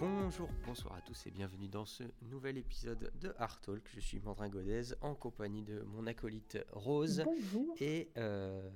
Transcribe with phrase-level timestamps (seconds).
[0.00, 3.82] Bonjour, bonsoir à tous et bienvenue dans ce nouvel épisode de Art Talk.
[3.94, 7.74] Je suis Mandrin Godez en compagnie de mon acolyte Rose Bonjour.
[7.80, 8.70] et euh,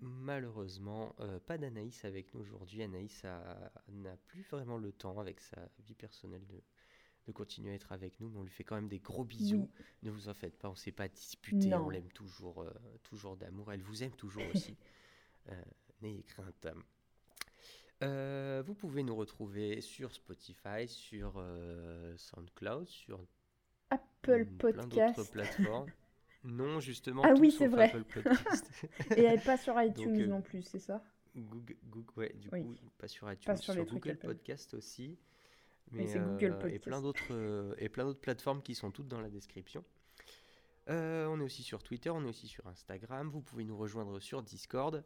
[0.00, 2.82] malheureusement euh, pas d'Anaïs avec nous aujourd'hui.
[2.82, 3.24] Anaïs
[3.88, 6.60] n'a plus vraiment le temps avec sa vie personnelle de,
[7.26, 9.68] de continuer à être avec nous, mais on lui fait quand même des gros bisous.
[9.78, 9.84] Oui.
[10.04, 11.86] Ne vous en faites pas, on s'est pas disputé, Non.
[11.86, 12.70] on l'aime toujours, euh,
[13.02, 13.72] toujours d'amour.
[13.72, 14.76] Elle vous aime toujours aussi.
[15.50, 15.62] Euh,
[16.02, 16.66] N'ayez crainte.
[18.66, 21.42] Vous pouvez nous retrouver sur Spotify, sur
[22.18, 23.24] SoundCloud, sur
[23.88, 25.32] Apple plein d'autres Podcast.
[25.32, 25.90] plateformes.
[26.50, 27.92] Non, justement, Ah tout oui, c'est vrai.
[29.16, 31.02] Et elle pas sur iTunes euh, non plus, c'est ça
[31.36, 32.64] Google, Google- ouais, du Oui.
[32.64, 34.26] coup, pas sur iTunes, Pas sur les trucs Google Apple.
[34.28, 35.18] Podcast aussi.
[35.92, 36.84] Mais c'est Google Et Podcast.
[36.84, 39.84] plein d'autres euh, et plein d'autres plateformes qui sont toutes dans la description.
[40.90, 43.28] Euh, on est aussi sur Twitter, on est aussi sur Instagram.
[43.28, 45.04] Vous pouvez nous rejoindre sur Discord.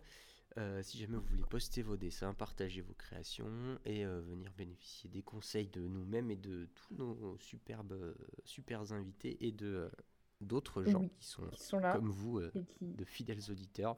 [0.59, 5.09] euh, si jamais vous voulez poster vos dessins, partager vos créations et euh, venir bénéficier
[5.11, 9.89] des conseils de nous-mêmes et de tous nos superbes, euh, super invités et de euh,
[10.43, 13.51] d'autres gens Oui, qui sont Qui sont là comme vous, euh, et qui, de fidèles
[13.51, 13.97] auditeurs.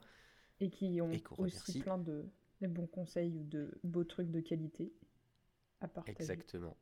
[0.59, 2.25] et qui ont et aussi plein de,
[2.61, 4.93] de bons conseils ou de beaux trucs de qualité
[5.81, 6.17] à partager.
[6.17, 6.77] Exactement.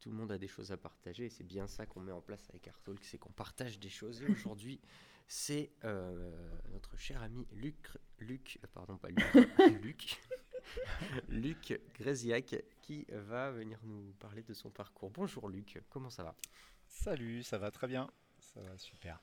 [0.00, 2.22] Tout le monde a des choses à partager et c'est bien ça qu'on met en
[2.22, 4.22] place avec Artalk, c'est qu'on partage des choses.
[4.22, 4.80] Et aujourd'hui,
[5.28, 6.32] c'est euh,
[6.72, 7.88] notre cher ami Luc,
[8.18, 9.22] Luc, euh, pardon pas Luc,
[9.82, 10.20] Luc,
[11.28, 15.10] Luc Gréziac qui va venir nous parler de son parcours.
[15.10, 16.34] Bonjour Luc, comment ça va?
[16.90, 18.10] Salut, ça va très bien.
[18.38, 19.22] Ça va super.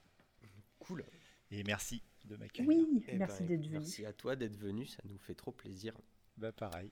[0.79, 1.03] Cool.
[1.51, 2.69] Et merci de m'accueillir.
[2.69, 3.73] Oui, Eh merci ben, d'être écoute, venu.
[3.73, 5.93] Merci à toi d'être venu, ça nous fait trop plaisir.
[6.37, 6.91] Bah pareil.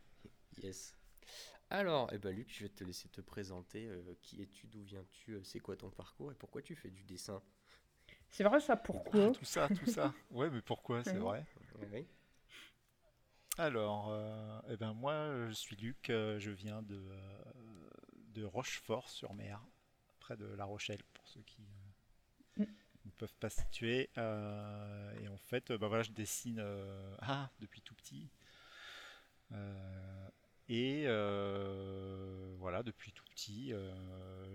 [0.57, 0.93] Yes.
[1.69, 3.87] Alors, eh ben Luc, je vais te laisser te présenter.
[3.87, 7.03] euh, qui es-tu, d'où viens-tu, euh, c'est quoi ton parcours et pourquoi tu fais du
[7.03, 7.41] dessin?
[8.29, 9.21] C'est vrai ça, pourquoi?
[9.23, 10.13] Ah, tout ça, tout ça.
[10.29, 11.19] Ouais, mais pourquoi, c'est Ouais.
[11.19, 11.47] vrai?
[11.91, 12.07] Oui.
[13.57, 16.09] Alors, euh, eh ben moi, je suis Luc.
[16.09, 17.43] euh, je viens de, euh,
[18.33, 19.61] de Rochefort-sur-Mer,
[20.25, 22.63] près de La Rochelle, pour ceux qui euh, Mm.
[23.05, 24.09] ne peuvent pas se situer.
[24.17, 26.63] Euh, et en fait, euh, bah voilà, je dessine
[27.19, 28.27] ah, depuis tout petit.
[30.67, 31.05] Et
[32.57, 33.71] voilà, depuis tout petit,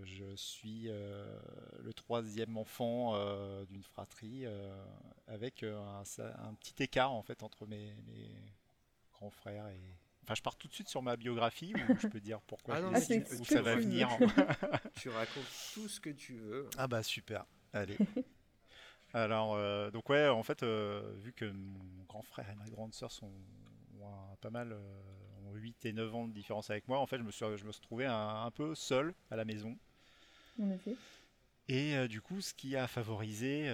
[0.03, 3.15] je suis le troisième enfant
[3.67, 4.45] d'une fratrie
[5.29, 6.03] avec un,
[6.59, 8.29] petit écart en fait entre mes, mes
[9.13, 9.81] grands frères et.
[10.31, 12.79] Enfin, je pars tout de suite sur ma biographie où je peux dire pourquoi Ah
[12.79, 14.09] je non, mais c'est où ça va venir.
[14.95, 16.69] Tu racontes tout ce que tu veux.
[16.79, 17.99] Ah bah super, allez.
[19.13, 22.95] Alors, euh, donc ouais, en fait, euh, vu que mon grand frère et ma grande
[22.95, 23.33] sœur sont
[24.01, 25.01] ont un- pas mal, euh,
[25.49, 27.65] ont 8 et 9 ans de différence avec moi, en fait, je me suis, je
[27.65, 29.77] me suis trouvé un, un peu seul à la maison.
[30.63, 30.97] En effet.
[31.67, 33.65] Et euh, du coup, ce qui a favorisé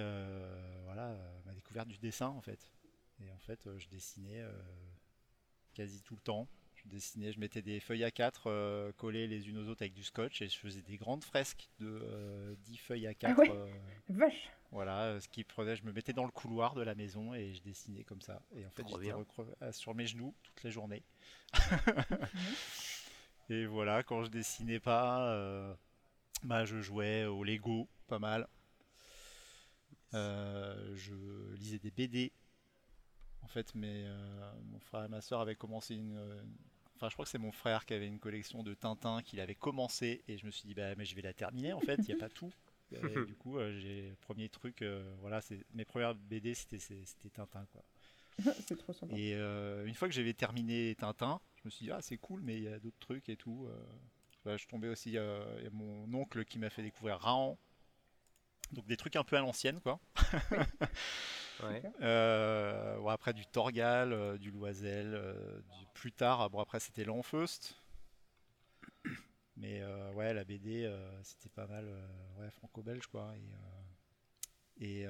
[0.85, 1.15] voilà,
[1.45, 2.67] ma découverte du dessin, en fait.
[3.23, 4.43] Et en fait, je dessinais
[5.77, 6.47] quasi tout le temps.
[6.75, 10.03] Je dessinais, je mettais des feuilles A4 euh, collées les unes aux autres avec du
[10.03, 13.15] scotch et je faisais des grandes fresques de euh, 10 feuilles A4.
[13.23, 13.67] Ah ouais euh,
[14.09, 17.33] Vache voilà, euh, ce qui prenait, je me mettais dans le couloir de la maison
[17.33, 18.41] et je dessinais comme ça.
[18.55, 21.03] Et en fait, j'étais euh, sur mes genoux toute la journée.
[23.49, 25.73] et voilà, quand je dessinais pas, euh,
[26.43, 28.47] bah, je jouais au Lego, pas mal.
[30.13, 31.13] Euh, je
[31.55, 32.33] lisais des BD.
[33.47, 36.41] En fait, mes, euh, mon frère et ma soeur avaient commencé une, euh,
[36.97, 39.53] Enfin, je crois que c'est mon frère qui avait une collection de Tintin qu'il avait
[39.55, 42.05] commencé et je me suis dit bah mais je vais la terminer en fait, il
[42.07, 42.51] n'y a pas tout.
[42.91, 46.79] Et du coup, euh, j'ai le premier truc, euh, voilà, c'est mes premières BD c'était
[46.79, 47.83] c'est- c'était Tintin quoi.
[48.67, 49.13] C'est trop sympa.
[49.15, 52.41] Et euh, une fois que j'avais terminé Tintin, je me suis dit ah c'est cool
[52.41, 53.67] mais il y a d'autres trucs et tout.
[53.69, 53.77] euh.
[54.43, 57.57] Bah, je tombais aussi, euh, il y a mon oncle qui m'a fait découvrir Rahan.
[58.71, 59.99] Donc des trucs un peu à l'ancienne quoi.
[62.01, 65.61] Euh, bon, après du Torgal, euh, du Loisel, euh,
[65.93, 67.81] plus tard, bon après c'était l'Enfeust.
[69.55, 69.83] Mais
[70.13, 70.87] ouais, la BD
[71.23, 71.91] c'était pas mal,
[72.51, 73.33] franco-belge quoi.
[74.79, 75.07] Et,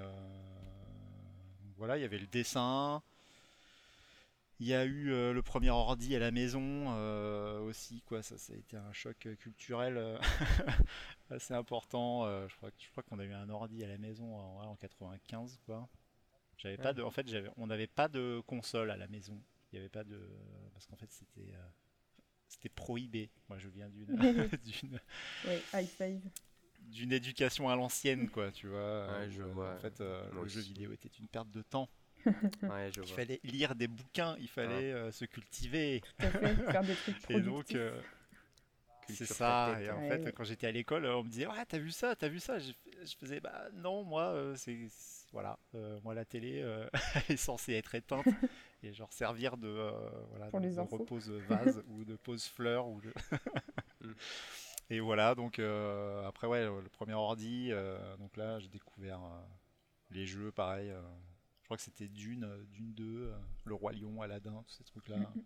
[1.76, 3.04] voilà, il y avait le dessin.
[4.60, 6.88] Il y a eu le premier ordi à la maison
[7.66, 8.24] aussi, quoi.
[8.24, 10.18] Ça, a été un choc culturel
[11.30, 12.26] assez important.
[12.48, 15.90] Je crois, qu'on a eu un ordi à la maison en, en 95, quoi.
[16.58, 16.94] J'avais pas Ouais.
[16.94, 19.42] de, en fait, j'avais, on n'avait pas de console à la maison.
[19.72, 20.20] Il y avait pas de,
[20.74, 21.70] parce qu'en fait, c'était, euh,
[22.48, 23.32] c'était prohibé.
[23.50, 24.16] Moi, je viens d'une,
[24.64, 25.00] d'une,
[25.74, 26.32] five.
[26.80, 28.80] d'une éducation à l'ancienne, quoi, tu vois.
[29.08, 29.74] Ouais, où, je euh, vois.
[29.74, 31.90] En fait, euh, le jeu vidéo était une perte de temps.
[32.68, 33.16] Ouais, je Il vois.
[33.16, 36.02] fallait lire des bouquins, il fallait euh, se cultiver.
[36.20, 38.02] Tout à fait, faire des trucs Et donc, euh,
[39.08, 39.78] c'est ça.
[39.78, 39.82] tête.
[39.82, 40.34] Et en Ouais, fait, ouais.
[40.34, 42.60] quand j'étais à l'école, on me disait Ouais, t'as vu ça, t'as vu ça?
[42.60, 42.72] Je,
[43.04, 44.88] je faisais Bah non, moi, euh, c'est.
[45.34, 48.26] Voilà, euh, moi, la télé euh, elle est censée être éteinte
[48.84, 50.98] et genre servir de, euh, voilà, Pour de, les de infos.
[50.98, 52.88] repose vase ou de pose fleur.
[52.88, 53.14] Ou de...
[54.02, 54.14] Mm.
[54.90, 59.42] et voilà, donc euh, après, ouais, le, premier ordi, euh, donc là, j'ai découvert euh,
[60.12, 60.90] les jeux, pareil.
[60.90, 61.02] euh,
[61.62, 65.18] je crois que c'était Dune, Dune 2, euh, Le Roi Lion, Aladdin, tous ces trucs-là.
[65.18, 65.44] Mhm.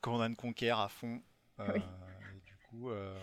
[0.00, 1.22] Command Conquer à fond.
[1.60, 1.80] Euh, Oui.
[2.36, 3.18] et du coup, euh,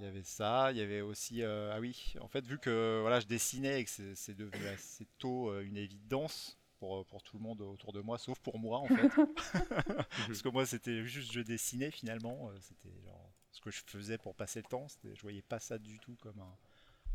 [0.00, 0.72] il y avait ça.
[0.72, 1.42] Il y avait aussi.
[1.42, 5.06] euh, ah oui, en fait, vu que voilà, je dessinais et que c'est devenu assez
[5.18, 8.78] tôt euh, une évidence pour, pour tout le monde autour de moi, sauf pour moi
[8.78, 9.08] en fait.
[10.26, 12.50] Parce que moi, c'était juste je dessinais finalement.
[12.50, 14.86] euh, C'était genre ce que je faisais pour passer le temps.
[15.04, 16.56] Je voyais pas ça du tout comme un,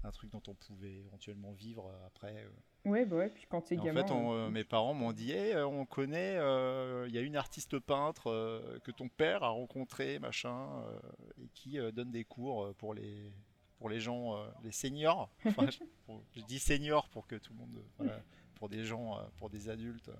[0.05, 2.35] un truc dont on pouvait éventuellement vivre euh, après.
[2.45, 2.49] euh,
[2.89, 4.03] Ouais, bah ouais, puis quand t'es et en gamin.
[4.05, 7.35] fait, on, euh, mes parents m'ont dit Eh, on connaît, euh, il y a une
[7.35, 10.99] artiste peintre euh, que ton père a rencontré, machin, euh,
[11.43, 13.33] et qui euh, donne des cours pour les,
[13.79, 15.31] pour les gens, euh, les seniors.
[15.45, 18.21] Enfin, je, pour- je dis seniors pour que tout le monde, voilà,
[18.55, 20.11] pour des gens, euh, pour des adultes,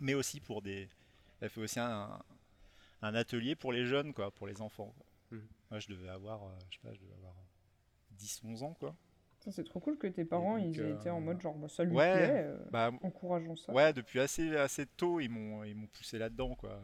[0.00, 0.88] mais aussi pour des.
[1.40, 2.18] Elle fait aussi un,
[3.02, 4.92] un atelier pour les jeunes, quoi, pour les enfants.
[4.96, 5.06] quoi.
[5.38, 5.48] Mhm.
[5.70, 7.34] Moi, je devais avoir, euh, je sais pas, je devais avoir
[8.18, 8.94] 10-11 ans, quoi.
[9.40, 11.54] ça, C'est trop cool que tes parents, donc, ils aient été en euh, mode genre,
[11.56, 13.72] bah, ça lui ouais, plaît, euh, Bah, encourageons ça.
[13.72, 16.80] Ouais, depuis assez, assez tôt, ils m'ont ils m'ont poussé là-dedans, quoi.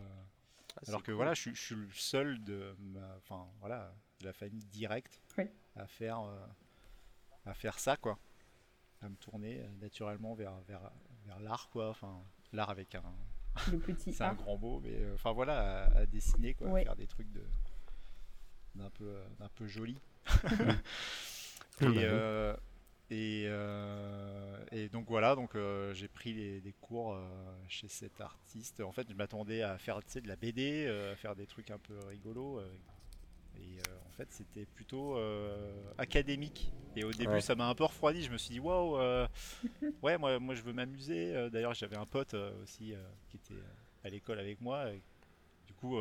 [0.76, 1.14] Ah, Alors que cool.
[1.16, 5.20] voilà, je, suis- je suis le seul de ma, enfin voilà, de la famille directe
[5.38, 5.44] Oui.
[5.76, 6.46] à faire, euh,
[7.46, 8.18] à faire ça, quoi.
[9.02, 10.90] À me tourner euh, naturellement vers, vers,
[11.26, 11.90] vers l'art, quoi.
[11.90, 12.22] Enfin,
[12.52, 13.02] l'art avec un,
[13.70, 14.34] Le petit c'est un A.
[14.34, 16.82] grand mot, mais euh, enfin voilà, à, à dessiner, quoi, à Ouais.
[16.84, 17.42] faire des trucs de
[18.74, 19.96] d'un peu, euh, d'un peu joli.
[21.80, 22.54] Ah et, euh,
[23.10, 27.18] et, euh, et donc voilà, donc euh, j'ai pris les, des cours
[27.68, 28.80] chez cet artiste.
[28.80, 31.70] En fait, je m'attendais à faire tu sais, de la BD, à faire des trucs
[31.72, 32.60] un peu rigolos.
[33.56, 35.18] et en fait, c'était plutôt
[35.98, 36.72] académique.
[36.96, 37.40] Et au début, Ouais.
[37.40, 38.22] ça m'a un peu refroidi.
[38.22, 38.96] Je me suis dit, waouh,
[40.02, 41.50] ouais, moi, moi je veux m'amuser.
[41.50, 42.94] D'ailleurs, j'avais un pote aussi
[43.30, 43.60] qui était
[44.04, 44.92] à l'école avec moi.
[44.92, 45.02] et
[45.66, 45.98] du coup,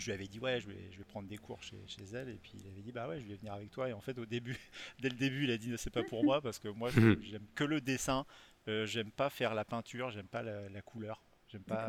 [0.00, 2.28] je lui avais dit, ouais, je vais, je vais prendre des cours chez, chez elle.
[2.28, 3.88] Et puis, il avait dit, bah ouais, je vais venir avec toi.
[3.88, 4.56] Et en fait, au début,
[5.00, 6.90] dès le début, il a dit, c'est pas pour moi parce que moi,
[7.22, 8.26] j'aime que le dessin.
[8.68, 11.22] Euh, j'aime pas faire la peinture, j'aime pas la, la couleur.
[11.48, 11.86] J'aime pas.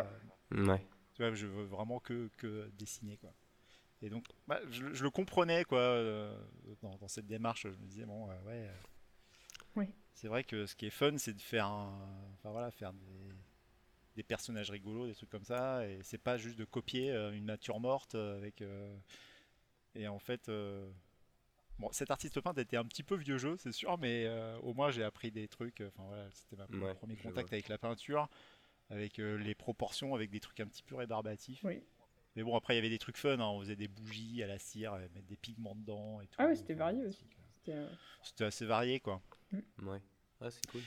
[0.51, 0.85] Ouais.
[1.15, 3.33] Tu vois, je veux vraiment que, que dessiner, quoi.
[4.03, 6.37] Et donc, bah, je, je le comprenais, quoi, euh,
[6.83, 7.63] dans, dans cette démarche.
[7.63, 8.67] Je me disais, bon, euh, ouais.
[8.69, 8.73] euh,
[9.75, 9.85] Oui.
[10.13, 13.33] C'est vrai que ce qui est fun, c'est de faire, un- enfin voilà, faire des,
[14.17, 15.87] des personnages rigolos, des trucs comme ça.
[15.87, 18.61] Et c'est pas juste de copier euh, une nature morte euh, avec.
[18.61, 18.97] euh,
[19.95, 20.49] et en fait.
[20.49, 20.89] euh,
[21.79, 24.73] Bon, cet artiste peintre était un petit peu vieux jeu, c'est sûr, mais euh, au
[24.73, 25.81] moins j'ai appris des trucs.
[25.81, 28.27] Enfin voilà, c'était ma- mon Ouais, premier contact avec la peinture,
[28.89, 31.63] avec euh, les proportions, avec des trucs un petit peu rébarbatifs.
[31.63, 31.83] Oui.
[32.35, 33.39] Mais bon, après, il y avait des trucs fun.
[33.39, 33.45] hein.
[33.45, 36.35] On faisait des bougies à la cire, mettre des pigments dedans et tout.
[36.39, 37.25] Ah ouais, c'était varié aussi.
[38.23, 39.21] C'était, assez varié, quoi.
[39.83, 40.01] Ouais.
[40.41, 40.81] Ah, c'est cool.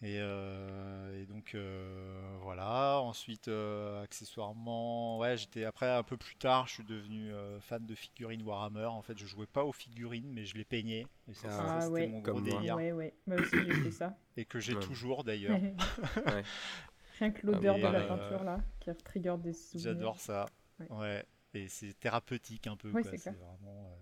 [0.00, 3.00] Et, euh, et donc, euh, voilà.
[3.00, 7.84] Ensuite, euh, accessoirement, ouais, j'étais après, un peu plus tard, je suis devenu euh, fan
[7.84, 8.84] de figurines Warhammer.
[8.86, 11.04] En fait, je jouais pas aux figurines, mais je les peignais.
[11.28, 11.56] Et ça, Ah.
[11.56, 12.06] ça, Ah c'était ouais.
[12.06, 12.76] mon gros Comme délire.
[12.76, 13.14] Ouais, ouais.
[13.26, 14.16] Moi aussi, j'ai fait ça.
[14.36, 14.80] Et que j'ai Ouais.
[14.80, 15.58] toujours, d'ailleurs.
[17.18, 19.82] Rien que l'odeur oui, de la euh, peinture là, qui trigger des souvenirs.
[19.94, 20.46] J'adore ça.
[20.78, 20.86] Ouais.
[20.90, 21.26] Ouais.
[21.54, 22.92] Et c'est thérapeutique un peu.
[22.92, 23.10] Ouais, quoi.
[23.10, 23.42] c'est C'est clair.
[23.44, 23.88] vraiment.
[23.90, 23.96] euh,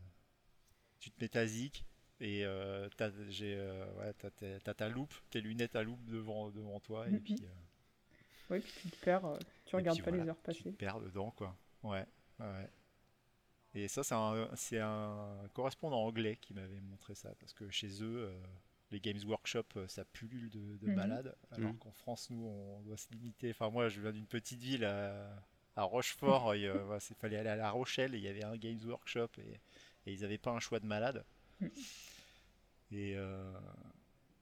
[1.01, 1.87] Tu te mets ta zik
[2.21, 6.05] et euh, t'as j'ai, euh, ouais, t'as tes- t'as ta loupe, tes lunettes à loupe
[6.07, 7.09] devant, devant toi.
[7.11, 7.21] Et Mhm.
[7.21, 7.49] puis, euh,
[8.51, 10.73] Ouais, puis tu te perds, euh, tu et regardes puis pas les heures Tu passer.
[10.73, 11.57] te perds dedans, quoi.
[11.83, 12.07] Ouais.
[12.41, 12.71] ouais.
[13.75, 17.35] Et ça, c'est un, c'est un correspondant anglais qui m'avait montré ça.
[17.39, 18.43] Parce que chez eux, euh,
[18.91, 20.95] les Games Workshop, ça pullule de, de Mhm.
[20.95, 21.37] malades.
[21.51, 21.79] Alors Mhm.
[21.79, 23.51] qu'en France, nous, on doit se limiter.
[23.51, 25.29] Enfin, moi, je viens d'une petite ville à,
[25.77, 26.55] à Rochefort.
[27.11, 29.61] Il fallait aller à La Rochelle et il y avait un Games Workshop et,
[30.07, 31.25] et ils n'avaient pas un choix de malades.
[32.93, 33.53] Et, euh,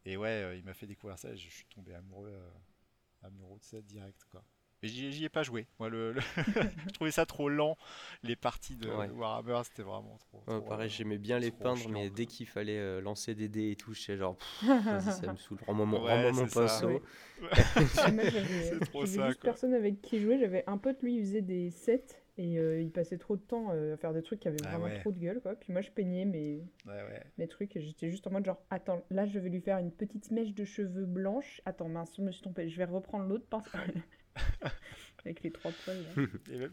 [0.04, 3.58] et ouais, euh, il m'a fait découvrir ça et je suis tombé amoureux, euh, amoureux
[3.58, 4.20] de ça direct.
[4.30, 4.44] Quoi.
[4.82, 5.66] Mais j'y j'y ai pas joué.
[5.78, 6.20] Moi, le, le-
[6.86, 7.78] je trouvais ça trop lent.
[8.22, 9.08] Les parties de, Ouais.
[9.08, 10.42] de Warhammer, c'était vraiment trop.
[10.46, 13.70] Ouais, pareil, euh, j'aimais bien les peindre, mais dès qu'il fallait euh, lancer des dés
[13.70, 15.58] et tout, j'étais genre, ça me saoule.
[15.66, 17.02] Rends-moi mon, Ouais, pinceau.
[17.50, 20.38] C'est trop ça, juste personne avec qui jouer.
[20.38, 22.04] J'avais un pote, lui, il faisait des sets
[22.36, 24.70] et euh, il passait trop de temps euh, à faire des trucs qui avaient Ah
[24.70, 25.00] vraiment ouais.
[25.00, 25.54] trop de gueule, quoi.
[25.54, 27.22] Puis moi, je peignais mes, Ouais, ouais.
[27.38, 29.92] mes trucs et j'étais juste en mode genre, attends, là, je vais lui faire une
[29.92, 31.60] petite mèche de cheveux blanche.
[31.64, 32.68] Attends, mince, je me suis trompée.
[32.68, 33.78] Je vais reprendre l'autre pinceau.
[35.24, 36.02] avec les trois poils.
[36.02, 36.22] là.
[36.52, 36.72] Et même-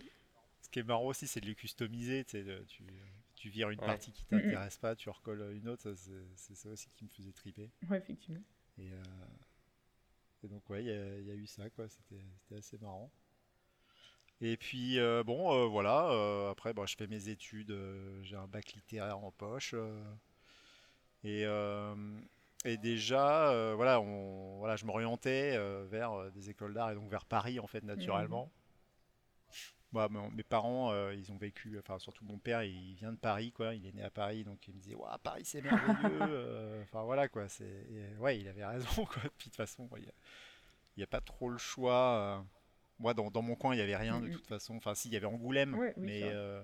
[0.61, 2.23] ce qui est marrant aussi, c'est de les customiser.
[2.23, 2.83] de- Tu,
[3.35, 3.85] tu vires une Ouais.
[3.85, 5.93] partie qui t'intéresse pas, tu recolles une autre,
[6.35, 7.69] c'est ça aussi qui me faisait triper.
[7.89, 8.41] Ouais, effectivement.
[8.77, 9.03] Et, euh,
[10.43, 11.87] et donc ouais, il y, a- il y a eu ça, quoi.
[11.89, 13.11] C'était c'était assez marrant.
[14.41, 16.09] Et puis euh, bon, euh, voilà.
[16.11, 17.75] euh, après, bon, je fais mes études.
[18.23, 19.75] j'ai un bac littéraire en poche.
[21.23, 21.43] et,
[22.65, 25.57] et déjà, voilà, on, voilà, je m'orientais
[25.87, 28.51] vers des écoles d'art et donc vers Paris en fait naturellement.
[29.93, 33.51] Moi, mon- mes parents, ils ont vécu, enfin surtout mon père, il vient de Paris,
[33.51, 33.75] quoi.
[33.75, 36.81] Il est né à Paris, donc il me disait, Ouah, Paris c'est merveilleux.
[36.83, 37.47] Enfin voilà, quoi.
[37.49, 39.21] C'est, ouais, il avait raison, quoi.
[39.37, 40.05] Puis de toute façon, il
[40.97, 42.43] n'y a pas trop le choix.
[43.01, 44.33] Moi, dans, dans mon coin, il n'y avait rien de Mhm.
[44.33, 44.75] toute façon.
[44.75, 46.63] Enfin, si, il y avait Angoulême, Ouais, oui, mais, euh,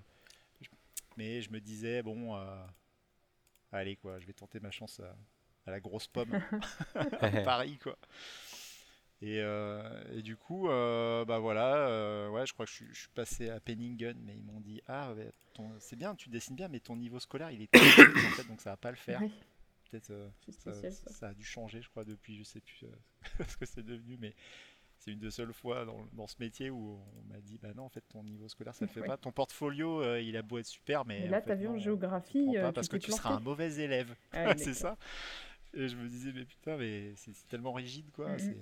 [0.61, 0.69] je,
[1.17, 2.65] mais je me disais, bon, euh,
[3.71, 5.15] allez, quoi, je vais tenter ma chance à,
[5.65, 6.39] à la grosse pomme.
[7.43, 7.97] Paris quoi.
[9.21, 13.09] Et, euh, et du coup, bah voilà, ouais, je crois que je suis, je suis
[13.09, 15.13] passé à Penningen, mais ils m'ont dit ah
[15.79, 17.81] c'est bien, tu dessines bien, mais ton niveau scolaire il est très
[18.27, 19.19] en fait, donc ça va pas le faire.
[19.89, 20.29] Peut-être euh,
[21.07, 24.17] ça a dû changer, je crois, depuis, je sais plus euh, ce que c'est devenu,
[24.19, 24.35] mais
[24.99, 27.83] c'est une des seules fois dans, dans ce métier où on m'a dit bah non,
[27.83, 29.07] en fait ton niveau scolaire ça le fait Ouais.
[29.07, 31.77] pas, ton portfolio euh, il a beau être super, mais là, fait, t'as vu en
[31.77, 34.15] géographie, euh, pas tu parce que tu seras un mauvais élève.
[34.31, 34.97] Ah, c'est ça.
[35.73, 38.37] Et je me disais, mais putain, mais c'est tellement rigide, quoi.
[38.39, 38.57] C'est-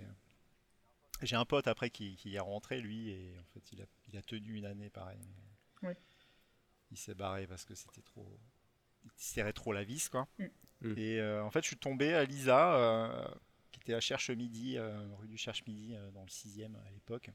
[1.21, 4.17] J'ai un pote après qui, qui est rentré, lui, et en fait, il a, il
[4.17, 5.19] a tenu une année pareil.
[5.81, 5.97] mais Ouais.
[6.91, 8.27] Il s'est barré parce que c'était trop.
[9.05, 10.27] Il serrait trop la vis, quoi.
[10.39, 10.49] Mhm.
[10.81, 10.97] Mhm.
[10.97, 12.75] Et euh, en fait, je suis tombé à Lisa,
[13.85, 16.61] euh, qui était à Cherche Midi, euh, rue du Cherche Midi, euh, dans le 6
[16.63, 17.29] à l'époque.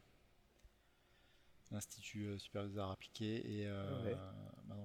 [1.70, 3.60] L'Institut euh, supérieur des arts appliqués.
[3.60, 4.14] Et, euh,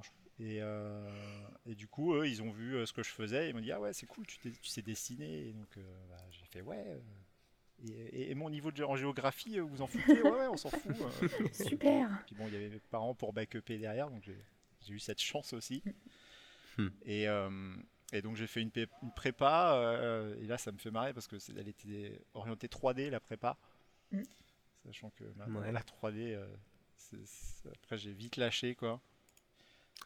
[0.04, 3.50] je- et, euh, et du coup, eux, ils ont vu euh, ce que je faisais.
[3.50, 5.48] Ils m'ont dit Ah ouais, c'est cool, tu, t'es- tu sais dessiner.
[5.48, 7.02] Et donc, euh, bah, j'ai fait Ouais.
[7.84, 10.22] et, et- et mon niveau de, en géographie, vous en foutez?
[10.22, 10.92] Ouais, ouais, on s'en fout.
[10.92, 11.28] euh.
[11.54, 14.38] Super Puis bon, il y avait mes parents pour backuper derrière, donc j'ai
[14.86, 15.82] j'ai eu cette chance aussi.
[16.78, 16.90] Hmm.
[17.06, 17.50] Et, euh,
[18.14, 18.72] et donc j'ai fait une,
[19.16, 23.10] prépa, euh, et là ça me fait marrer parce que c'est- elle était orientée 3D
[23.10, 23.58] la prépa,
[24.12, 24.22] Hmm.
[24.86, 25.72] sachant que maintenant Ouais.
[25.72, 26.48] la 3D, euh,
[27.84, 29.02] après j'ai vite lâché quoi.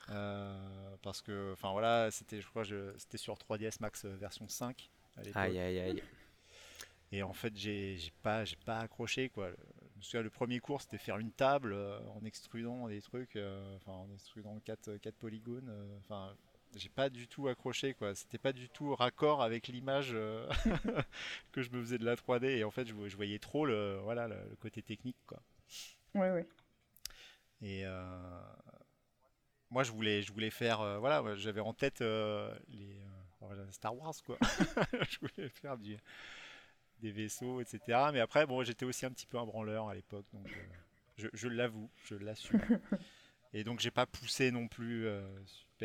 [0.09, 4.89] Euh, parce que, enfin voilà, c'était, je crois, je- c'était sur 3ds Max version 5
[5.17, 5.21] à.
[5.41, 6.03] Aïe aïe aïe.
[7.11, 9.49] Et en fait, j'ai j'ai pas, j'ai pas accroché quoi.
[9.49, 9.57] Le-
[9.93, 13.35] Je me souviens, le premier cours, c'était faire une table euh, en extrudant des trucs,
[13.35, 15.67] euh, enfin en extrudant 4, quatre polygones.
[15.69, 16.35] euh, Enfin,
[16.75, 18.15] j'ai pas du tout accroché quoi.
[18.15, 20.49] C'était pas du tout raccord avec l'image euh,
[21.51, 22.45] que je me faisais de la 3D.
[22.57, 25.39] Et en fait, je, vo- je voyais trop le, voilà, le, le côté technique quoi.
[26.15, 26.47] Ouais, ouais.
[27.61, 28.41] Et euh,
[29.69, 33.01] moi, je voulais, je voulais faire, euh, voilà, j'avais en tête les
[33.71, 34.37] Star Wars, quoi.
[35.09, 35.97] je voulais faire du,
[37.01, 38.11] des vaisseaux, etc.
[38.11, 40.47] Mais après, bon, j'étais aussi un petit peu un branleur à l'époque, donc
[41.17, 42.61] je, l'avoue, je l'assume.
[43.53, 45.07] Et donc, j'ai pas poussé non plus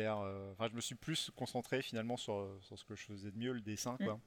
[0.03, 3.37] euh, Enfin, je me suis plus concentré finalement sur, sur ce que je faisais de
[3.37, 4.19] mieux, le dessin, quoi.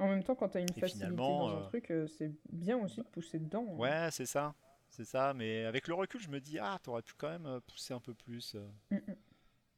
[0.00, 2.78] En même temps, quand t'as une Et facilité dans un euh, truc, euh, c'est bien
[2.78, 3.66] aussi de pousser dedans.
[3.68, 3.76] hein.
[3.76, 4.54] Ouais, c'est ça.
[4.90, 7.92] C'est ça, mais avec le recul, je me dis, ah, t'aurais pu quand même pousser
[7.94, 8.54] un peu plus.
[8.90, 9.16] Mm, mm.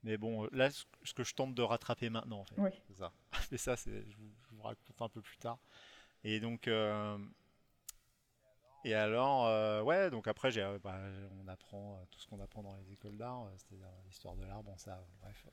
[0.02, 2.70] Mais bon, là, ce que je tente de rattraper maintenant, en fait, Oui.
[2.86, 3.12] c'est ça.
[3.50, 5.58] Mais ça, je vous, je vous raconte un peu plus tard.
[6.22, 7.18] Et donc, euh,
[8.84, 10.98] et alors, euh, ouais, donc après, j'ai, euh, bah,
[11.42, 14.44] on apprend euh, tout ce qu'on apprend dans les écoles d'art, euh, c'est-à-dire l'histoire de
[14.44, 15.46] l'art, bon, ça, bref,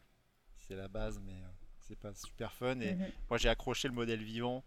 [0.57, 1.47] c'est la base, mais euh,
[1.81, 2.79] c'est pas super fun.
[2.79, 3.11] Et Mhm.
[3.29, 4.63] moi, j'ai accroché le modèle vivant.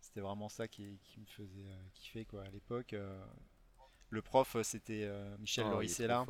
[0.00, 2.92] C'était vraiment ça qui, qui me faisait euh, kiffer quoi, à l'époque.
[2.94, 3.24] euh.
[4.10, 6.24] le prof, c'était euh, Michel Oh, Loricella.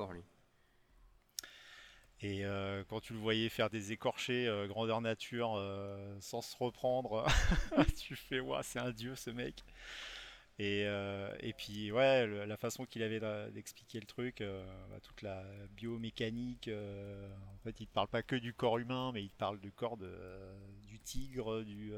[2.22, 6.54] Et euh, quand tu le voyais faire des écorchés euh, grandeur nature euh, sans se
[6.56, 7.26] reprendre,
[7.98, 9.64] tu fais Ouah, c'est un dieu ce mec.
[10.62, 13.18] Et, euh, et puis ouais, le- la façon qu'il avait
[13.50, 18.22] d'expliquer le truc, euh, bah, toute la biomécanique, euh, en fait il te parle pas
[18.22, 20.12] que du corps humain, mais il te parle du corps de,
[20.86, 21.92] du tigre, du,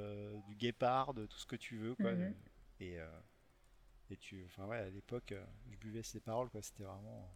[0.46, 1.96] du guépard, de tout ce que tu veux.
[1.96, 2.12] Quoi.
[2.12, 2.34] Mhm.
[2.78, 2.98] Et,
[4.10, 5.34] et tu, enfin ouais, à l'époque,
[5.68, 6.62] je buvais ses paroles, quoi.
[6.62, 7.28] C'était vraiment,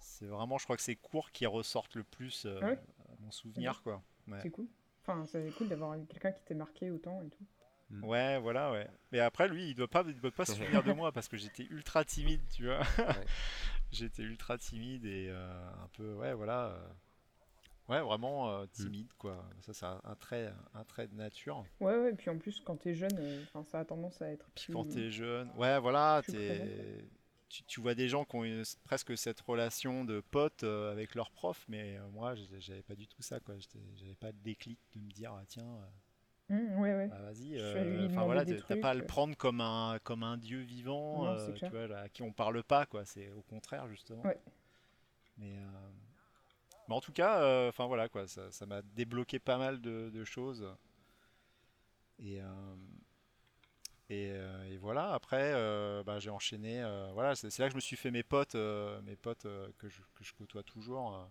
[0.00, 2.78] c'est vraiment, je crois que c'est cours qui ressortent le plus Ah ouais
[3.08, 4.02] à mon souvenir, quoi.
[4.26, 4.40] Ouais.
[4.42, 4.66] C'est cool.
[5.02, 7.44] Enfin, c'est cool d'avoir quelqu'un qui t'ait marqué autant et tout.
[8.02, 8.88] Ouais, voilà, ouais.
[9.12, 11.36] Mais après, lui, il doit pas, il doit pas se souvenir de moi parce que
[11.36, 12.80] j'étais ultra timide, tu vois.
[13.92, 16.66] j'étais ultra timide et euh, un peu, ouais, voilà.
[16.66, 16.88] euh,
[17.88, 19.44] ouais, vraiment euh, timide, quoi.
[19.60, 21.64] Ça, c'est un, un trait, un trait de nature.
[21.80, 24.30] Ouais, ouais, et puis en plus, quand t'es jeune, euh, enfin, ça a tendance à
[24.30, 24.72] être Puis plus...
[24.72, 27.04] quand t'es jeune, ouais, voilà, t'es-
[27.48, 31.14] tu, tu vois des gens qui ont une- presque cette relation de pote euh, avec
[31.14, 33.54] leur prof, mais euh, moi, j'avais pas du tout ça, quoi.
[33.94, 35.86] J'avais pas de déclic de me dire, ah, tiens, euh,
[36.48, 37.08] Mmh, ouais, ouais.
[37.08, 39.08] bah, vas-y, euh, enfin voilà, t'as pas à le trucs.
[39.08, 42.86] prendre comme un, comme un dieu vivant, Non, euh, tu à qui on parle pas,
[42.86, 43.04] quoi.
[43.04, 44.22] C'est au contraire, justement.
[44.22, 44.38] Ouais.
[45.38, 45.90] Mais, euh,
[46.88, 50.10] Mais en tout cas, euh, enfin voilà quoi, ça ça m'a débloqué pas mal de,
[50.10, 50.66] de choses.
[52.18, 52.76] Et, euh,
[54.08, 56.82] et, euh, et voilà, après, euh, bah, j'ai enchaîné.
[56.82, 59.46] euh, voilà, c'est c'est là que je me suis fait mes potes, euh, mes potes
[59.46, 61.14] euh, que je, que je côtoie toujours.
[61.16, 61.24] euh.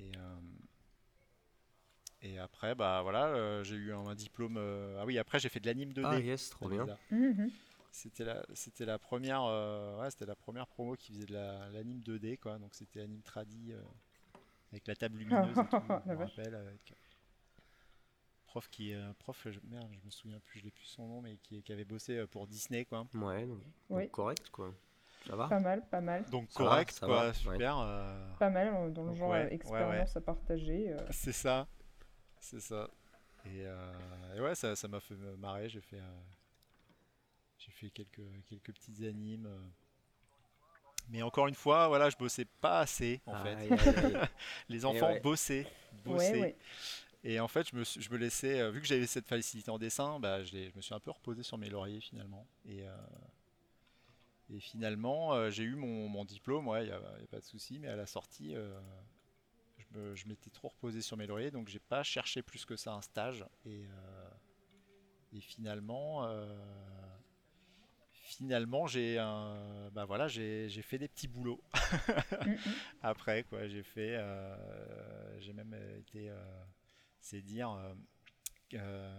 [0.00, 0.36] et, euh,
[2.24, 4.56] et après, bah voilà, euh, j'ai eu un, un diplôme.
[4.56, 6.04] euh, ah oui, après, j'ai fait de l'anime 2D.
[6.04, 6.86] Ah yes, trop bien.
[7.10, 7.50] Mhm.
[7.92, 11.68] C'était la, c'était la première, euh, ouais, c'était la première promo qui faisait de la-
[11.70, 12.58] l'anime 2D, quoi.
[12.58, 13.80] Donc c'était anime tradi euh,
[14.72, 15.76] avec la table lumineuse et tout,
[16.06, 16.54] je me rappelle.
[16.56, 16.94] Avec
[18.46, 21.36] prof qui, prof, je, merde, je me souviens plus, je l'ai plus son nom, mais
[21.42, 23.06] qui, qui avait bossé pour Disney, quoi.
[23.14, 23.58] Ouais, donc,
[23.90, 24.02] Oui.
[24.04, 24.72] donc correct quoi.
[25.26, 26.24] Ça va Pas mal, pas mal.
[26.30, 27.32] Donc Ça correct, quoi, va, ouais.
[27.34, 27.78] super.
[27.78, 30.92] euh, Pas mal dans le Donc, genre ouais, ouais, expérience à partager.
[30.92, 30.96] euh.
[31.10, 31.66] c'est ça,
[32.44, 32.90] c'est ça.
[33.46, 35.68] Et, euh, et ouais, ça, ça m'a fait me marrer.
[35.68, 36.20] J'ai fait, euh,
[37.58, 39.46] j'ai fait quelques, quelques petites animes.
[39.46, 39.58] euh.
[41.10, 43.68] Mais encore une fois, voilà, je bossais pas assez en fait.
[44.68, 45.20] Les enfants ouais.
[45.20, 45.66] bossaient,
[46.04, 46.40] bossaient.
[46.40, 46.56] ouais.
[47.22, 49.78] Et en fait, je me, suis- je me laissais, vu que j'avais cette facilité en
[49.78, 52.46] dessin, bah, je, me suis un peu reposé sur mes lauriers finalement.
[52.66, 52.96] Et, euh,
[54.50, 57.40] et finalement, euh, j'ai eu mon, mon diplôme, ouais, il n'y a, y a pas
[57.40, 58.78] de souci, mais à la sortie, euh,
[59.94, 62.94] me- je m'étais trop reposé sur mes lauriers, donc j'ai pas cherché plus que ça
[62.94, 63.44] un stage.
[63.66, 64.30] Et, euh,
[65.32, 66.46] et finalement, euh,
[68.10, 71.62] finalement, j'ai un- bah voilà, j'ai j'ai fait des petits boulots
[72.46, 72.74] Mhm.
[73.02, 76.36] après quoi j'ai fait euh, j'ai même euh, été euh,
[77.20, 77.70] c'est dire
[78.72, 79.12] euh,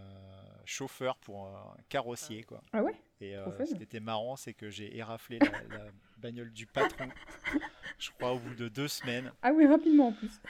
[0.66, 2.62] chauffeur pour un carrossier quoi.
[2.74, 2.96] Ah ouais?
[3.22, 5.86] Et euh, ce qui était marrant c'est que j'ai éraflé la, la
[6.18, 7.10] bagnole du patron
[8.00, 9.32] je crois au bout de deux semaines.
[9.42, 10.42] Ah oui, rapidement en plus.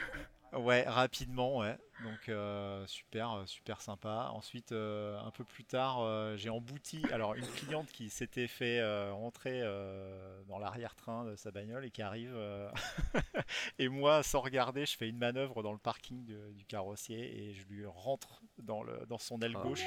[0.56, 1.78] Ouais rapidement ouais.
[2.04, 4.30] Donc euh, super euh, super sympa.
[4.34, 8.82] Ensuite euh, un peu plus tard euh, j'ai embouti alors une cliente qui s'était fait
[9.12, 9.62] rentrer
[10.48, 12.36] dans l'arrière-train de sa bagnole et qui arrive
[13.80, 17.54] et moi sans regarder je fais une manœuvre dans le parking de- du carrossier et
[17.54, 19.86] je lui rentre dans le dans son aile Ah, gauche.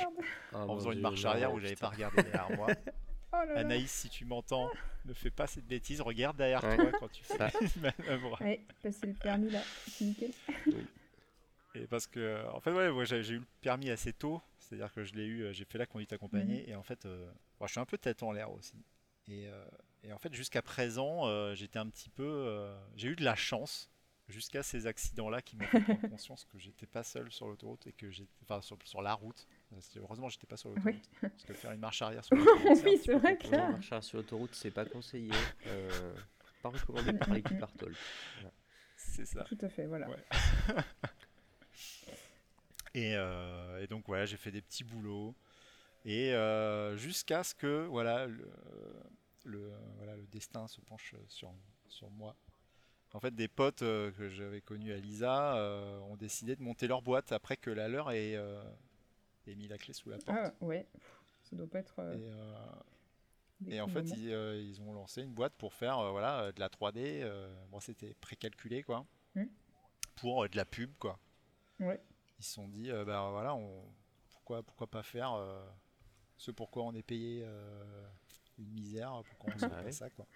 [0.52, 2.68] Ah, en faisant une marche arrière où j'avais pas regardé derrière moi
[3.32, 3.60] Oh là là.
[3.60, 4.70] Anaïs si tu m'entends
[5.04, 6.76] ne fais pas cette bêtise regarde derrière Ouais.
[6.76, 7.50] toi quand tu fais Ça.
[7.80, 10.30] manœuvre Ouais, passer le permis là, c'est nickel.
[11.74, 14.92] Et parce que, en fait, ouais, moi, j'ai j'ai eu le permis assez tôt, c'est-à-dire
[14.92, 17.66] que je l'ai eu, euh, j'ai fait la conduite accompagnée, et en fait, euh, bon,
[17.66, 18.74] je suis un peu tête en l'air aussi.
[19.28, 19.64] Et, euh,
[20.02, 23.36] et en fait, jusqu'à présent, euh, j'étais un petit peu, euh, j'ai eu de la
[23.36, 23.90] chance
[24.28, 27.92] jusqu'à ces accidents-là qui m'ont fait prendre conscience que j'étais pas seul sur l'autoroute et
[27.92, 29.46] que j'étais, enfin, sur, sur la route.
[29.96, 33.14] Heureusement, j'étais pas sur l'autoroute, parce que faire une marche arrière sur l'autoroute, Oui, c'est
[33.14, 35.30] vrai que là- Non, marcher sur l'autoroute, c'est pas conseillé.
[35.66, 36.14] euh,
[36.62, 37.94] pas recommandé par l'équipe Artol.
[38.96, 39.44] C'est ça.
[39.44, 40.08] Tout à fait, voilà.
[40.08, 40.16] Ouais.
[42.94, 45.34] Et, euh, et donc voilà, j'ai fait des petits boulots.
[46.04, 48.50] Et euh, jusqu'à ce que voilà le,
[49.44, 51.52] le, voilà, le destin se penche sur,
[51.88, 52.34] sur moi.
[53.14, 56.86] En fait, des potes euh, que j'avais connus à Lisa euh, ont décidé de monter
[56.88, 58.62] leur boîte après que la leur ait, euh,
[59.50, 60.38] ait mis la clé sous la porte.
[60.38, 60.86] Ah ouais,
[61.42, 61.98] ça doit pas être.
[62.00, 65.98] euh, Et, euh, et en fait, ils, euh, ils ont lancé une boîte pour faire
[65.98, 67.22] euh, voilà, euh, de la 3D.
[67.22, 69.04] euh, bon, c'était précalculé, quoi.
[69.34, 69.46] Hmm.
[70.16, 71.18] Pour euh, de la pub, quoi.
[71.80, 72.00] Ouais.
[72.38, 73.84] Ils se sont dit, euh, ben voilà, on,
[74.30, 75.68] pourquoi, pourquoi pas faire euh,
[76.36, 78.08] ce pourquoi on est payé euh,
[78.58, 79.82] une misère, pourquoi on se fait Ouais.
[79.84, 80.26] pas ça, quoi.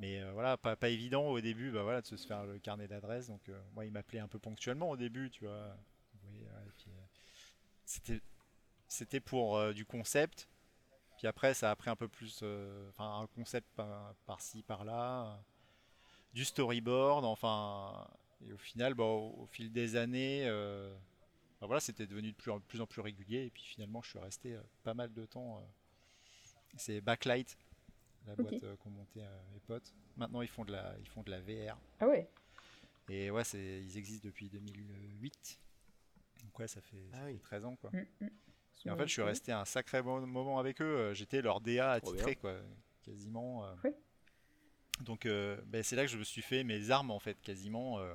[0.00, 2.86] Mais euh, voilà, pas, pas évident au début, bah, voilà, de se faire le carnet
[2.88, 3.28] d'adresse.
[3.28, 5.76] Donc, euh, moi, il m'appelait un peu ponctuellement au début, tu vois.
[6.24, 6.90] Ouais, et euh,
[7.84, 8.20] c'était,
[8.96, 10.48] c'était pour euh, du concept.
[11.18, 15.24] Puis après, ça a pris un peu plus, euh, enfin, un concept par, par-ci, par-là,
[15.26, 15.36] euh,
[16.34, 18.06] du storyboard, enfin,
[18.46, 20.94] et au final, bah, au, au fil des années, euh,
[21.60, 24.10] bah, voilà, c'était devenu de plus, en plus en plus régulier, et puis finalement, je
[24.10, 25.58] suis resté euh, pas mal de temps.
[25.58, 25.62] euh,
[26.76, 27.56] c'est Backlight,
[28.26, 29.94] la boîte euh, qu'ont monté euh, mes potes.
[30.18, 32.28] Maintenant, ils font de la, ils font de la VR, Ah ouais,
[33.08, 35.60] et ouais, c'est, ils existent depuis 2008.
[36.44, 37.34] Donc ouais, ça fait, ça Ah oui.
[37.34, 37.90] fait 13 ans, quoi.
[37.92, 38.28] Mm, mm.
[38.84, 40.84] Et en fait, je suis resté un sacré mo- moment avec eux.
[40.84, 42.54] euh, J'étais leur DA attitré, quoi,
[43.02, 43.64] quasiment.
[43.64, 43.74] euh.
[45.00, 47.98] Donc, euh, ben, c'est là que je me suis fait mes armes, en fait, quasiment.
[48.00, 48.14] euh.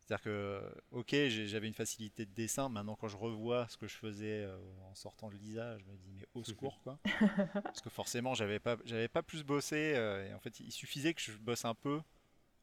[0.00, 2.68] C'est-à-dire que, ok, j'avais une facilité de dessin.
[2.68, 4.56] Maintenant, quand je revois ce que je faisais euh,
[4.90, 6.98] en sortant de l'ISA, je me dis, mais au secours, quoi.
[7.62, 9.94] Parce que forcément, j'avais pas, j'avais pas plus bossé.
[10.28, 12.00] et en fait, il suffisait que je bosse un peu,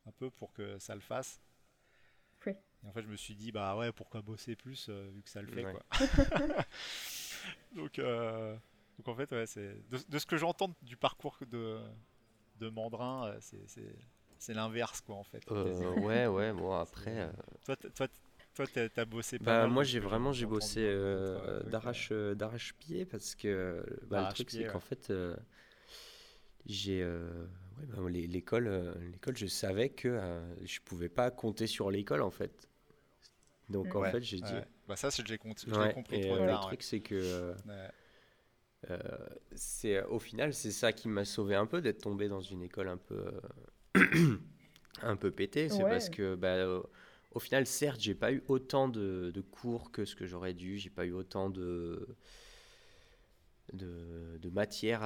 [0.06, 1.40] un peu pour que ça le fasse.
[2.88, 5.30] Et en fait, je me suis dit, bah ouais, pourquoi bosser plus euh, vu que
[5.30, 5.74] ça le fait, Ouais.
[5.74, 5.84] quoi.
[7.76, 8.56] donc, euh,
[8.98, 11.80] donc en fait, ouais, c'est de, de ce que j'entends du parcours de,
[12.60, 13.96] de Mandrin, euh, c'est, c'est,
[14.40, 15.44] c'est l'inverse, quoi, en fait.
[15.52, 17.22] Euh, ouais, ouais, bon après.
[17.22, 17.32] euh,
[17.66, 18.08] Toi, toi,
[18.56, 21.64] toi, t'as, t'as bossé pas Bah, mal moi j'ai vraiment j'ai bossé euh, euh,
[22.12, 25.36] euh, d'arrache-pied parce que bah, le truc c'est qu'en fait euh,
[26.66, 27.46] j'ai euh,
[27.78, 32.32] Ouais, bah, l'école, l'école, je savais que euh, je pouvais pas compter sur l'école en
[32.32, 32.67] fait.
[33.70, 34.54] Donc en Ouais, fait, j'ai dit.
[34.54, 34.68] ouais.
[34.88, 35.12] Bah ça,
[35.82, 37.92] l'ai Ouais, compris trop euh, le truc, c'est que euh, Ouais.
[38.90, 38.98] euh,
[39.56, 42.88] c'est au final, c'est ça qui m'a sauvé un peu d'être tombé dans une école
[42.90, 43.26] un peu
[43.98, 44.38] euh,
[45.02, 45.70] un peu pétée.
[45.70, 45.86] C'est Ouais.
[45.86, 46.82] parce que bah,
[47.32, 50.78] au final, certes, j'ai pas eu autant de, de cours que ce que j'aurais dû.
[50.78, 52.08] J'ai pas eu autant de
[53.74, 55.04] de, de matière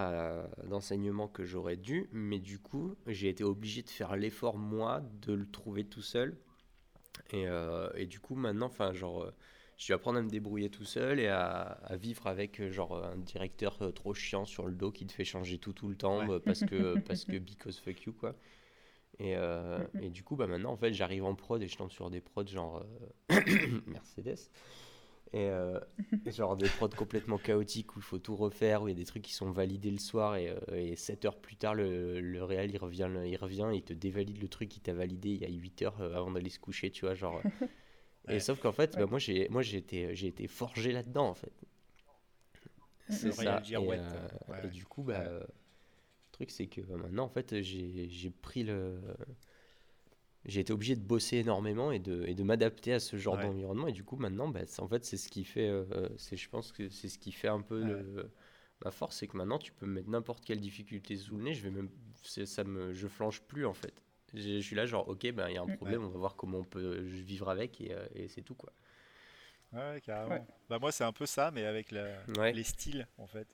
[0.67, 5.34] d'enseignement que j'aurais dû, mais du coup, j'ai été obligé de faire l'effort, moi, de
[5.34, 6.38] le trouver tout seul.
[7.32, 9.32] Et, euh, et du coup, maintenant, enfin, genre, euh,
[9.78, 13.04] je vais apprendre à me débrouiller tout seul et à, à vivre avec, euh, genre,
[13.04, 16.19] un directeur trop chiant sur le dos qui te fait changer tout tout le temps
[16.19, 16.32] Ouais.
[16.41, 18.36] parce que, parce que because fuck you, quoi.
[19.19, 20.02] Et, euh, Mhm.
[20.02, 22.21] et du coup, bah maintenant, en fait, j'arrive en prod et je tombe sur des
[22.21, 22.86] prods genre
[23.88, 24.50] Mercedes.
[25.34, 25.80] Et, euh,
[26.26, 28.98] et genre des prods complètement chaotiques où il faut tout refaire, où il y a
[28.98, 32.20] des trucs qui sont validés le soir et, euh, et 7 heures plus tard, le,
[32.22, 35.41] le réel il revient, il revient il te dévalide le truc qu'il t'a validé il
[35.41, 37.15] y a 8 heures euh, avant d'aller se coucher, tu vois.
[37.15, 37.41] Genre,
[38.30, 38.39] et Ouais.
[38.39, 39.10] sauf qu'en fait, bah, Ouais.
[39.10, 41.54] moi j'ai moi j'ai été, j'ai été forgé là-dedans en fait.
[43.10, 43.60] C'est ça.
[43.60, 44.65] Et, Girouette, euh, ouais.
[44.65, 45.30] et du coup, bah, Ouais.
[45.30, 45.48] le
[46.32, 49.02] truc c'est que bah, maintenant en fait j'ai j'ai pris le.
[50.45, 53.43] J'ai été obligé de bosser énormément et de, et de m'adapter à ce genre Ouais.
[53.43, 53.88] d'environnement.
[53.88, 55.67] Et du coup, maintenant, bah, en fait, c'est ce qui fait.
[55.69, 57.88] euh, c'est, je pense que c'est ce qui fait un peu Ouais.
[57.89, 58.32] le-
[58.84, 61.54] ma force, c'est que maintenant, tu peux me mettre n'importe quelle difficulté sous le nez.
[61.54, 61.89] Je vais même,
[62.23, 63.93] ça me, je flanche plus en fait.
[64.34, 65.75] Je suis là, genre, ok, ben il y a un Mm.
[65.75, 68.71] problème, on va voir comment on peut vivre avec et, euh, et c'est tout quoi.
[69.73, 70.36] Ouais, carrément.
[70.36, 70.41] Ouais.
[70.69, 72.51] Bah moi c'est un peu ça, mais avec la- Ouais.
[72.54, 73.47] les styles en fait.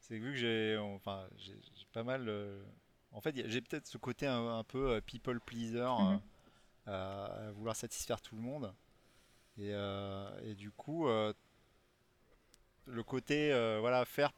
[0.00, 2.28] C'est vu que j'ai, enfin, j'ai j'ai pas mal.
[2.28, 2.62] euh,
[3.18, 6.20] En fait, j'ai peut-être ce côté un, un peu euh, people pleaser, Mhm.
[6.86, 8.72] euh, à, vouloir satisfaire tout le monde.
[9.58, 11.32] Et, euh, et du coup, euh,
[12.86, 13.50] le côté,
[13.80, 14.30] voilà, faire.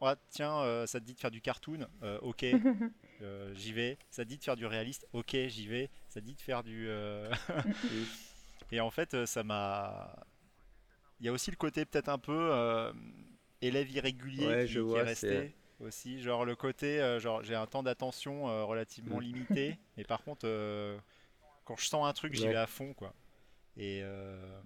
[0.00, 1.86] Ah, tiens, ça te dit de faire du cartoon,
[2.22, 2.44] ok,
[3.54, 3.98] j'y vais.
[4.10, 5.88] Ça te dit de faire du réaliste, ok, j'y vais.
[6.08, 6.88] Ça te dit de faire du.
[8.72, 10.26] Et en fait, ça m'a.
[11.20, 12.92] Il y a aussi le côté peut-être un peu
[13.62, 16.20] élève irrégulier Ouais, qui, je qui vois, est resté aussi.
[16.22, 19.22] Genre le côté, euh, genre j'ai un temps d'attention euh, relativement Mm.
[19.22, 20.98] limité, mais par contre, euh,
[21.64, 22.52] quand je sens un truc, j'y Ouais.
[22.52, 23.14] vais à fond, quoi.
[23.76, 24.60] Et euh,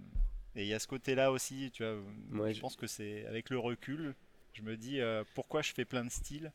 [0.57, 1.97] et il y a ce côté-là aussi, tu vois.
[2.33, 4.15] Ouais, je pense que c'est avec le recul,
[4.55, 6.53] je me dis euh, pourquoi je fais plein de styles?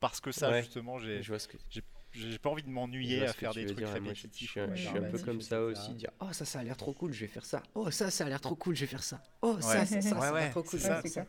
[0.00, 0.62] Parce que ça, Ouais.
[0.62, 4.50] justement, j'ai pas envie de m'ennuyer à faire des trucs dire, et moi, je, répétitifs.
[4.50, 6.62] suis, un- ouais, je suis un peu comme ça aussi, dire oh ça ça a
[6.64, 7.62] l'air trop cool, je vais faire ça.
[7.74, 9.22] Oh ça ça a l'air trop cool, je vais faire ça.
[9.42, 9.86] Oh ça Ouais.
[9.86, 10.94] ça, ça, Ouais, ça a l'air trop cool, c'est je vais ça.
[10.96, 11.26] faire C'est ça.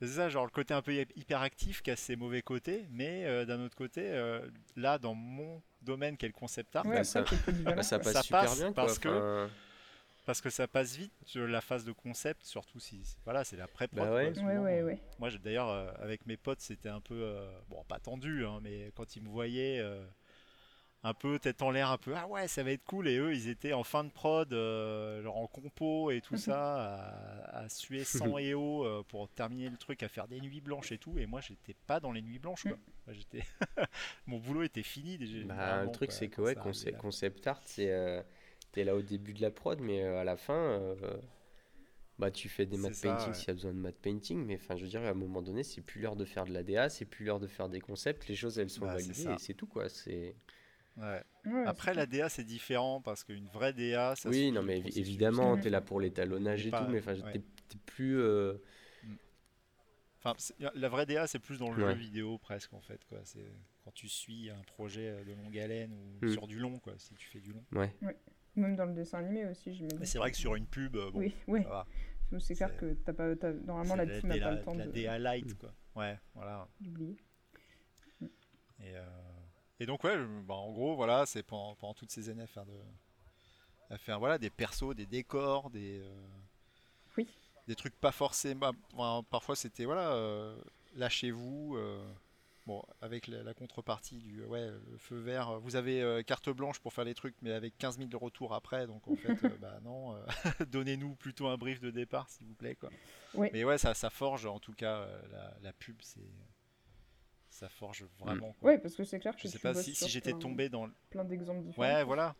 [0.00, 3.24] C'est ça, genre le côté un peu hy- hyperactif qui a ses mauvais côtés, mais
[3.24, 4.40] euh, d'un autre côté, euh,
[4.76, 7.24] là, dans mon domaine qui est le concept art, Ouais, Bah, ça-
[7.64, 8.74] Bah, ça passe Ça super passe bien quoi.
[8.74, 9.50] parce que- enfin,
[10.24, 13.56] parce que ça passe vite sur la phase de concept, surtout si c'est- voilà, c'est
[13.56, 13.98] la pré-prod.
[14.06, 14.38] Bah ouais.
[14.38, 14.98] Ouais, ouais, ouais.
[15.18, 18.60] Moi, j'ai- d'ailleurs, euh, avec mes potes, c'était un peu, euh, bon, pas tendu, hein,
[18.62, 20.04] mais quand ils me voyaient euh,
[21.04, 23.32] un peu tête en l'air, un peu, ah ouais, ça va être cool, et eux,
[23.34, 27.68] ils étaient en fin de prod, euh, genre en compo et tout ça, à, à
[27.68, 30.98] suer sang et eau euh, pour terminer le truc, à faire des nuits blanches et
[30.98, 32.78] tout, et moi, j'étais pas dans les nuits blanches, quoi.
[33.06, 33.44] Moi, j'étais,
[34.26, 35.38] mon boulot était fini déjà.
[35.42, 37.02] Bah, vraiment, le truc, quoi, c'est que ouais, concept, arrivait là.
[37.02, 37.90] concept art, c'est.
[37.92, 38.22] euh,
[38.72, 40.94] T'es là au début de la prod, mais euh, à la fin, euh,
[42.18, 43.34] bah, tu fais des C'est matte ça, painting ouais.
[43.34, 45.40] s'il y a besoin de matte painting, mais enfin, je veux dire, à un moment
[45.42, 47.80] donné, c'est plus l'heure de faire de la DA, c'est plus l'heure de faire des
[47.80, 49.88] concepts, les choses, elles sont Bah, validées et c'est tout, quoi.
[49.88, 50.34] C'est.
[50.98, 51.22] Ouais.
[51.46, 55.54] Ouais, Après, la DA, c'est différent, parce qu'une vraie DA, ça oui, non, mais évidemment,
[55.56, 55.62] Mhm.
[55.62, 57.32] t'es là pour l'étalonnage et pas- tout, mais enfin, ouais.
[57.68, 58.18] t'es plus.
[58.20, 58.54] euh,
[60.20, 61.92] Enfin, c'est- la vraie DA, c'est plus dans le Ouais.
[61.92, 63.00] jeu vidéo presque en fait.
[63.04, 63.20] Quoi.
[63.22, 63.52] C'est
[63.84, 66.32] quand tu suis un projet de longue haleine ou Mm.
[66.32, 67.64] sur du long, quoi, si tu fais du long.
[67.70, 67.94] Ouais.
[68.56, 71.12] Même dans le dessin animé aussi, je Mais c'est vrai que sur une pub, euh,
[71.12, 71.62] bon, Oui, ouais.
[71.62, 71.86] ça va.
[72.40, 73.32] C'est clair que t'as pas,
[73.64, 75.54] normalement la team n'a pas le temps de la DA light, Mm.
[75.56, 75.72] quoi.
[75.94, 76.68] Ouais, voilà.
[76.80, 77.16] d'oublier.
[78.80, 79.06] Et, euh,
[79.80, 82.66] et donc ouais, bah, en gros, voilà, c'est pendant, pendant toutes ces années à faire
[82.66, 82.78] de,
[83.90, 86.14] à faire voilà des persos, des décors, des euh,
[87.16, 87.26] Oui.
[87.66, 88.72] des trucs pas forcément.
[88.94, 90.56] enfin, parfois c'était voilà, euh,
[90.96, 91.76] lâchez-vous.
[91.76, 92.04] euh,
[92.66, 95.58] bon, avec la, la contrepartie du ouais, le feu vert.
[95.60, 98.86] Vous avez carte blanche pour faire les trucs, mais avec 15 000 de retours après.
[98.86, 100.14] Donc en fait, bah non,
[100.70, 102.90] donnez-nous plutôt un brief de départ, s'il vous plaît, quoi.
[103.34, 103.48] Oui.
[103.54, 106.20] Mais ouais, ça, ça forge en tout cas la, la pub, c'est
[107.58, 108.52] ça forge vraiment.
[108.60, 108.70] quoi.
[108.70, 110.86] Ouais, parce que c'est clair que Je sais tu pas si, j'étais tombé dans.
[110.86, 111.86] le- plein d'exemples différents.
[111.86, 112.36] Ouais, voilà.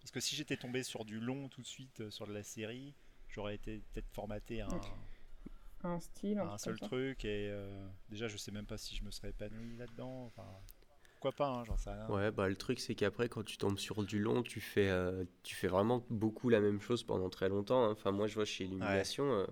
[0.00, 2.42] Parce que si j'étais tombé sur du long tout de suite, euh, sur de la
[2.42, 2.94] série,
[3.28, 4.68] j'aurais été peut-être formaté à
[5.84, 7.24] un, style, un, seul truc.
[7.24, 10.24] Et euh, déjà, je sais même pas si je me serais épanoui là-dedans.
[10.26, 10.46] Enfin,
[11.12, 12.08] pourquoi pas, hein, j'en sais rien.
[12.08, 15.24] Ouais, bah le truc c'est qu'après quand tu tombes sur du long, tu fais, euh,
[15.42, 17.84] tu fais vraiment beaucoup la même chose pendant très longtemps.
[17.84, 17.90] hein.
[17.92, 19.46] Enfin moi je vois chez Illumination, euh,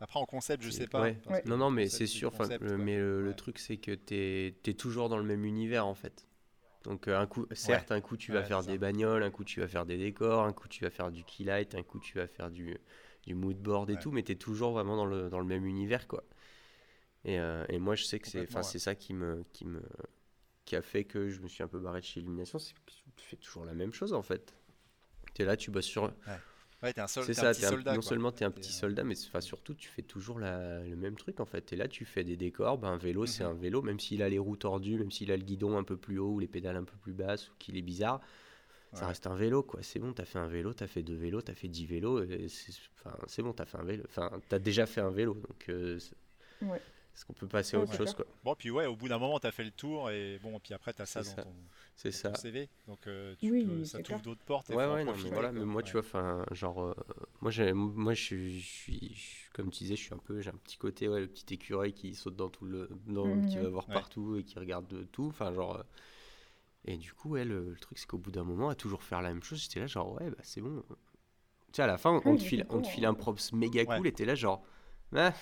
[0.00, 1.00] Après, en concept, je sais pas.
[1.28, 1.42] Ouais.
[1.46, 2.32] Non, non, mais c'est sûr.
[2.32, 5.94] concept, le- mais le, truc, c'est que t'es es toujours dans le même univers en
[5.94, 6.26] fait.
[6.84, 8.78] Donc, euh, un coup, certes, un coup, tu vas faire des ça.
[8.78, 11.74] bagnoles, un coup, tu vas faire des décors, un coup, tu vas faire du keylight,
[11.74, 12.78] un coup, tu vas faire du,
[13.26, 13.98] du mood board et Ouais.
[13.98, 16.24] tout, mais t'es toujours vraiment dans le, dans le même univers, quoi.
[17.24, 19.82] Et, euh, et moi, je sais que c'est c'est ça qui me, qui me
[20.64, 22.80] qui a fait que je me suis un peu barré de chez Illumination, c'est que
[23.16, 24.54] tu fais toujours la même chose en fait.
[25.34, 26.42] T'es là, tu bosses sur, Ouais,
[26.80, 27.24] t'es un, sol...
[27.24, 27.94] c'est t'es ça, un petit t'es un- soldat.
[27.94, 28.02] non quoi.
[28.02, 30.96] seulement tu es un T'es, petit euh, soldat, mais surtout tu fais toujours la- le
[30.96, 31.72] même truc en fait.
[31.72, 33.50] Et là, tu fais des décors, ben, un vélo c'est Mhm.
[33.50, 35.96] un vélo, même s'il a les roues tordues, même s'il a le guidon un peu
[35.96, 38.20] plus haut ou les pédales un peu plus basses ou qu'il est bizarre,
[38.94, 39.08] ça Ouais.
[39.08, 39.82] reste un vélo quoi.
[39.82, 42.48] C'est bon, t'as fait un vélo, t'as fait deux vélos, t'as fait dix vélos, et
[42.48, 44.04] c'est enfin, c'est bon, t'as fait un vélo.
[44.08, 45.98] Enfin, t'as déjà fait un vélo, donc euh,
[46.60, 46.82] Ouais.
[47.18, 49.18] Est-ce qu'on peut passer à Ouais, autre chose quoi Bon, puis ouais, au bout d'un
[49.18, 51.44] moment, t'as fait le tour et bon, puis après, t'as ça C'est dans ça.
[51.44, 51.54] ton,
[51.96, 52.30] C'est dans ça.
[52.30, 52.68] ton CV.
[52.86, 54.70] Donc, euh, tu Oui, peux- c'est ça t'ouvre d'autres portes.
[54.70, 55.92] et Ouais, ouais, non, mais voilà, mais moi, tu Ouais.
[55.92, 56.94] vois, enfin, genre, euh,
[57.40, 60.40] moi, j'ai, moi, je suis, je suis, je- comme tu disais, je suis un peu,
[60.40, 63.58] j'ai un petit côté, ouais, le petit écureuil qui saute dans tout le, dans, qui
[63.58, 63.62] Mhm.
[63.62, 63.94] va voir Ouais.
[63.94, 65.82] partout et qui regarde de tout, enfin, genre, euh,
[66.84, 69.20] et du coup, elle, le, le truc, c'est qu'au bout d'un moment, à toujours faire
[69.22, 70.82] la même chose, j'étais là, genre, ouais, bah, c'est bon.
[70.88, 70.96] Tu
[71.74, 73.86] sais, à la fin, on Oui, te file, c'est on te file un props méga
[73.86, 73.96] Ouais.
[73.96, 74.64] cool, et t'es là, genre,
[75.16, 75.34] ah,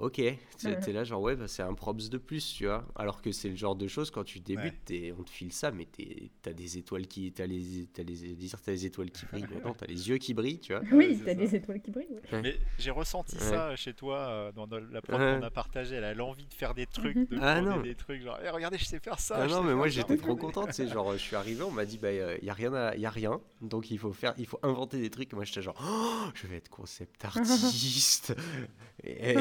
[0.00, 0.20] ok,
[0.58, 3.48] t'es là, genre, ouais, bah, c'est un props de plus, tu vois, alors que c'est
[3.48, 5.14] le genre de choses, quand tu débutes, Ouais.
[5.18, 8.60] on te file ça, mais t'es- t'as des étoiles qui, t'as les, t'as les, dire
[8.60, 10.82] t'as les étoiles qui brillent, mais non, t'as les yeux qui brillent, tu vois.
[10.92, 12.18] Oui, t'as des étoiles qui brillent.
[12.32, 12.42] ouais.
[12.42, 13.42] Mais j'ai ressenti Ouais.
[13.42, 15.36] ça chez toi euh, dans la prod Ouais.
[15.38, 15.96] qu'on a partagé.
[15.96, 17.80] Elle a l'envie de faire des trucs, de Ah, non.
[17.80, 18.22] des trucs.
[18.22, 19.36] Genre, Eh, regardez, je sais faire ça.
[19.38, 21.84] Ah non, mais moi j'étais trop content, tu sais, genre je suis arrivé, on m'a
[21.84, 24.46] dit bah il y a rien à, y a rien, donc il faut faire, il
[24.46, 25.32] faut inventer des trucs.
[25.32, 28.34] Moi j'étais genre Oh, je vais être concept artiste.
[29.04, 29.34] et-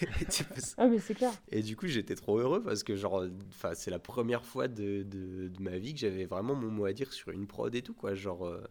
[0.78, 1.32] Ah, mais c'est clair.
[1.50, 5.02] et du coup j'étais trop heureux parce que genre, enfin c'est la première fois de,
[5.02, 7.82] de, de ma vie que j'avais vraiment mon mot à dire sur une prod et
[7.82, 8.46] tout quoi, genre.
[8.46, 8.62] euh,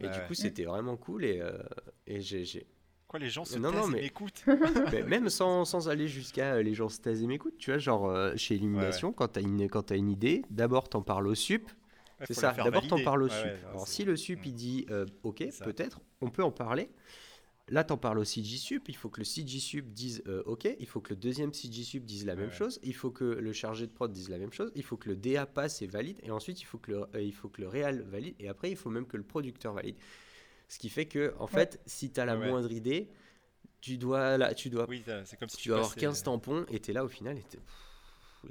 [0.00, 0.26] et Ouais, du ouais.
[0.26, 1.58] coup c'était vraiment cool et, euh,
[2.06, 2.66] et j'ai,
[3.08, 4.44] Quoi, les gens se Non, taisent non, et mais- m'écoutent.
[4.92, 7.78] mais même sans, sans aller jusqu'à euh, les gens se taisent et m'écoutent, tu vois,
[7.78, 11.34] genre euh, chez Illumination, quand t'as une, quand t'as une idée, d'abord t'en parles au
[11.34, 11.68] sup,
[12.24, 13.44] c'est ça, d'abord t'en parles au Ouais, sup.
[13.48, 14.42] ouais, Alors si le sup Mm.
[14.46, 16.88] il dit euh, ok, peut-être, on peut en parler.
[17.72, 20.68] Là t'en parles au CG sup, il faut que le CG sup dise euh, ok,
[20.78, 23.24] il faut que le deuxième CG sup dise la Ouais, même chose, il faut que
[23.24, 25.86] le chargé de prod dise la même chose, il faut que le DA passe et
[25.86, 28.48] valide, et ensuite il faut que le, euh, il faut que le réal valide, et
[28.48, 29.96] après il faut même que le producteur valide.
[30.68, 33.08] Ce qui fait que en fait, si t'as la Ouais, moindre idée,
[33.80, 36.22] tu dois, là, tu dois Oui, ça- c'est comme si tu dois avoir passais- 15
[36.22, 37.42] tampons et t'es là au final et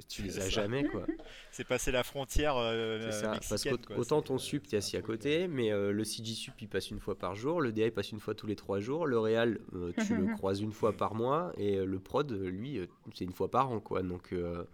[0.08, 0.48] tu les C'est as ça.
[0.48, 1.04] jamais quoi.
[1.50, 3.28] C'est passer la frontière euh, C'est ça.
[3.32, 3.98] Parce mexicaine, que quoi.
[3.98, 6.90] autant C'est- ton sup t'es assis à côté, mais euh, le CG sup il passe
[6.90, 9.18] une fois par jour, le DA il passe une fois tous les trois jours, le
[9.18, 12.86] réal euh, tu le croises une fois par mois et euh, le prod lui euh,
[13.14, 14.02] c'est une fois par an quoi.
[14.02, 14.64] Donc euh,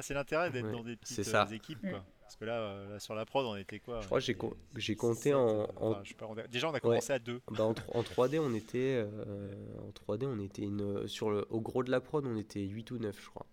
[0.00, 1.46] c'est l'intérêt d'être Ouais, dans des petites ça.
[1.50, 1.90] euh, équipes, Mm.
[1.90, 2.04] quoi.
[2.32, 4.34] Parce que là, euh, là, sur la prod, on était quoi Je crois que j'ai
[4.34, 4.54] com-
[4.96, 7.42] compté en- en- enfin, je sais pas, on a- Déjà, on a commencé à deux.
[7.50, 11.46] bah, en, tro- en 3D on était euh, en 3D on était une sur le
[11.50, 13.46] au gros de la prod on était 8 ou 9 je crois.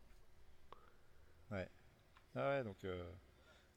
[2.36, 2.78] Ah ouais, donc.
[2.86, 3.04] euh,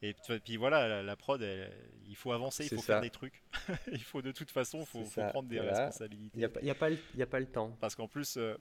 [0.02, 1.72] Et puis- voilà, la, la prod, elle-
[2.06, 2.94] il faut avancer, il faut ça.
[2.94, 3.42] faire des trucs.
[3.92, 5.72] il faut de toute façon, faut, C'est faut prendre des voilà.
[5.78, 6.38] responsabilités.
[6.38, 7.76] Il y a, pas- il y a pas le- il y a pas le temps.
[7.80, 8.56] Parce qu'en plus, euh,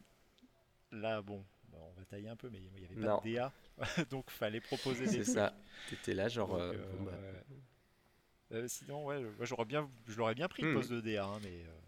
[0.92, 3.22] là, bon, bah, on va tailler un peu, mais il n'y avait pas Non.
[3.24, 3.52] de DA,
[4.10, 5.54] donc fallait proposer des C'est ça.
[5.86, 7.44] T'étais là genre Donc, euh, euh, bon, bah, ouais.
[8.52, 10.74] Euh, sinon, ouais, moi, j'aurais bien, je l'aurais bien pris le Hmm.
[10.74, 11.80] poste de DA, hein, mais, euh,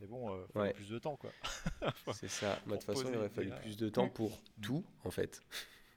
[0.00, 0.74] mais bon, euh, Ouais.
[0.74, 1.34] plus de temps, quoi.
[2.08, 2.60] C'est ça.
[2.66, 4.10] Moi, de toute façon, il aurait fallu plus de temps Ouais.
[4.10, 5.42] pour tout, en fait.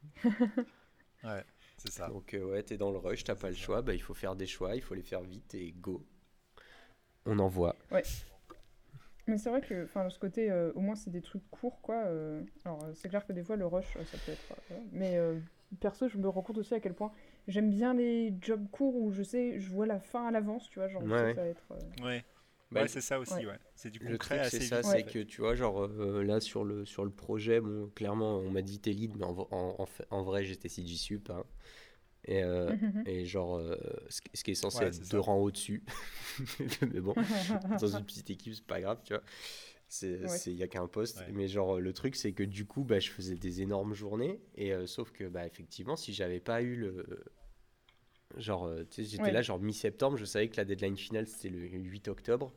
[1.22, 1.44] Ouais,
[1.76, 2.08] c'est ça.
[2.08, 3.64] Donc, euh, ouais, t'es dans le rush, t'as pas le ça.
[3.64, 3.82] choix.
[3.82, 6.06] Bah, il faut faire des choix, il faut les faire vite et go.
[7.26, 7.76] On envoie.
[9.26, 12.04] Mais c'est vrai que, enfin, ce côté, euh, au moins, c'est des trucs courts, quoi.
[12.06, 14.52] euh, alors, euh, c'est clair que des fois, le rush, euh, ça peut être.
[14.70, 15.40] euh, mais euh,
[15.80, 17.10] perso, je me rends compte aussi à quel point
[17.48, 20.78] j'aime bien les jobs courts où je sais, je vois la fin à l'avance, tu
[20.78, 20.88] vois.
[20.88, 21.28] Genre, je Ouais, sais ouais.
[21.28, 21.72] que ça va être.
[21.72, 22.24] euh, Ouais,
[22.70, 23.46] Bah, ouais c'est ça aussi, ouais.
[23.46, 23.58] ouais.
[23.76, 26.40] C'est du Le concret truc, assez c'est ça, c'est que tu vois, genre euh, là
[26.40, 29.86] sur le, sur le projet, bon, clairement, on m'a dit t'es lead, mais en, en,
[30.10, 31.30] en vrai, j'étais CG Sup.
[31.30, 31.44] hein.
[32.26, 33.02] Et, euh, Mhm.
[33.06, 33.76] et genre, euh,
[34.08, 35.20] ce, qui- ce qui est censé Ouais, être deux ça.
[35.20, 35.82] rangs au-dessus.
[36.94, 37.14] mais bon,
[37.80, 39.22] dans une petite équipe, c'est pas grave, tu vois.
[39.88, 40.28] C'est, Ouais.
[40.28, 41.18] c'est- y a qu'un poste.
[41.18, 41.32] Ouais.
[41.32, 44.40] Mais genre, le truc, c'est que du coup, bah, je faisais des énormes journées.
[44.56, 47.24] Et euh, sauf que, bah, effectivement, si j'avais pas eu le.
[48.38, 49.30] Genre, tu sais, j'étais Ouais.
[49.32, 52.52] là, genre mi-septembre, je savais que la deadline finale, c'était le 8 octobre.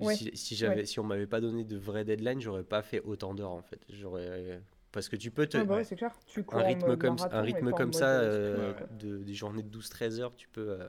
[0.00, 0.16] Ouais.
[0.16, 0.86] Si, si j'avais, Ouais.
[0.86, 3.80] si on m'avait pas donné de vraie deadline, j'aurais pas fait autant d'heures, en fait.
[3.88, 4.60] J'aurais.
[4.94, 5.58] Parce que tu peux te.
[5.58, 5.84] Ouais, bah ouais, ouais.
[5.84, 6.12] c'est clair.
[6.26, 9.62] Tu cours un rythme comme, marathon un rythme comme ça, euh, euh, de, des journées
[9.64, 10.70] de 12-13 heures, tu peux.
[10.70, 10.88] euh,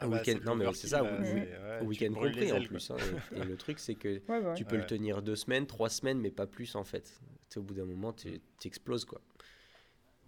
[0.00, 1.86] Ah un bah, week-end, non mais c'est ça, là, au- oui.
[1.86, 2.90] week-end compris en plus.
[2.90, 2.96] hein,
[3.34, 4.54] et, et le truc, c'est que Ouais, bah ouais.
[4.54, 4.82] tu peux Ouais.
[4.82, 7.18] le tenir deux semaines, trois semaines, mais pas plus en fait.
[7.56, 9.20] Au bout d'un moment, tu exploses quoi.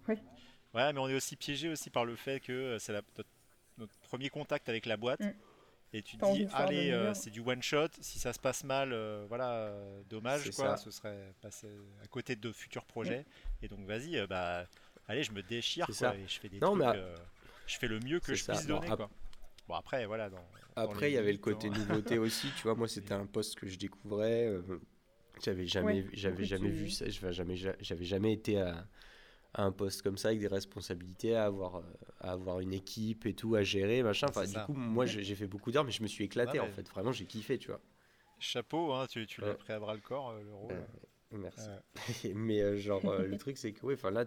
[0.08, 3.28] Ouais, mais on est aussi piégé aussi par le fait que euh, c'est la- notre,
[3.78, 5.20] notre premier contact avec la boîte.
[5.20, 5.32] Mm.
[5.92, 7.88] Et tu te dis, allez, euh, c'est du one shot.
[8.00, 10.76] Si ça se passe mal, euh, voilà, euh, dommage, quoi.
[10.76, 10.76] ça.
[10.76, 11.68] Ce serait passer
[12.02, 13.26] à côté de futurs projets.
[13.62, 14.66] Et donc, vas-y, euh, bah,
[15.08, 16.16] allez, je me déchire, C'est quoi, ça.
[16.16, 16.84] et je fais des Non, trucs.
[16.84, 17.16] mais euh,
[17.66, 18.52] je fais le mieux que je ça.
[18.52, 19.10] puisse Bon, donner, ap- quoi.
[19.66, 20.30] Bon, après, voilà.
[20.30, 20.44] Dans,
[20.76, 22.74] Après, les il y avait le côté nouveauté aussi, tu vois.
[22.76, 24.46] Moi, c'était un poste que je découvrais.
[24.46, 24.62] euh,
[25.42, 27.08] J'avais jamais, Ouais, j'avais jamais tu- vu ça.
[27.08, 28.86] J'avais jamais, j'avais jamais été à,
[29.54, 31.82] à un poste comme ça avec des responsabilités, à avoir, euh,
[32.20, 34.26] à avoir une équipe et tout à gérer, machin.
[34.28, 34.64] Enfin, du ça.
[34.64, 36.88] coup, moi, j'ai fait beaucoup d'heures, mais je me suis éclaté Ouais, en fait.
[36.88, 37.80] Vraiment, j'ai kiffé, tu vois.
[38.38, 39.54] Chapeau, hein, tu, tu l'as Ouais.
[39.54, 40.72] pris à bras le corps, euh, le rôle.
[40.72, 40.86] Ouais.
[41.32, 41.68] Merci.
[41.68, 42.32] Ouais.
[42.34, 44.24] mais euh, genre, euh, le truc, c'est que, ouais, enfin là,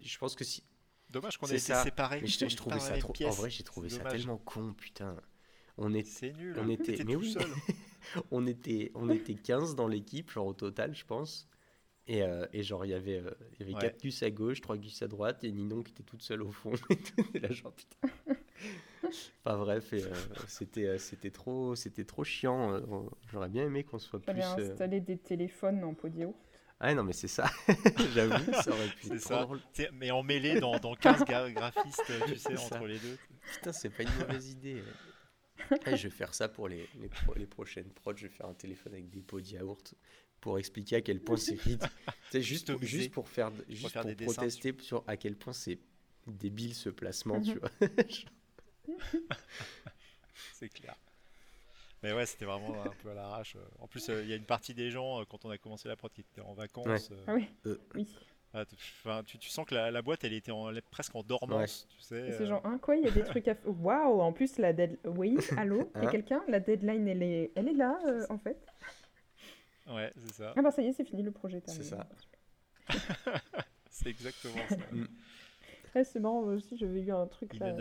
[0.00, 0.62] je pense que si.
[1.10, 1.82] Dommage qu'on ait été ça.
[1.84, 2.20] séparés.
[2.20, 3.14] Mais je, je trouvais ça trop.
[3.26, 5.16] En vrai, j'ai trouvé ça tellement con, putain.
[5.78, 6.56] On est, C'est nul.
[6.58, 7.32] on était- T'étais mais oui.
[7.32, 7.44] seul.
[8.30, 11.48] on était, on était 15 dans l'équipe, genre au total, je pense.
[12.08, 13.80] Et, euh, et genre, il y avait, euh, il y avait Ouais.
[13.92, 16.52] 4 gus à gauche, 3 gus à droite, et Ninon qui était toute seule au
[16.52, 16.72] fond.
[17.34, 18.08] Et là, genre, putain.
[19.44, 20.12] Enfin bref, euh,
[20.48, 22.80] c'était, euh, c'était, trop, c'était trop chiant.
[23.30, 24.26] J'aurais bien aimé qu'on soit plus.
[24.26, 26.34] Fallait euh, installer des téléphones en yaourt.
[26.80, 27.48] Ah non, mais c'est ça.
[28.14, 29.42] J'avoue, ça aurait pu C'est être ça.
[29.42, 29.60] drôle.
[29.94, 32.76] Mais en mêlée dans, dans 15 gra- graphistes, tu sais, ça.
[32.76, 33.16] entre les deux.
[33.54, 34.82] Putain, c'est pas une mauvaise idée.
[35.86, 38.16] Eh, je vais faire ça pour les, les, pro- les prochaines prods.
[38.16, 39.94] Je vais faire un téléphone avec des pots de yaourt
[40.40, 41.88] pour expliquer à quel point c'est ridicule.
[42.30, 45.36] C'est juste, pour- juste pour faire, juste faire pour des dessins protester sur à quel
[45.36, 45.78] point c'est
[46.26, 47.58] débile ce placement, tu Mhm.
[47.60, 47.70] vois.
[50.52, 50.94] C'est clair.
[52.02, 53.56] Mais ouais, c'était vraiment un peu à l'arrache.
[53.80, 55.88] En plus, euh, il y a une partie des gens, euh, quand on a commencé
[55.88, 57.10] la prod, qui étaient en vacances.
[57.10, 57.78] euh, Ah oui, Euh.
[57.94, 58.06] oui.
[58.54, 58.64] ah,
[59.04, 61.22] enfin, tu, tu sens que la, la boîte, elle était en- elle est presque en
[61.22, 62.14] dormance, tu sais.
[62.16, 63.70] Euh, C'est genre, hein, quoi, il y a des trucs à faire.
[63.80, 64.98] Waouh, en plus, la dead...
[65.04, 66.42] Oui, allô, il y a Hein quelqu'un?
[66.48, 68.58] La deadline, elle est, elle est là, euh, en fait.
[69.88, 70.52] Ouais, c'est ça.
[70.56, 71.58] Ah bah ça y est, c'est fini, le projet.
[71.58, 72.06] est C'est ça.
[73.90, 74.76] C'est exactement ça.
[75.94, 77.72] Ouais, c'est marrant, moi aussi, j'avais eu un truc là,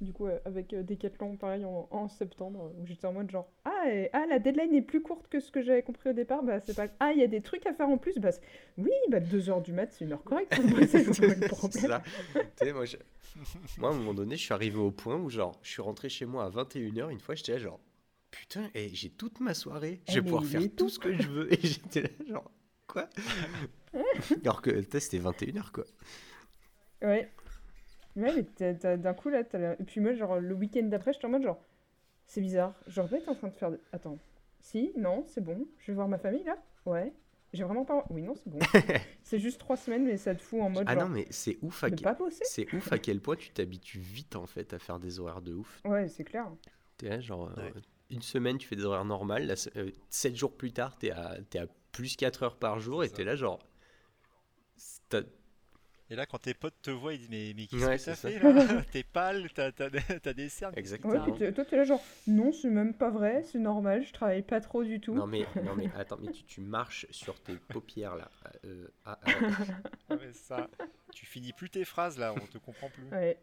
[0.00, 3.48] du coup, euh, avec euh, Decathlon, pareil, en, en septembre, où j'étais en mode genre,
[3.64, 6.42] ah, et- ah, la deadline est plus courte que ce que j'avais compris au départ,
[6.42, 6.88] bah c'est pas...
[6.98, 8.30] Ah, il y a des trucs à faire en plus, bah
[8.76, 11.90] oui, bah 2h du mat, c'est une heure correcte pour c'est pas le C'est problème.
[12.58, 12.72] ça.
[12.72, 12.96] Moi, je-
[13.78, 16.08] moi, à un moment donné, je suis arrivé au point où, genre, je suis rentré
[16.08, 17.08] chez moi à 21h.
[17.12, 17.78] Une fois, j'étais là, genre,
[18.62, 20.00] putain, et j'ai toute ma soirée.
[20.08, 20.88] Je Eh, vais pouvoir faire tout tout.
[20.88, 21.52] ce que je veux.
[21.52, 22.50] Et j'étais là, genre,
[22.86, 23.08] quoi?
[24.42, 25.84] Alors que, tu sais, c'était 21h, quoi.
[27.02, 27.30] Ouais.
[28.16, 31.26] Ouais, mais d'un coup, là, t'as la- Et puis moi, genre, le week-end d'après, j'étais
[31.26, 31.60] en mode genre,
[32.26, 33.70] c'est bizarre, j'aurais pas été en train de faire...
[33.72, 34.18] de- Attends.
[34.60, 35.66] Si, non, c'est bon.
[35.80, 36.56] Je vais voir ma famille, là?
[36.86, 37.12] Ouais.
[37.52, 38.04] J'ai vraiment pas...
[38.10, 38.58] Oui, non, c'est bon.
[39.22, 41.58] c'est juste trois semaines, mais ça te fout en mode Ah genre, non, mais c'est
[41.62, 42.00] ouf à quel...
[42.02, 42.42] pas bosser.
[42.44, 45.52] C'est ouf à quel point tu t'habitues vite en fait à faire des horaires de
[45.54, 45.80] ouf.
[45.84, 46.48] Ouais, c'est clair.
[46.96, 47.72] T'es là, genre, euh, Ouais.
[48.10, 51.10] Une semaine tu fais des horaires normales, la se- euh, sept jours plus tard t'es
[51.10, 53.24] à, t'es à plus 4 heures par jour et t'es ça.
[53.24, 53.60] là, genre.
[56.10, 58.14] Et là, quand tes potes te voient, ils disent Mais, mais qu'est-ce Ouais, que t'as
[58.16, 59.70] fait là T'es pâle, t'as
[60.34, 60.74] des, cernes.
[60.74, 61.30] Ouais, Exactement.
[61.32, 64.60] t'es- toi, t'es là genre, non, c'est même pas vrai, c'est normal, je travaille pas
[64.60, 65.14] trop du tout.
[65.14, 68.30] Non mais, non mais attends, mais tu, tu marches sur tes paupières là.
[68.64, 69.18] Euh, ah,
[70.10, 70.68] ah, Ouais, ça.
[71.14, 73.04] Tu finis plus tes phrases là, on te comprend plus.
[73.16, 73.38] Ouais.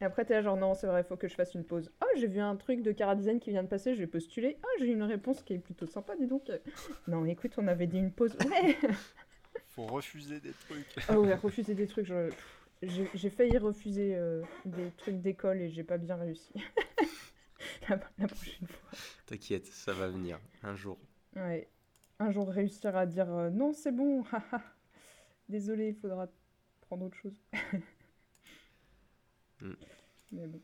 [0.00, 1.90] Et après, t'es là genre, non, c'est vrai, faut que je fasse une pause.
[2.02, 4.56] Oh, j'ai vu un truc de Cara Design qui vient de passer, je vais postuler.
[4.62, 6.50] Oh, j'ai une réponse qui est plutôt sympa, dis donc.
[7.08, 8.36] Non, écoute, on avait dit une pause.
[8.48, 8.76] Ouais
[9.68, 10.86] Faut refuser des trucs.
[11.10, 12.06] Oh ouais, refuser des trucs.
[12.06, 12.30] je-
[13.14, 16.52] J'ai failli refuser euh, des trucs d'école et j'ai pas bien réussi.
[17.88, 18.90] la, la prochaine fois.
[19.26, 20.98] T'inquiète, ça va venir un jour.
[21.36, 21.68] Ouais.
[22.20, 24.22] Un jour réussir à dire euh, non, c'est bon.
[24.32, 24.62] haha.
[25.48, 26.28] Désolé, il faudra
[26.82, 27.36] prendre autre chose.
[29.60, 29.72] Mm.
[30.32, 30.60] Mais bon.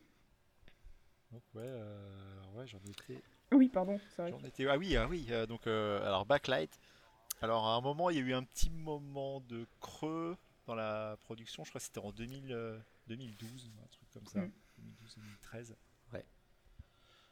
[1.32, 3.22] Donc, ouais, euh, alors ouais, j'en étais.
[3.52, 4.30] Oui, pardon, c'est vrai.
[4.30, 4.66] J'en étais.
[4.68, 5.26] Ah oui, ah oui.
[5.30, 6.78] euh, donc, euh, alors Backlight.
[7.40, 11.16] Alors, à un moment, il y a eu un petit moment de creux dans la
[11.20, 11.64] production.
[11.64, 12.78] Je crois que c'était en 2000, euh,
[13.08, 14.40] 2012, un truc comme ça.
[14.40, 14.52] Mm.
[15.52, 15.74] 2012-2013.
[16.12, 16.24] Ouais.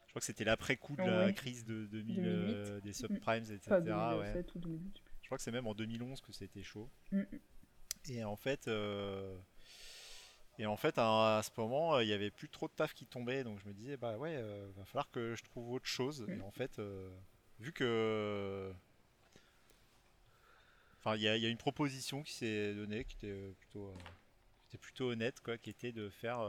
[0.07, 2.29] Je crois que c'était l'après-coup de Ah la crise de 2000, 2008.
[2.29, 3.61] euh, des subprimes, etc.
[3.69, 3.79] Pas
[4.19, 4.33] ouais.
[4.33, 5.03] 2007 ou 2008.
[5.23, 6.91] Je crois que c'est même en 2011 que c'était chaud.
[7.13, 7.23] Mm.
[8.11, 9.39] Et en fait, euh,
[10.59, 12.95] et en fait, à, à ce moment, euh, il y avait plus trop de taf
[12.95, 15.87] qui tombait, donc je me disais, bah ouais, euh, va falloir que je trouve autre
[15.87, 16.27] chose.
[16.29, 17.11] Et en fait, euh,
[17.59, 18.73] vu que,
[21.01, 23.53] enfin, il y, a- il y a une proposition qui s'est donnée, qui était euh,
[23.59, 23.95] plutôt, euh,
[24.69, 26.41] qui était plutôt honnête, quoi, qui était de faire,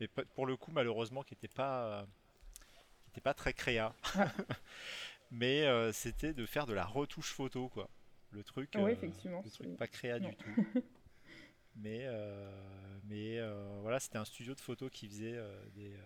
[0.00, 2.06] mais pour le coup, malheureusement, qui n'était pas,
[3.04, 3.94] qui était pas très créa.
[4.16, 4.28] Ah.
[5.30, 7.88] mais c'était de faire de la retouche photo, quoi.
[8.32, 10.28] Le truc, Ah euh, effectivement, le truc pas créa non.
[10.30, 10.66] du tout.
[11.76, 12.50] mais euh,
[13.04, 16.00] mais euh, voilà, c'était un studio de photo qui faisait euh, des, euh,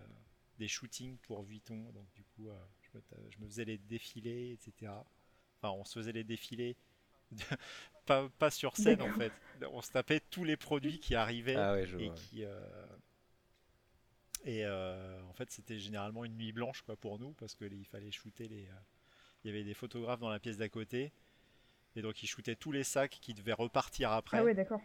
[0.59, 1.91] des shootings pour Vuitton.
[1.93, 5.05] Donc du coup, euh, je, me, ta- je me faisais les défilés, etc.
[5.61, 6.75] Enfin, on se faisait les défilés.
[8.05, 9.33] pas, pas sur scène en fait.
[9.71, 12.15] On se tapait tous les produits qui arrivaient Ah ouais, je et vois.
[12.15, 12.59] qui euh,
[14.43, 18.11] et euh, en fait, c'était généralement une nuit blanche quoi pour nous parce qu'il fallait
[18.11, 18.67] shooter les.
[19.43, 21.11] Il y avait des photographes dans la pièce d'à côté
[21.95, 24.39] et donc ils shootaient tous les sacs qui devaient repartir après.
[24.39, 24.81] Ah ouais, d'accord.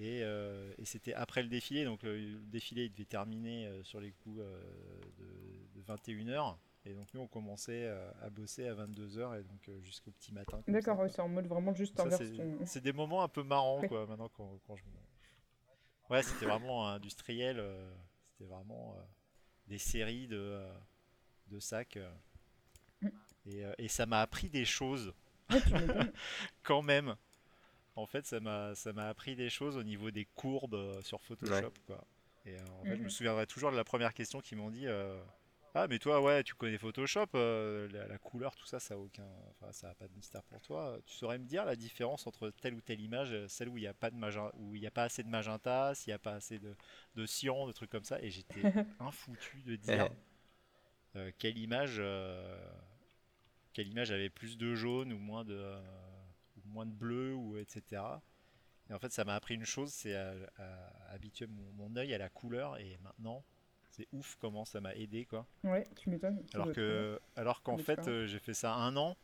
[0.00, 4.38] Et, et c'était après le défilé, donc le, défilé il devait terminer sur les coups
[4.38, 6.56] de, de 21h.
[6.88, 10.32] Et donc nous on commençait euh, à bosser à 22h et donc euh, jusqu'au petit
[10.32, 10.62] matin.
[10.66, 12.22] D'accord, c'est en mode vraiment juste inverse.
[12.64, 14.84] C'est des moments un peu marrants quoi maintenant quand, quand je...
[16.08, 17.92] Ouais c'était vraiment industriel, euh,
[18.30, 18.96] c'était vraiment
[19.66, 20.66] des séries de,
[21.48, 21.98] de sacs.
[23.02, 23.08] Mm.
[23.46, 25.12] Et, et, ça m'a appris des choses.
[26.62, 27.16] quand même.
[27.98, 31.72] En fait, ça m'a ça m'a appris des choses au niveau des courbes sur Photoshop
[31.86, 32.04] quoi.
[32.46, 33.10] Et en fait, je me mm-hmm.
[33.10, 34.86] souviendrai toujours de la première question qu'ils m'ont dit
[35.74, 39.26] ah, mais toi, ouais, tu connais Photoshop, euh, la, couleur, tout ça, ça a aucun,
[39.50, 40.98] enfin, ça a pas de mystère pour toi.
[41.06, 43.82] Tu saurais me dire la différence entre telle ou telle image, euh, celle où il
[43.82, 46.14] n'y a pas de magenta, où il n'y a pas assez de magenta, s'il n'y
[46.14, 46.74] a pas assez de,
[47.16, 48.60] de cyan, de trucs comme ça, et j'étais
[48.98, 50.08] infoutu de dire
[51.16, 52.02] euh, quelle image,
[53.72, 55.76] quelle image avait plus de jaune ou moins de,
[56.68, 58.02] moins de bleu ou etc.
[58.90, 60.34] Et en fait, ça m'a appris une chose, c'est à,
[61.10, 63.44] habituer mon, mon œil à la couleur, et maintenant
[63.90, 65.46] c'est ouf comment ça m'a aidé quoi.
[65.64, 66.42] Ouais, tu m'étonnes.
[66.54, 69.16] Alors que, alors qu'en fait, euh, j'ai fait ça un an.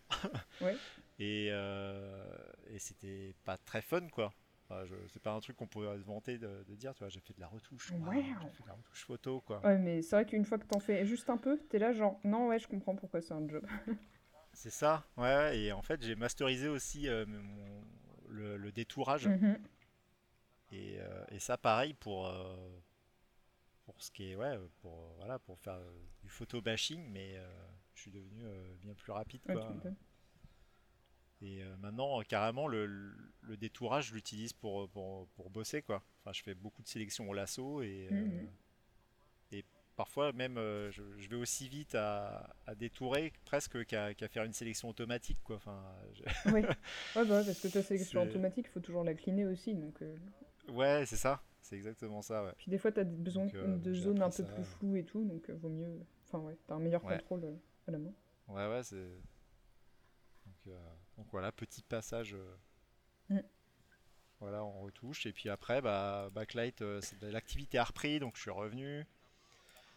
[0.60, 0.76] ouais.
[1.20, 2.26] Et, euh,
[2.66, 4.34] et c'était pas très fun quoi.
[4.64, 4.82] Enfin,
[5.12, 7.40] c'est pas un truc qu'on pourrait se vanter de, dire, tu vois, j'ai fait de
[7.40, 7.92] la retouche.
[7.92, 8.24] Ouais.
[8.42, 9.64] J'ai fait de la retouche photo quoi.
[9.64, 12.18] Ouais, mais c'est vrai qu'une fois que t'en fais juste un peu, t'es là genre,
[12.24, 13.64] non, ouais, je comprends pourquoi c'est un job.
[14.54, 17.24] c'est ça, ouais, et en fait, j'ai masterisé aussi euh,
[18.28, 19.26] le, détourage.
[19.28, 19.58] Mhm.
[20.72, 20.98] et,
[21.30, 22.28] et, ça, pareil, pour
[23.84, 25.92] pour ce qui est ouais pour voilà pour faire euh,
[26.22, 27.46] du photo bashing mais euh,
[27.94, 29.72] je suis devenu euh, bien plus rapide quoi.
[31.42, 36.42] et maintenant carrément le, le, détourage je l'utilise pour, pour, pour, bosser quoi enfin je
[36.42, 38.48] fais beaucoup de sélections au lasso et et
[39.96, 45.38] parfois même je, vais aussi vite à, à détourer presque qu'à faire une sélection automatique
[45.44, 45.82] quoi enfin
[46.46, 46.52] oui
[47.16, 50.02] ouais, bah, parce que ta sélection automatique il faut toujours la cleaner aussi donc
[50.68, 52.52] ouais c'est ça c'est exactement ça, ouais.
[52.58, 55.24] Puis des fois, tu as besoin euh, de zones un peu plus floues et tout,
[55.24, 55.98] donc euh, vaut mieux.
[56.26, 57.56] Enfin, ouais, tu as un meilleur contrôle euh,
[57.88, 58.12] à la main.
[58.48, 59.08] Ouais, ouais, c'est.
[60.44, 60.76] Donc,
[61.16, 62.36] donc, voilà, petit passage.
[63.30, 63.38] Mm.
[64.40, 65.24] Voilà, on retouche.
[65.24, 66.84] Et puis après, bah, Backlight,
[67.22, 69.06] l'activité a repris, donc je suis revenu.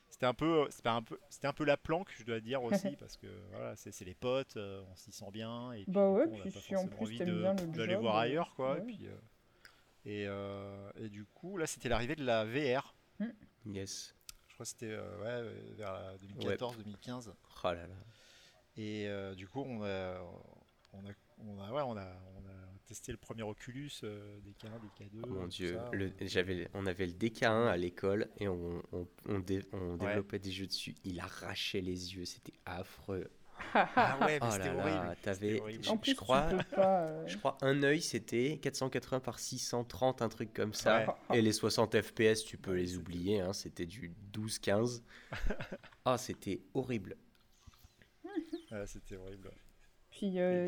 [0.09, 2.95] C'était un peu, c'était un peu, c'était un peu la planque, je dois dire aussi,
[2.99, 5.73] parce que voilà, c'est les potes, on s'y sent bien.
[5.73, 7.75] Et puis, bah ouais, puis si en plus t'aimes bien le job.
[7.75, 8.79] D'aller voir ailleurs, quoi.
[8.79, 9.07] Et puis,
[10.07, 12.95] euh, et, du coup, là, c'était l'arrivée de la VR.
[13.19, 13.31] Hmm.
[13.65, 14.15] Yes.
[14.47, 17.29] Je crois que c'était euh, ouais, vers 2014-2015.
[17.29, 17.95] Oh là là.
[18.77, 20.19] Et euh, du coup, on a,
[20.93, 22.36] on a, on a, ouais, on a,
[22.88, 25.21] testé le premier Oculus, DK1, DK2.
[25.23, 25.77] Oh mon dieu,
[26.21, 30.95] j'avais, on avait le DK1 à l'école et on, on, on, développait des jeux dessus.
[31.03, 33.29] Il arrachait les yeux, c'était affreux.
[33.73, 36.01] ah ouais, mais oh c'était horrible.
[36.03, 40.73] Je, je, crois, euh, je crois un œil c'était 480 par 630, un truc comme
[40.73, 41.17] ça.
[41.33, 45.01] Et les 60 FPS, tu peux les oublier, hein, c'était du 12-15.
[46.05, 47.17] ah, c'était horrible.
[48.85, 49.51] c'était horrible.
[50.18, 50.68] Puis euh,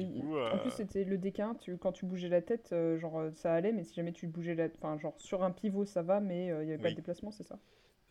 [0.54, 3.72] en plus euh, c'était le déclin, tu, quand tu bougeais la tête, genre ça allait,
[3.72, 6.66] mais si jamais tu bougeais la, enfin genre sur un pivot ça va, mais il
[6.66, 7.60] n'y avait pas de déplacement, c'est ça?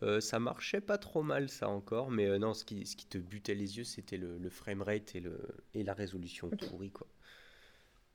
[0.03, 3.07] Euh, ça marchait pas trop mal ça encore, mais euh, non, ce qui, ce qui
[3.07, 5.41] te butait les yeux, c'était le, le framerate et, le,
[5.75, 7.09] et la résolution pourrie, quoi.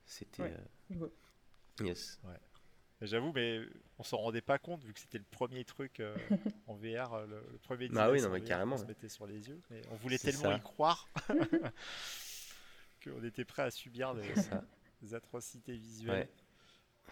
[0.06, 0.44] C'était...
[0.44, 1.08] Euh,
[1.82, 2.22] yes.
[2.24, 2.40] Ouais.
[3.02, 3.60] J'avoue, mais
[4.00, 6.02] on s'en rendait pas compte vu que c'était le premier truc
[6.68, 8.78] en VR, le, premier bah oui, non, mais carrément.
[8.78, 9.60] se mettait sur les yeux.
[9.70, 11.10] Mais on voulait tellement y croire
[13.04, 16.30] qu'on était prêt à subir des, atrocités visuelles.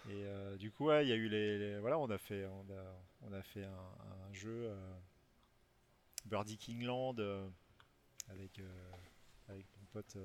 [0.08, 3.00] Et euh, du coup, il y a eu les, voilà, on a fait, on a,
[3.22, 4.94] on a fait un, jeu euh,
[6.24, 7.46] Birdie Kingland euh,
[8.30, 8.60] avec
[9.48, 10.16] avec mon pote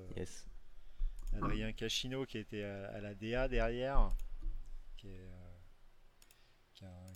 [1.36, 4.10] Adrien Cachino qui était à, la DA derrière,
[4.96, 5.30] qui est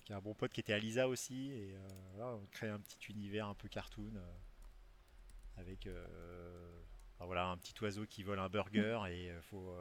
[0.04, 1.50] qui, un, bon pote qui était à Lisa aussi.
[1.50, 1.74] Et
[2.14, 4.12] voilà, on crée un petit univers un peu cartoon
[5.56, 5.88] avec
[7.26, 9.74] voilà un petit oiseau qui vole un burger et il faut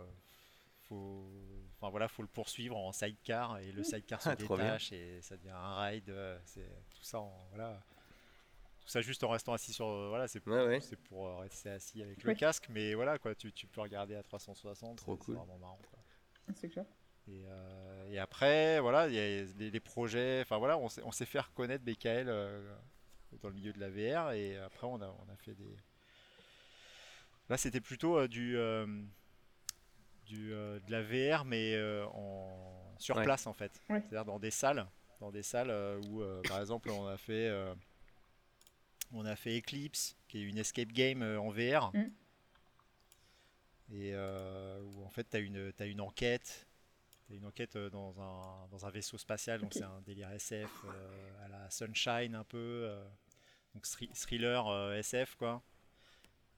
[1.78, 5.38] enfin voilà, faut le poursuivre en sidecar et le sidecar se ah, détache et ça
[5.38, 6.10] devient un ride.
[6.10, 7.82] Euh, c'est tout ça, en, voilà,
[8.82, 11.70] tout ça juste en restant assis sur, euh, voilà, c'est pour, c'est pour euh, rester
[11.70, 14.98] assis avec le casque, mais voilà quoi, tu, tu peux regarder à 360.
[14.98, 15.36] Trop cool.
[15.36, 15.80] vraiment marrant.
[16.56, 16.86] C'est clair.
[17.28, 17.44] Et,
[18.10, 20.42] et, après, voilà, il y a les, projets.
[20.42, 22.26] Enfin voilà, on s'est, on s'est fait reconnaître BKL
[23.42, 25.78] dans le milieu de la VR et après on a, on a fait des.
[27.52, 28.88] Là, c'était plutôt du euh,
[30.26, 33.82] de la VR, mais euh, en, sur place en fait.
[34.02, 34.88] C'est-à-dire dans des salles,
[35.20, 37.49] dans des salles euh, où, par exemple, on a fait
[39.14, 41.91] On a fait Eclipse, qui est une escape game euh, en VR.
[41.93, 42.12] Mm.
[43.93, 46.66] Et euh, où en fait, tu as une, t'as une enquête.
[47.30, 51.45] Une enquête euh, dans un, dans un vaisseau spatial, donc c'est un délire SF euh,
[51.45, 52.58] à la Sunshine un peu.
[52.58, 53.06] euh,
[53.74, 55.62] donc thri- thriller euh, SF quoi.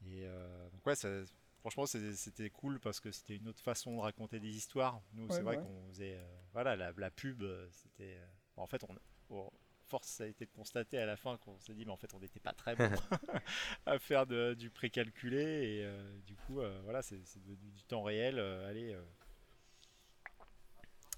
[0.07, 1.23] Et euh, donc ouais, ça-
[1.59, 5.01] franchement c'était cool parce que c'était une autre façon de raconter des histoires.
[5.13, 5.63] Nous Ouais, c'est vrai ouais.
[5.63, 8.17] qu'on faisait euh, voilà la, la pub, euh, c'était
[8.57, 8.95] en fait on,
[9.35, 9.51] on-
[9.85, 12.13] force ça a été de constater à la fin qu'on s'est dit mais en fait
[12.13, 12.89] on n'était pas très bon
[13.85, 18.01] à faire de- du précalculé et euh, du coup euh, voilà c'est devenu du temps
[18.03, 18.39] réel.
[18.39, 18.97] euh, allez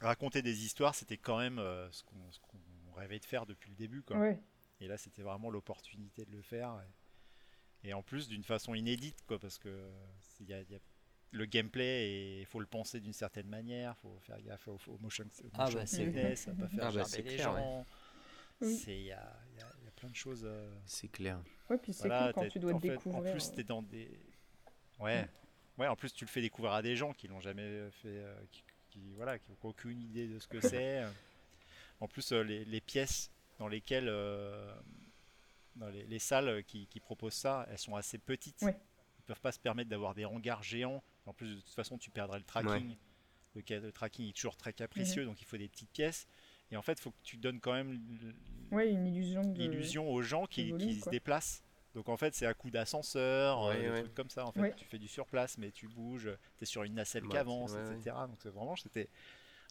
[0.01, 1.57] raconter des histoires c'était quand même
[1.91, 4.17] ce qu'on rêvait de faire depuis le début quoi.
[4.81, 6.77] Et là, c'était vraiment l'opportunité de le faire.
[6.81, 6.91] Et,
[7.85, 9.89] et en plus, d'une façon inédite, quoi, parce que
[10.41, 10.79] il y a, il y a-
[11.31, 14.97] le gameplay, il faut le penser d'une certaine manière, il faut faire gaffe au, au
[14.99, 17.85] motion, au Ah motion bah, c'est- sickness, à pas faire Ah bah, gerber les gens.
[18.61, 18.81] Oui.
[18.87, 20.43] Il y a, y y plein de choses.
[20.45, 21.41] euh, C'est clair.
[21.69, 23.31] Ouais, puis c'est voilà, cool quand tu dois en fait, découvrir.
[23.31, 24.09] En plus, euh, t'es dans des.
[24.99, 25.27] Ouais.
[25.77, 28.33] Ouais, en plus, tu le fais découvrir à des gens qui l'ont jamais fait, euh,
[28.51, 31.03] qui, qui- voilà, qui n'ont aucune idée de ce que c'est.
[31.99, 33.29] En plus, euh, les, les pièces
[33.59, 34.07] dans lesquelles.
[35.81, 38.61] Euh, les, les salles qui, qui proposent ça, elles sont assez petites.
[38.61, 38.77] Ouais.
[39.19, 41.03] Ils peuvent pas se permettre d'avoir des hangars géants.
[41.25, 42.95] En plus, de toute façon, tu perdrais le tracking.
[43.55, 45.29] Le, tracking est toujours très capricieux, Mhm.
[45.29, 46.27] donc il faut des petites pièces.
[46.71, 48.01] Et en fait, il faut que tu donnes quand même
[48.71, 49.57] Ouais, une illusion de.
[49.57, 51.63] l'illusion aux gens qui, qui se déplacent.
[51.93, 53.99] Donc en fait, c'est à coup d'ascenseur, euh, Ouais, des ouais.
[54.01, 54.45] trucs comme ça.
[54.45, 54.73] En fait, Ouais.
[54.75, 57.71] tu fais du surplace, mais tu bouges, tu es sur une nacelle Ouais, qui avance,
[57.71, 57.95] ouais, ouais.
[57.95, 58.15] etc.
[58.27, 59.07] Donc c'est vraiment, c'était,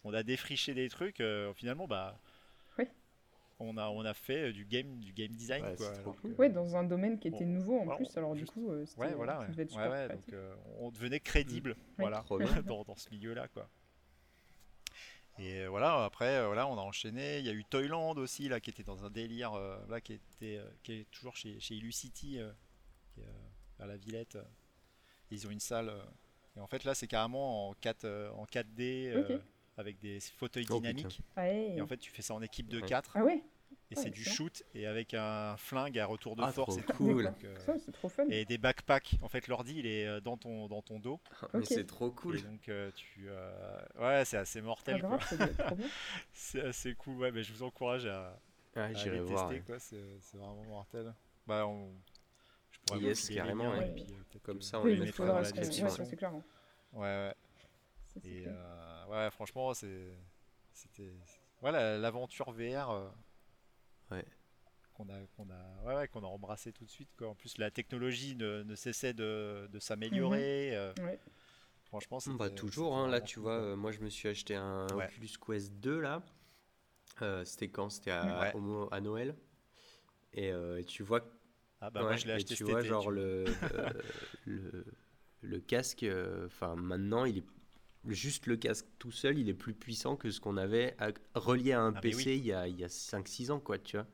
[0.03, 1.21] on a défriché des trucs.
[1.21, 2.31] euh, finalement, bah, Oui.
[3.59, 5.89] On a, on a fait euh, du game, du game design, Ouais, quoi.
[5.97, 6.33] alors cool.
[6.33, 8.53] que- Ouais, dans un domaine qui était Bon, nouveau en voilà, plus, alors du juste-
[8.53, 9.39] coup, euh, c'était- Ouais, voilà.
[9.41, 10.25] ça devait être super ouais, pratique.
[10.31, 12.47] donc euh, on devenait crédible, voilà, Trop bien.
[12.65, 13.69] dans, dans ce milieu-là, quoi.
[15.37, 17.39] Et euh, voilà, après, euh, voilà, on a enchaîné.
[17.39, 20.13] Il y a eu Toyland aussi, là, qui était dans un délire, euh, là, qui
[20.13, 22.51] était, euh, qui est toujours chez, chez Illucity, euh,
[23.13, 24.37] qui est euh, à la Villette.
[25.31, 25.89] Ils ont une salle.
[25.89, 26.01] euh,
[26.55, 29.41] et en fait, là, c'est carrément en 4, euh, en 4D, euh, Ok.
[29.77, 31.21] Avec des fauteuils Oh, dynamiques.
[31.37, 31.73] Ouais.
[31.75, 32.87] Et en fait, tu fais ça en équipe de Ouais.
[32.87, 33.43] 4 Ah ouais
[33.91, 36.81] et ouais, c'est du shoot et avec un flingue à retour de Ah, force et
[36.81, 37.25] cool.
[37.25, 38.25] Donc, euh, Ça, c'est trop fun.
[38.29, 39.15] et des backpacks.
[39.21, 41.19] En fait, l'ordi, il est euh, dans ton, dans ton dos.
[41.53, 41.65] Mais Ok.
[41.67, 42.37] c'est trop cool.
[42.39, 43.25] Et donc, euh, tu.
[43.27, 45.01] euh, Ouais, c'est assez Ah, mortel.
[45.01, 45.19] bien.
[46.33, 47.17] C'est assez cool.
[47.17, 48.39] Ouais, mais je vous encourage à,
[48.75, 49.49] Ah, à J'irai aller voir.
[49.49, 49.55] tester.
[49.61, 49.65] ouais.
[49.67, 49.79] quoi.
[49.79, 51.13] C'est c'est vraiment mortel.
[51.45, 51.91] Bah, on...
[52.71, 53.87] Je pourrais vous Yes, carrément, liens, ouais.
[53.87, 55.89] et puis, euh, peut-être Comme que ça, on Oui, les mettra dans la ouais, description.
[55.89, 56.33] ça, c'est clair.
[56.33, 56.43] hein.
[56.93, 57.33] Ouais, ouais.
[58.15, 60.17] Ça, c'est Et euh, ouais, franchement, c'est.
[60.73, 61.13] C'était.
[61.61, 62.89] Voilà, l'aventure VR.
[62.91, 63.09] euh,
[64.11, 64.25] Ouais.
[64.93, 67.09] Qu'on a, qu'on a, ouais, ouais, qu'on a embrassé tout de suite.
[67.17, 67.27] Quoi.
[67.29, 70.75] En plus, la technologie ne, ne cessait de, de s'améliorer.
[70.75, 71.19] euh, Ouais.
[71.85, 74.87] Franchement, Bah, c'était- toujours, hein, là tu vois, euh, moi je me suis acheté un
[74.95, 75.05] Ouais.
[75.05, 76.23] Oculus Quest 2 là.
[77.21, 77.89] Euh, C'était quand?
[77.89, 78.51] C'était à,
[78.91, 79.35] à Noël.
[80.33, 81.21] Et euh, tu vois,
[81.79, 83.53] Ah bah moi je l'ai et acheté tu cet vois été, genre tu le, le,
[84.45, 84.85] le,
[85.41, 87.45] le casque, euh, enfin maintenant il est
[88.07, 91.71] juste le casque tout seul, il est plus puissant que ce qu'on avait à- relié
[91.73, 92.37] à un Ah, PC oui.
[92.39, 94.07] il y a, il y a 5-6 ans quoi, tu vois.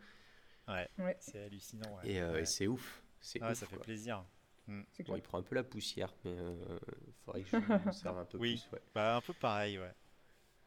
[0.68, 1.98] Ouais, C'est hallucinant.
[1.98, 2.10] ouais.
[2.12, 2.42] Et, euh, Ouais.
[2.44, 3.04] et c'est ouf.
[3.20, 3.84] C'est Ouais, ouf, ça fait quoi.
[3.84, 4.24] plaisir.
[4.94, 6.80] c'est Bon, il prend un peu la poussière, mais euh,
[7.26, 7.52] faudrait que je
[7.92, 8.54] serve un peu Oui.
[8.54, 8.72] plus.
[8.78, 8.82] ouais.
[8.96, 9.92] Bah, un peu pareil, ouais.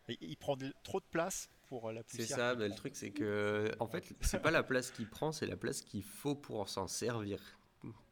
[0.09, 2.37] Et il prend de- trop de place pour euh, la C'est poussière.
[2.37, 5.33] ça, qu'il mais le truc c'est que en fait c'est pas la place qu'il prend,
[5.33, 7.41] c'est la place qu'il faut pour s'en servir.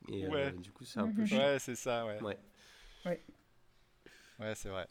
[0.08, 1.36] Et euh, du coup c'est un peu chiant.
[1.38, 2.18] Ouais, c'est ça, ouais.
[2.22, 2.38] Ouais.
[4.38, 4.86] Ouais, c'est vrai.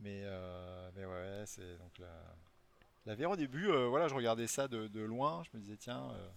[0.00, 2.08] Mais, euh, mais ouais, c'est donc la.
[3.06, 5.76] La VR au début, euh, voilà, je regardais ça de, de loin, je me disais
[5.76, 6.28] tiens, euh,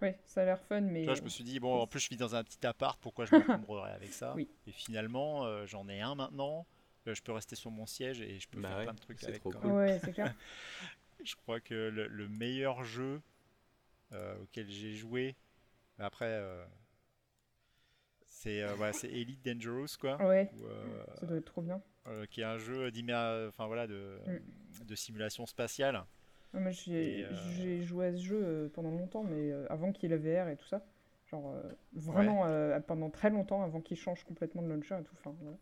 [0.00, 1.04] Ouais, ça a l'air fun, mais.
[1.14, 3.34] je me suis dit bon, en plus je vis dans un petit appart, pourquoi je
[3.34, 4.34] m'encombrerais avec ça?
[4.36, 4.48] Oui.
[4.66, 6.66] Et finalement, euh, j'en ai un maintenant,
[7.06, 8.98] euh, je peux rester sur mon siège et je peux Bah faire ouais, plein de
[9.00, 9.40] trucs c'est avec.
[9.40, 9.70] trop quand cool.
[9.70, 9.78] même.
[9.78, 10.34] Ouais, c'est clair.
[11.24, 13.20] Je crois que le, le meilleur jeu
[14.12, 15.34] euh, auquel j'ai joué,
[15.98, 16.64] mais après, euh,
[18.40, 20.16] c'est euh, voilà, c'est Elite Dangerous, quoi.
[20.24, 21.82] Ouais, où, euh, ça doit être trop bien.
[22.06, 22.88] euh, qui est un jeu
[23.48, 24.18] enfin voilà, de,
[24.86, 26.04] de simulation spatiale.
[26.52, 30.16] Moi, j'ai Et, euh, j'ai joué à ce jeu pendant longtemps, mais avant qu'il ait
[30.18, 30.84] la VR et tout ça.
[31.26, 31.54] Genre,
[31.92, 32.46] vraiment,
[32.86, 35.14] pendant très longtemps, avant qu'il change complètement de launcher et tout.
[35.18, 35.56] Enfin, voilà.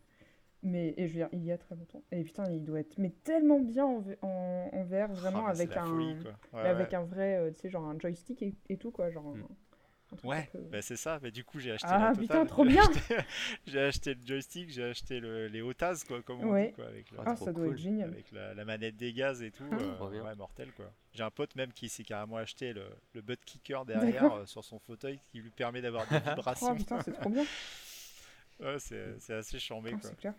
[0.63, 2.01] Mais, et je veux dire, il y a très longtemps.
[2.11, 5.75] Et putain, il doit être mais tellement bien en, en, en VR, vraiment, Ah, avec,
[5.75, 6.15] un, folie.
[6.53, 6.95] Ouais, avec ouais.
[6.95, 9.09] un vrai, tu sais, genre un joystick et, et tout, quoi.
[9.11, 9.41] Genre, Mm.
[9.43, 9.66] un
[10.23, 11.19] Ouais, bah, c'est ça.
[11.21, 13.17] Mais du coup, j'ai acheté Ah, la putain, trop bien acheté-
[13.67, 16.67] J'ai acheté le joystick, j'ai acheté le- les OTAS, quoi, comme on Ouais.
[16.69, 17.73] dit, quoi, avec, le- Ah, Ah, ça doit cool.
[17.73, 18.09] être génial.
[18.09, 19.65] avec la, la manette des gaz et tout.
[19.71, 19.75] Ah.
[19.75, 20.23] euh, Trop bien.
[20.23, 20.91] ouais, mortel, quoi.
[21.13, 24.63] J'ai un pote même qui s'est carrément acheté le, le butt kicker derrière euh, sur
[24.63, 26.75] son fauteuil qui lui permet d'avoir des Oh vibrations.
[26.75, 27.43] putain, c'est trop bien.
[28.59, 30.09] Ouais, c'est c'est assez charmé, Ah, quoi.
[30.09, 30.33] c'est clair.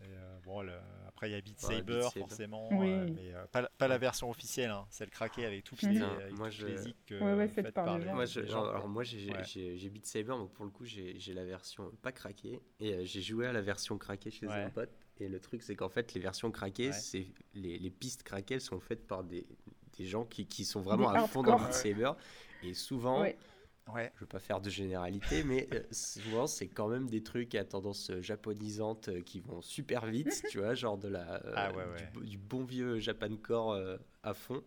[0.00, 0.72] Et, euh, bon, le-
[1.08, 2.90] après, il y a Beat Ouais, Beat Saber, forcément, Oui.
[2.90, 5.94] euh, mais euh, pas, la- pas la version officielle, hein, celle craquée avec toutes les,
[5.94, 8.14] Putain, avec moi, toutes je- les Ouais, ouais, faites par les gens.
[8.14, 8.90] Moi, je- les genre, gens, alors quoi.
[8.90, 9.44] moi j'ai Ouais.
[9.44, 12.92] j'ai- j'ai Beat Saber, donc pour le coup j'ai j'ai la version pas craquée et
[12.94, 14.52] euh, j'ai joué à la version craquée chez Ouais.
[14.64, 14.90] un pote.
[15.18, 16.92] Et le truc c'est qu'en fait les versions craquées, Ouais.
[16.92, 19.46] c'est les, les pistes craquées elles sont faites par des,
[19.96, 21.56] des gens qui, qui sont vraiment Des à fond dans.
[21.56, 22.12] Beat Saber.
[22.62, 23.24] Et souvent,
[23.92, 24.12] Ouais.
[24.14, 27.64] Je veux pas faire de généralité, mais euh, souvent c'est quand même des trucs à
[27.64, 31.70] tendance euh, japonisante euh, qui vont super vite, tu vois, genre de la euh, Ah
[31.70, 32.08] ouais, du ouais.
[32.14, 34.64] bo- Du, bon vieux Japancore euh, à fond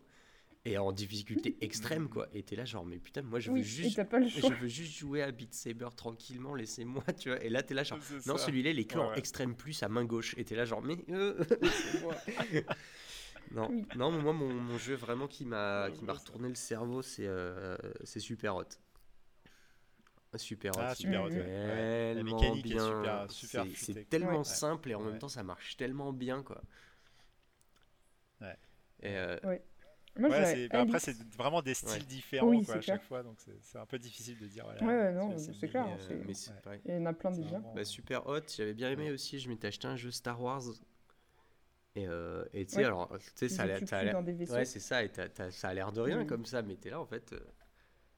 [0.66, 2.28] et en difficulté extrême quoi.
[2.34, 4.02] Et t'es là genre mais putain moi je veux Oui, juste
[4.36, 7.44] je veux jouer à Beat Saber tranquillement, laissez-moi, tu vois.
[7.44, 10.06] Et là t'es là genre non celui-là il est que en extrême plus à main
[10.06, 12.16] gauche et t'es là genre mais euh, laissez-moi.
[13.52, 13.86] Non, Oui.
[13.96, 18.20] non, moi mon, mon jeu vraiment qui m'a qui retourné le cerveau, c'est euh, c'est
[18.20, 18.66] Super Hot.
[20.38, 21.40] Super Hot, Ah, Super est Hot, ouais.
[21.42, 22.14] Ouais.
[22.14, 22.86] La mécanique est bien.
[22.86, 24.44] super- super C'est- tellement Ouais.
[24.44, 25.10] simple et en Ouais.
[25.12, 26.62] même temps ça marche tellement bien quoi.
[28.42, 28.56] Ouais.
[29.02, 29.38] Et euh,
[30.18, 32.00] Moi, Ouais, j'ai c'est- bah, après, c'est vraiment des styles Ouais.
[32.00, 33.04] différents Oui, quoi, à chaque clair.
[33.08, 34.66] fois, donc c'est c'est un peu difficile de dire.
[34.66, 35.98] Voilà, Ouais, ouais, non, c'est clair, meilleur.
[35.98, 36.82] mais, c'est- euh, mais c'est Ouais.
[36.86, 37.48] Il y en a plein biens.
[37.48, 39.12] vraiment- Bah, super hot, j'avais bien aimé Ouais.
[39.12, 40.64] aussi, je m'étais acheté un jeu Star Wars.
[41.96, 42.86] Et euh, tu sais, Ouais.
[42.86, 43.80] alors, tu sais, ça a l'air.
[44.50, 46.28] Ouais, c'est ça, et t'as- t'as- ça a l'air de rien Mhm.
[46.28, 47.32] comme ça, mais t'es là en fait.
[47.34, 47.40] euh,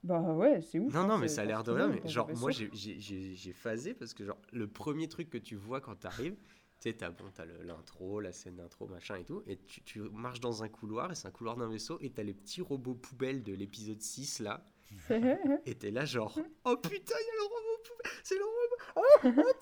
[0.04, 0.94] Bah ouais, c'est ouf.
[0.94, 4.14] Non, hein, non, mais ça a l'air de rien, mais genre, moi j'ai- phasé parce
[4.14, 6.36] que, genre, le premier truc que tu vois quand t'arrives,
[6.80, 7.26] tu sais, t'as bon,
[7.64, 11.16] l'intro, la scène d'intro, machin et tout, et tu, tu marches dans un couloir, et
[11.16, 14.66] c'est un couloir d'un vaisseau, et t'as les petits robots poubelles de l'épisode 6 là,
[15.66, 16.36] et t'es là, genre,
[16.66, 17.71] oh putain, il y a le robot
[18.24, 19.54] c'est le robot,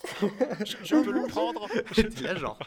[0.64, 2.58] Je, je peux le prendre J'étais là genre.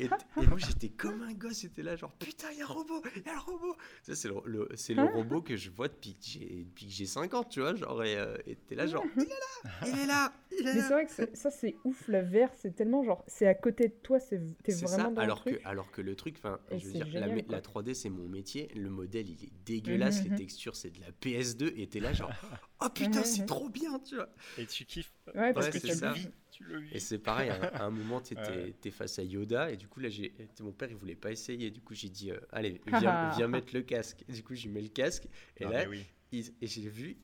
[0.00, 2.68] Et, et moi j'étais comme un gosse, j'étais là genre putain il y a un
[2.68, 3.76] robot, il y a le robot.
[4.02, 6.92] Ça c'est le, le- c'est le robot que je vois depuis que j'ai depuis que
[6.92, 9.82] j'ai 5 ans, tu vois, genre et euh, et t'es là genre il est là,
[9.86, 12.48] il est là, il est Mais c'est vrai que c'est- ça, c'est ouf, la VR,
[12.56, 15.38] c'est tellement genre, c'est à côté de toi, c'est t'es C'est vraiment ça, dans alors
[15.44, 15.66] le que truc.
[15.66, 17.54] alors que le truc enfin je veux dire la, génial, mé- quoi.
[17.56, 20.36] la 3D c'est mon métier, le modèle il est dégueulasse, Mhm, les mhm.
[20.36, 22.30] textures c'est de la PS2 et t'es là genre
[22.80, 23.46] oh putain c'est mhm.
[23.46, 24.28] trop bien, tu vois.
[24.56, 26.12] et tu kiffes Ouais, parce Ouais, que c'est tu ça.
[26.14, 26.30] le vis.
[26.50, 26.96] Tu le vis.
[26.96, 30.00] Et c'est pareil, à, à un moment, tu es, face à Yoda, et du coup,
[30.00, 31.70] là, j'ai mon père, il voulait pas essayer.
[31.70, 34.24] Du coup, j'ai dit, euh, allez, viens, viens mettre le casque.
[34.28, 36.06] Et du coup, j'ai mis le casque, et Non, là, mais oui.
[36.32, 37.18] il- et j'ai vu,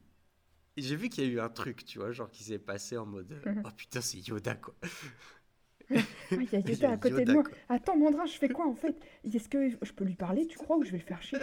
[0.76, 3.06] j'ai vu qu'il y a eu un truc, tu vois, genre qui s'est passé en
[3.06, 3.64] mode, Mhm.
[3.64, 4.74] oh putain, c'est Yoda, quoi.
[6.36, 7.42] Ah, il y a Yoda à côté de moi.
[7.44, 7.52] quoi.
[7.68, 8.96] Attends, Mandrin, je fais quoi en fait?
[9.24, 11.40] Est-ce que je peux lui parler, tu crois, ou je vais le faire chier?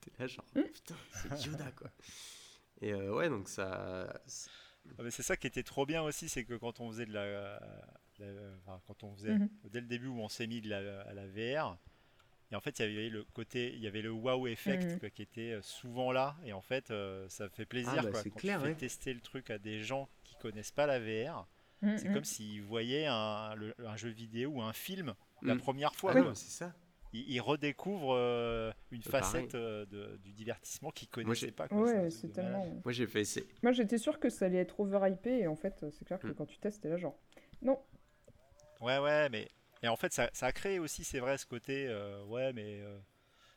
[0.00, 0.70] T'es là, genre, Hmm.
[0.72, 1.90] putain, c'est Yoda, quoi.
[2.80, 4.20] Et euh, ouais, donc ça.
[4.90, 7.06] C'est- Ah, mais c'est ça qui était trop bien aussi, c'est que quand on faisait
[7.06, 7.58] de la,
[8.18, 8.26] la-
[8.66, 9.48] enfin, quand on faisait Mhm.
[9.70, 11.76] dès le début où on s'est mis de la, à la VR,
[12.52, 14.98] et en fait il y avait le côté, il y avait le wow effect Mhm.
[15.00, 18.10] quoi, qui était euh, souvent là, et en fait euh, ça fait plaisir Ah, bah,
[18.10, 18.76] quoi, quand clair, tu fais ouais.
[18.76, 21.46] tester le truc à des gens qui connaissent pas la VR,
[21.82, 22.12] Mm, c'est mm.
[22.14, 26.12] comme s'ils voyaient un, le- un jeu vidéo ou un film la première fois.
[26.14, 26.74] Ah c'est ça.
[27.12, 29.22] Ils redécouvrent euh, une Pareil.
[29.22, 31.66] facette euh, de- du divertissement Moi, connaissaient j'ai- pas.
[31.68, 31.78] quoi.
[31.80, 32.64] Ouais, c'est tellement.
[32.84, 33.46] Moi, j'ai fait essayer.
[33.62, 36.34] Moi, j'étais sûre que ça allait être overhypé, et en fait, c'est clair que Mm.
[36.34, 37.18] quand tu testes, t'es là genre,
[37.62, 37.78] non.
[38.80, 39.48] Ouais, ouais, mais.
[39.82, 41.86] Et en fait, ça, ça a créé aussi, c'est vrai, ce côté.
[41.88, 42.80] euh, ouais, mais.
[42.80, 42.98] euh,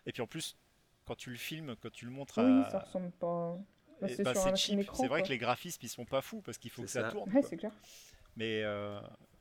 [0.06, 0.58] Et puis en plus,
[1.06, 2.44] quand tu le filmes, quand tu le montres à.
[2.44, 3.58] Oui, ça ressemble pas.
[4.02, 4.80] Bah, c'est bah, sur c'est un, cheap.
[4.80, 4.98] écran.
[5.02, 7.02] C'est vrai que les graphismes, ils sont pas fous parce qu'il faut C'est que ça,
[7.04, 7.12] ça.
[7.12, 7.30] tourne.
[7.32, 7.50] Ouais, quoi.
[7.50, 7.72] c'est clair.
[8.36, 8.64] Mais.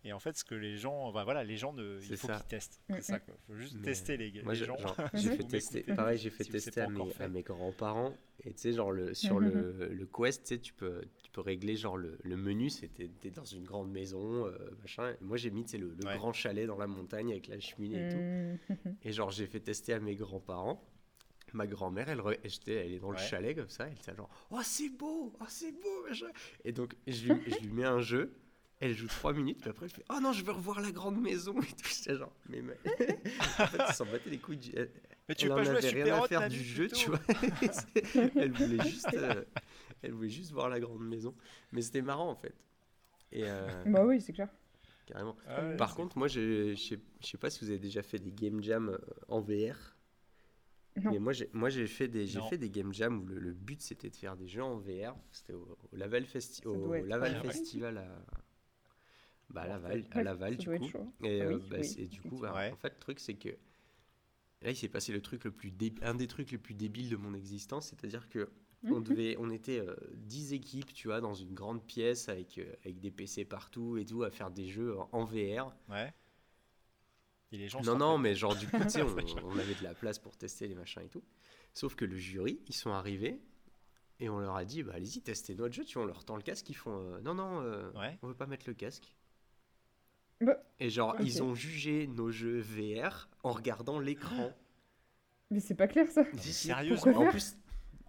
[0.04, 1.12] Et en fait, ce que les gens.
[1.12, 2.00] bah, voilà, les gens, ne...
[2.00, 2.36] C'est il faut ça.
[2.38, 2.80] qu'ils testent.
[2.88, 3.34] Mm, C'est ça, quoi.
[3.46, 4.76] faut juste Mais tester les, Moi, les gens.
[5.14, 8.12] j'ai fait tester, pareil, j'ai fait si tester à mes, à grands-parents.
[8.44, 9.48] Et tu sais, genre, le, sur Mhm.
[9.48, 13.08] le, le Quest, tu sais, tu peux, tu peux régler, genre, le, le menu, c'était
[13.20, 15.10] t'es dans une grande maison, euh, machin.
[15.10, 16.16] Et moi, j'ai mis, tu sais, le, le Ouais.
[16.16, 18.74] grand chalet dans la montagne avec la cheminée et tout.
[18.88, 18.96] Mm.
[19.04, 20.82] Et genre, j'ai fait tester à mes grands-parents.
[21.54, 22.22] Ma grand-mère, elle,
[22.66, 25.70] elle est dans le chalet comme ça, elle était genre, oh c'est beau, oh c'est
[25.72, 26.28] beau, machin.
[26.64, 28.32] Et donc, je lui, je lui mets un jeu,
[28.82, 31.20] elle joue 3 minutes, puis après, elle fait, oh non, je veux revoir la grande
[31.20, 31.54] maison.
[31.60, 32.76] Et tout, j'étais genre, mais, mais...
[33.58, 34.56] en fait, elle s'en battait les couilles.
[34.58, 34.90] du- Elle,
[35.28, 37.08] Mais tu elle veux en pas jouer à avait rien à faire du jeu, tu
[37.10, 37.20] vois.
[38.36, 39.44] elle voulait juste, euh,
[40.02, 41.34] elle voulait juste voir la grande maison.
[41.72, 42.54] Mais c'était marrant en fait.
[43.30, 44.48] Et euh, Bah oui, c'est clair.
[45.06, 45.36] carrément.
[45.46, 48.02] Ah ouais, Par contre, moi, je je sais je sais pas si vous avez déjà
[48.02, 49.96] fait des game jams euh, en VR.
[51.00, 51.12] Non.
[51.12, 53.52] Mais moi, j'ai moi j'ai fait des j'ai fait des game jams où le, le
[53.52, 55.14] but c'était de faire des jeux en VR.
[55.30, 57.40] C'était au, au Laval, Festi- au être Laval.
[57.42, 58.08] Festival à
[59.52, 61.12] bah, à Laval, à Laval ça du doit être coup.
[61.24, 63.50] Et Ah euh, oui, bah, oui, du coup, bah, en fait, le truc c'est que
[64.62, 67.08] là, il s'est passé le truc le plus dé- un des trucs les plus débiles
[67.10, 68.50] de mon existence, c'est-à-dire que
[68.84, 72.72] on devait on était euh, 10 équipes, tu vois, dans une grande pièce avec euh,
[72.84, 75.74] avec des PC partout et tout à faire des jeux en- VR.
[75.88, 76.12] Ouais.
[77.52, 79.82] Et les gens Non, non, mais genre, du coup, tu sais, on, on avait de
[79.84, 81.22] la place pour tester les machins et tout.
[81.74, 83.40] Sauf que le jury, ils sont arrivés
[84.20, 85.84] et on leur a dit, bah, allez-y, testez notre jeu.
[85.84, 88.18] Tu vois, on leur tend le casque, ils font, euh, non, non, euh, Ouais.
[88.22, 89.14] on veut pas mettre le casque.
[90.40, 94.52] Bah, Et genre, ils ont jugé nos jeux VR en regardant l'écran.
[95.50, 96.24] Mais c'est pas clair ça.
[96.38, 97.56] Sérieusement Pourquoi En plus.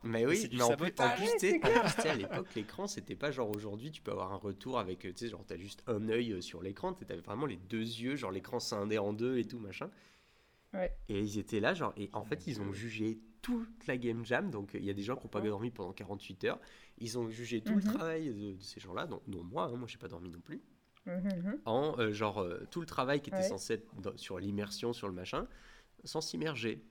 [0.05, 4.33] Mais oui, mais en plus, à l'époque, l'écran, c'était pas genre aujourd'hui, tu peux avoir
[4.33, 7.21] un retour avec, tu sais, genre, t'as juste un œil euh, sur l'écran, tu avais
[7.21, 9.89] vraiment les deux yeux, genre, l'écran scindé en deux et tout, machin.
[10.73, 10.91] Ouais.
[11.07, 14.51] Et ils étaient là, genre, et en fait, ils ont jugé toute la game jam,
[14.51, 15.47] donc euh, il y a des gens qui n'ont pas Ouais.
[15.47, 16.59] dormi pendant 48 heures,
[16.97, 17.93] ils ont jugé tout le Mhm.
[17.93, 20.61] travail de, de ces gens-là, dont, dont moi, hein, moi, j'ai pas dormi non plus,
[21.05, 21.59] Mhm, mhm.
[21.65, 23.43] en, euh, genre, euh, tout le travail qui était Ouais.
[23.47, 25.47] censé être dans- sur l'immersion, sur le machin,
[26.05, 26.81] sans s'immerger.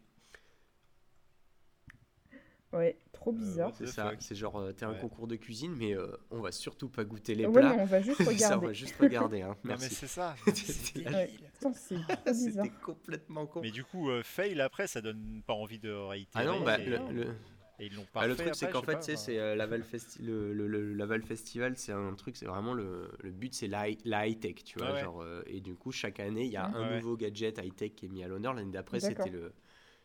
[2.72, 3.72] Ouais, trop Euh, bizarre.
[3.76, 4.98] C'est the ça, c'est genre, t'es un Ouais.
[4.98, 7.74] concours de cuisine, mais euh, on va surtout pas goûter les ouais, plats.
[7.76, 8.66] mais on va juste Ça, on regarder.
[8.66, 9.56] va juste regarder, hein.
[9.64, 9.94] Non mais Merci.
[9.94, 10.34] c'est ça.
[12.34, 13.60] C'était complètement con.
[13.60, 16.44] Mais du coup, euh, fail après, ça donne pas envie de réitérer.
[16.44, 17.34] Ah non, bah, et, le, le-
[17.82, 19.16] et ils l'ont pas bah, le fait truc, c'est qu'en fait, enfin.
[19.16, 23.10] c'est euh, Laval Festi- le, le- le- Laval Festival, c'est un truc, c'est vraiment le,
[23.20, 24.88] le but, c'est la, hi- la high-tech, tu vois.
[24.88, 25.00] Ah ouais.
[25.00, 26.96] genre, euh, et du coup, chaque année, il y a un Ouais.
[26.96, 28.54] nouveau gadget high-tech qui est mis à l'honneur.
[28.54, 29.52] L'année d'après, c'était le.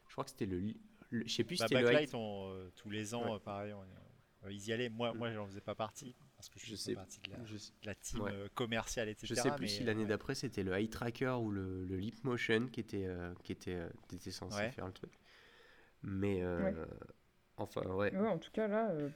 [0.07, 0.73] Je crois que c'était le.
[1.11, 1.93] je sais plus si Bah, c'était le.
[2.01, 3.35] High- on, euh, tous les ans, Ouais.
[3.35, 4.89] euh, pareil, on- euh, ils y allaient.
[4.89, 7.43] Moi, moi, j'en faisais pas partie parce que je, Je faisais sais- partie de la,
[7.45, 8.31] Je, de la team Ouais.
[8.33, 9.27] euh, commerciale, etc.
[9.27, 10.07] je sais plus mais, si l'année ouais.
[10.09, 13.75] d'après, c'était le Eye Tracker ou le, le Leap Motion qui était, euh, qui était,
[13.75, 14.71] euh, était censé Ouais.
[14.71, 15.11] faire le truc.
[16.03, 16.41] Mais.
[16.43, 16.87] euh, Ouais.
[17.57, 18.15] Enfin, ouais.
[18.15, 19.09] Ouais, en tout cas, là, euh,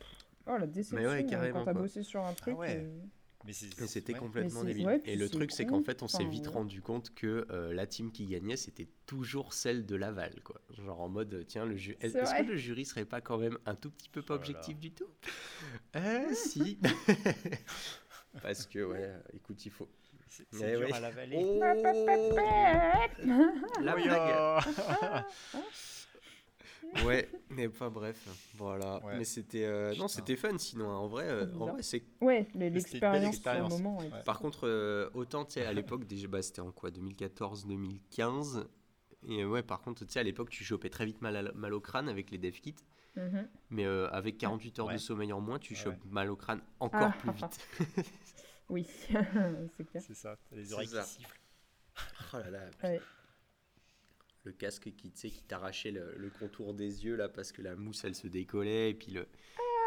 [0.48, 2.58] oh, la déception Mais ouais, euh, carrément, quand t'as bossé sur un truc.
[2.58, 2.78] ouais.
[2.84, 3.00] euh,
[3.46, 4.20] Mais c'était ouais.
[4.20, 4.86] complètement c'est- débile.
[4.88, 6.54] ouais, et le truc, c'est qu'en fait, on s'est vite ouais.
[6.54, 10.60] rendu compte que euh, la team qui gagnait, c'était toujours celle de Laval, quoi.
[10.72, 13.76] Genre en mode, tiens, le ju- est-ce que le jury serait pas quand même un
[13.76, 15.08] tout petit peu pas Oh objectif du tout?
[15.96, 16.80] Euh, si.
[18.42, 19.88] Parce que, ouais, euh, écoute, il faut.
[20.30, 20.94] C'est Eh dur ouais.
[20.94, 21.12] à.
[21.34, 21.60] Oh
[23.82, 24.60] La Oui, blague oh.
[27.06, 29.04] Ouais, mais pas bref, voilà.
[29.06, 29.18] Ouais.
[29.18, 29.64] Mais c'était.
[29.66, 30.96] euh, Non, c'était fun sinon, hein.
[30.98, 33.98] en vrai, euh, en vrai c'est Ouais, l'expérience moment.
[34.00, 34.10] Ouais.
[34.26, 38.66] Par contre, euh, autant, tu sais, à l'époque, déjà, bah, c'était en quoi 2014-2015
[39.28, 41.52] Et euh, ouais, par contre, tu sais, à l'époque, tu chopais très vite mal, à-
[41.54, 42.76] mal au crâne avec les dev kits.
[43.16, 43.48] Mhm.
[43.70, 44.94] Mais euh, avec 48 heures Ouais.
[44.94, 46.10] de sommeil en moins, tu chopes ouais.
[46.10, 47.18] mal au crâne encore Ah.
[47.20, 47.60] plus vite.
[48.70, 48.86] Oui,
[49.78, 50.02] c'est clair.
[50.02, 51.40] C'est ça, t'as les oreilles qui sifflent.
[52.34, 52.70] oh là là.
[54.44, 58.04] Le casque qui, qui t'arrachait le, le contour des yeux là parce que la mousse
[58.06, 59.28] elle se décollait et puis le,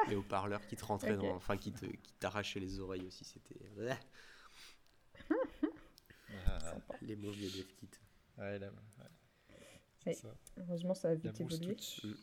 [0.09, 3.57] les haut-parleurs qui te rentraient dans, enfin qui te, qui t'arrachaient les oreilles aussi, c'était
[6.47, 6.95] Ah, Sympa.
[7.03, 7.89] les bons vieux dev kits.
[8.39, 9.05] ouais, là, ouais.
[9.99, 10.15] C'est Ouais.
[10.15, 10.35] ça.
[10.59, 11.77] Heureusement, ça a La vite mousse évolué.
[11.77, 12.17] toute-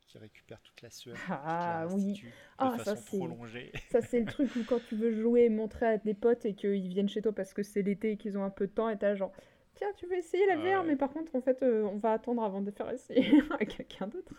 [0.00, 1.16] qui récupère toute la sueur.
[1.28, 3.18] Ah la oui, de Ah, ça, c'est-
[3.90, 6.54] ça c'est le truc où quand tu veux jouer et montrer à tes potes et
[6.54, 8.88] qu'ils viennent chez toi parce que c'est l'été et qu'ils ont un peu de temps
[8.88, 9.32] et t'as genre
[9.78, 10.86] tiens tu veux essayer la ouais.
[10.86, 14.06] mais par contre en fait euh, on va attendre avant de faire essayer à quelqu'un
[14.08, 14.34] d'autre.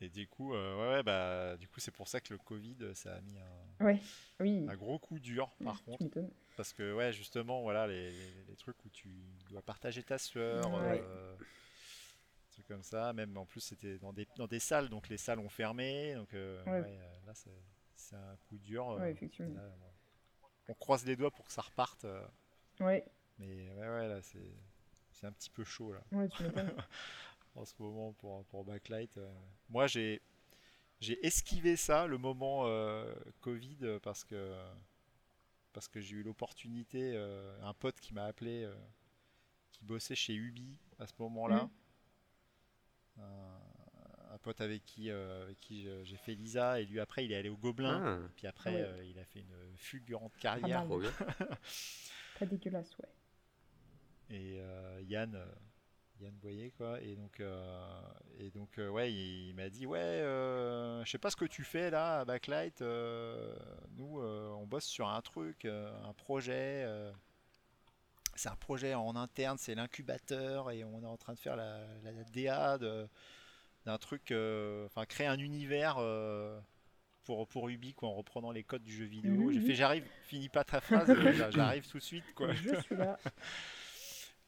[0.00, 2.76] Et du coup, euh, ouais, ouais, bah, du coup, c'est pour ça que le Covid,
[2.94, 4.00] ça a mis un, Ouais,
[4.40, 4.66] oui.
[4.68, 6.04] un gros coup dur, par contre.
[6.56, 9.10] Parce que, ouais, justement, voilà, les, les- les trucs où tu
[9.48, 11.00] dois partager ta sueur, Ouais.
[11.04, 11.36] euh,
[12.50, 13.12] trucs comme ça.
[13.12, 16.14] Même en plus, c'était dans des, dans des salles, donc les salles ont fermé.
[16.16, 16.80] Donc, euh, Ouais.
[16.80, 17.32] ouais, là,
[17.94, 18.88] c'est un coup dur.
[18.98, 19.54] Ouais, effectivement.
[19.54, 19.72] là,
[20.68, 22.04] on- croise les doigts pour que ça reparte.
[22.04, 22.26] euh,
[22.80, 23.04] Ouais,
[23.38, 24.54] mais ouais, ouais, là, c'est
[25.12, 26.42] c'est un petit peu chaud, là, ouais, tu
[27.54, 29.16] en ce moment, pour, pour Backlight.
[29.18, 29.32] euh.
[29.68, 30.20] Moi, j'ai.
[31.00, 34.56] J'ai esquivé ça le moment euh, Covid parce que
[35.72, 38.74] parce que j'ai eu l'opportunité, euh, un pote qui m'a appelé, euh,
[39.72, 41.68] qui bossait chez Ubi à ce moment-là,
[43.18, 43.58] un
[44.42, 47.36] pote avec qui, euh, avec qui je- j'ai fait Lisa et lui après il est
[47.36, 48.82] allé au Gobelin, Ah, puis après Ah ouais.
[49.00, 51.12] euh, il a fait une fulgurante carrière trop bien.
[52.38, 53.08] Pas dégueulasse, ouais.
[54.30, 55.46] et euh, Yann euh,
[56.20, 58.00] Yann Boyer quoi et donc euh,
[58.38, 61.44] et donc euh, ouais il, il m'a dit ouais euh, je sais pas ce que
[61.44, 63.54] tu fais là à Backlight euh,
[63.96, 67.12] nous euh, on bosse sur un truc euh, un projet euh,
[68.34, 71.86] c'est un projet en interne c'est l'incubateur et on est en train de faire la,
[72.02, 73.08] la DA de-
[73.86, 76.60] d'un truc euh, enfin créer un univers euh,
[77.24, 79.50] pour, pour Ubi quoi, en reprenant les codes du jeu vidéo.
[79.52, 79.66] J'ai mhm.
[79.66, 82.52] fait j'arrive, finis pas ta phrase, j'a- j'arrive tout de suite quoi.
[82.54, 83.18] Je suis là.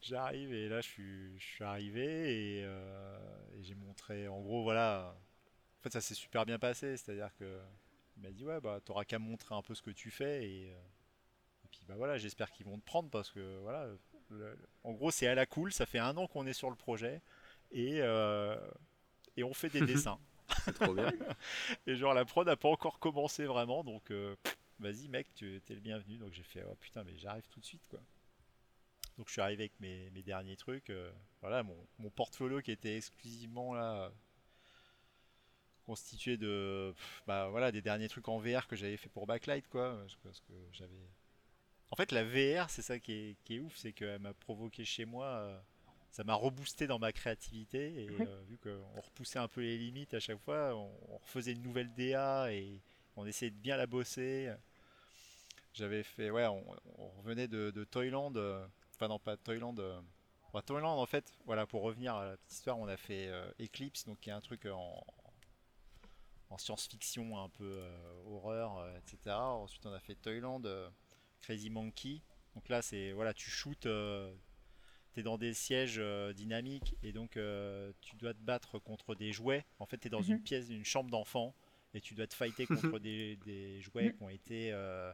[0.01, 3.17] J'arrive et là je suis, je suis arrivé et, euh,
[3.57, 5.15] et j'ai montré en gros voilà
[5.79, 7.59] en fait ça s'est super bien passé c'est à dire que
[8.17, 10.67] il m'a dit ouais bah t'auras qu'à montrer un peu ce que tu fais et,
[10.67, 13.87] et puis bah voilà j'espère qu'ils vont te prendre parce que voilà
[14.29, 16.75] le- en gros c'est à la cool ça fait un an qu'on est sur le
[16.75, 17.21] projet
[17.71, 18.55] et, euh,
[19.37, 20.19] et on fait des dessins
[20.75, 21.11] trop bien.
[21.87, 24.35] et genre la prod n'a pas encore commencé vraiment donc euh,
[24.79, 27.65] vas-y mec tu es le bienvenu donc j'ai fait oh putain mais j'arrive tout de
[27.65, 27.99] suite quoi
[29.17, 31.11] donc je suis arrivé avec mes, mes derniers trucs euh,
[31.41, 34.11] voilà mon, mon portfolio qui était exclusivement là
[35.85, 36.93] constitué de
[37.27, 40.23] bah voilà des derniers trucs en VR que j'avais fait pour Backlight quoi parce que,
[40.23, 41.09] parce que j'avais
[41.91, 44.83] En fait, la VR, c'est ça qui est, qui est ouf, c'est qu'elle m'a provoqué
[44.85, 45.63] chez moi.
[46.15, 48.05] Ça m'a reboosté dans ma créativité.
[48.05, 48.25] Et Oui.
[48.25, 51.61] euh, vu qu'on repoussait un peu les limites à chaque fois, on, on refaisait une
[51.63, 52.81] nouvelle DA et
[53.17, 54.53] on essayait de bien la bosser.
[55.73, 56.29] J'avais fait.
[56.31, 56.63] Ouais, on,
[56.97, 58.33] on revenait de, de Toyland.
[58.35, 59.75] euh, Enfin, non, pas Toyland.
[59.79, 59.99] euh,
[60.65, 64.05] Toyland, en fait, voilà, pour revenir à la petite histoire, on a fait euh, Eclipse,
[64.05, 65.03] donc qui est un truc en,
[66.49, 67.81] en science-fiction, un peu
[68.25, 69.35] horreur, etc.
[69.35, 70.89] Ensuite, on a fait Toyland, euh,
[71.41, 72.21] Crazy Monkey.
[72.55, 73.87] Donc là, c'est voilà, tu shootes,
[75.15, 79.33] t'es dans des sièges euh, dynamiques et donc euh, tu dois te battre contre des
[79.33, 79.65] jouets.
[79.79, 80.41] En fait, t'es dans une Mhm.
[80.41, 81.55] pièce, une chambre d'enfant
[81.95, 85.13] et tu dois te fighter contre des, des jouets qui ont été, euh,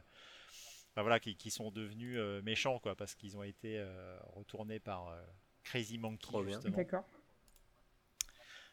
[0.96, 4.80] bah voilà, qui, qui sont devenus euh, méchants quoi, parce qu'ils ont été euh, retournés
[4.80, 5.22] par euh,
[5.64, 6.56] Crazy Monkey.
[6.64, 7.04] D'accord.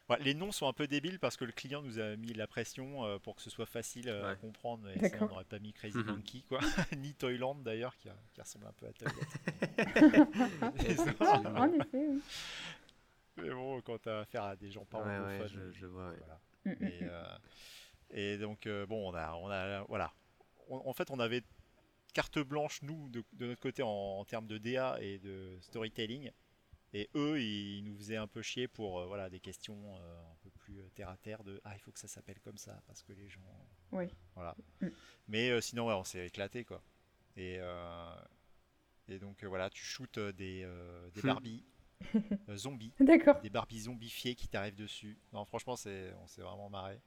[0.09, 2.47] Ouais, les noms sont un peu débiles parce que le client nous a mis la
[2.47, 4.89] pression euh, pour que ce soit facile euh, à comprendre.
[4.89, 6.05] Et on n'aurait pas mis Crazy Mhm.
[6.05, 6.59] Monkey, quoi.
[6.97, 10.29] Ni Toyland d'ailleurs, qui, qui ressemble un peu à Toyland.
[11.55, 12.21] En effet, oui.
[13.37, 16.09] Mais bon, quand t'as affaire à des gens pas Ouais, ouais, je, je vois.
[16.09, 16.17] ouais.
[16.17, 16.39] voilà.
[16.65, 17.09] Mm, mm, Et, mm.
[17.09, 17.37] euh,
[18.11, 20.11] et donc, euh, bon, on a, on a, voilà.
[20.69, 21.43] On- en fait, on avait
[22.13, 26.31] carte blanche, nous, de, de notre côté, en, en termes de DA et de storytelling.
[26.93, 30.35] Et eux, ils nous faisaient un peu chier pour euh, voilà, des questions euh, un
[30.41, 32.81] peu plus euh, terre à terre de Ah, il faut que ça s'appelle comme ça
[32.87, 33.41] parce que les gens.
[33.91, 34.05] Oui.
[34.35, 34.55] Voilà.
[34.81, 34.87] Mm.
[35.27, 36.81] Mais euh, sinon, ouais, on s'est éclaté, quoi.
[37.37, 38.15] Et, euh,
[39.07, 41.27] et donc, euh, voilà, tu shootes des, euh, des Hmm.
[41.27, 41.63] Barbies
[42.15, 43.39] euh, zombies D'accord.
[43.41, 45.17] des Barbies zombifiés qui t'arrivent dessus.
[45.31, 46.99] Non, franchement, c'est, on s'est vraiment marré.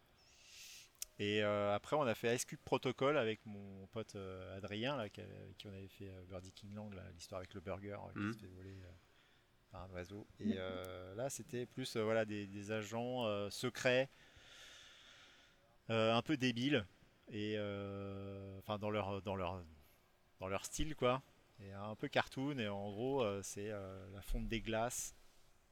[1.18, 5.08] Et euh, après, on a fait Ice Cube Protocol avec mon pote euh, Adrien, là,
[5.08, 7.96] qui, avec qui on avait fait euh, Birdie King Land, là, l'histoire avec le burger
[8.08, 8.32] euh, qui Mhm.
[8.32, 8.92] se fait voler euh,
[9.72, 10.26] par un oiseau.
[10.38, 14.08] Et euh, là, c'était plus euh, voilà, des, des agents euh, secrets,
[15.88, 16.86] un peu débiles,
[17.30, 17.58] et
[18.58, 19.62] enfin dans leur, dans, leur,
[20.40, 21.20] dans leur style, quoi.
[21.60, 25.14] Et un peu cartoon, et en gros, c'est la fonte des glaces.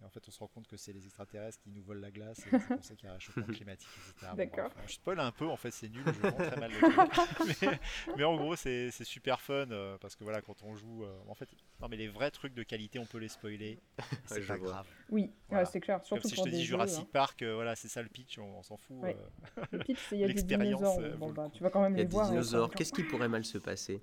[0.00, 2.10] Et en fait, on se rend compte que c'est les extraterrestres qui nous volent la
[2.10, 4.30] glace, et c'est pour ça qu'il y a un réchauffement climatique, etc.
[4.30, 4.70] Bon, D'accord.
[4.74, 7.60] bref, je spoil un peu, en fait, c'est nul, je vends très mal le truc.
[7.62, 7.78] mais,
[8.16, 11.18] mais en gros, c'est c'est super fun, euh, parce que voilà, quand on joue, euh,
[11.28, 11.48] en fait,
[11.82, 13.78] non, mais les vrais trucs de qualité, on peut les spoiler,
[14.26, 14.70] c'est Ouais, pas vois.
[14.70, 14.86] grave.
[15.10, 15.64] Oui, Voilà.
[15.64, 15.98] ouais, c'est clair.
[15.98, 17.08] Comme Surtout si je te des dis jeux, Jurassic hein.
[17.12, 18.96] Park, euh, voilà, c'est ça le pitch, on, on s'en fout.
[19.02, 19.14] Ouais.
[19.58, 19.64] euh.
[19.72, 21.00] Le pitch, c'est il y a des L'expérience, dinosaures.
[21.00, 22.26] euh, Bon, bah, tu vas quand même Il y a les des voir.
[22.26, 22.70] et dinosaures.
[22.70, 24.00] quand- Qu'est-ce qui pourrait mal se passer?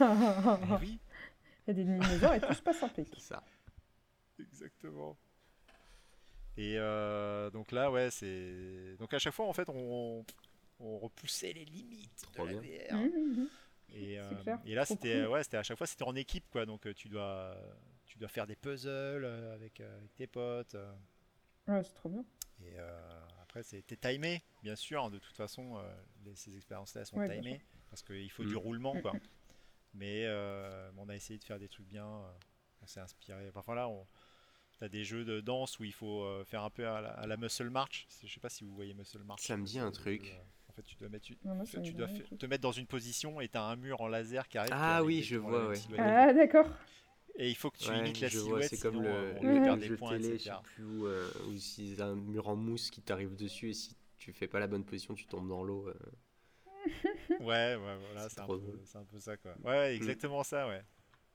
[0.00, 0.98] Mais Il oui,
[1.66, 3.08] y a des dinosaures et tout se passe impec.
[3.14, 3.42] C'est ça.
[4.40, 5.16] Exactement.
[6.56, 8.96] Et euh, donc là, ouais, c'est.
[8.98, 10.24] Donc à chaque fois, en fait, on,
[10.80, 12.60] on repoussait les limites Trop de la.
[12.60, 12.94] VR.
[12.94, 13.10] Mhm,
[13.40, 13.48] mhm.
[13.90, 16.48] Et, C'est euh, clair, et là, c'était ouais, c'était à chaque fois, c'était en équipe,
[16.50, 16.66] quoi.
[16.66, 17.56] Donc euh, tu dois,
[18.06, 20.76] tu dois faire des puzzles euh, avec, avec tes potes.
[21.68, 22.24] Ouais, c'est trop bien.
[22.60, 25.04] et euh, après, c'était timé, bien sûr.
[25.04, 25.82] hein, de toute façon, euh,
[26.24, 27.60] les- ces expériences-là elles sont Ouais, timées
[27.90, 28.48] parce qu'il faut Mm.
[28.48, 29.12] du roulement, Mm, quoi.
[29.14, 29.20] mm.
[29.94, 32.06] Mais euh, on a essayé de faire des trucs bien.
[32.82, 33.50] on s'est inspiré.
[33.54, 34.06] Enfin là, on.
[34.78, 37.26] T'as des jeux de danse où il faut euh, faire un peu à la, à
[37.26, 38.06] la muscle march.
[38.22, 39.42] Je sais pas si vous voyez muscle march.
[39.42, 40.22] Ça me dit un le truc.
[40.22, 43.48] jeu, euh, en fait, tu dois mettre, Non, tu te mettre dans une position et
[43.48, 44.74] t'as un mur en laser qui arrive.
[44.74, 45.80] Ah a oui, je vois, ouais.
[45.98, 46.68] Ah, d'accord.
[47.38, 48.70] Et il faut que tu Ouais, imites la je silhouette.
[48.70, 50.56] c'est comme sinon, le, euh, on le perdre des jeu points, télé, je etc.
[50.56, 53.94] sais plus où, euh, où si un mur en mousse qui t'arrive dessus et si
[54.18, 55.88] tu fais pas la bonne position, tu tombes dans l'eau.
[55.88, 55.94] euh.
[57.40, 58.54] Ouais, ouais, voilà, C'est un, peu-
[58.94, 59.54] un ça, quoi.
[59.64, 60.82] Ouais, ouais, exactement ça, ouais.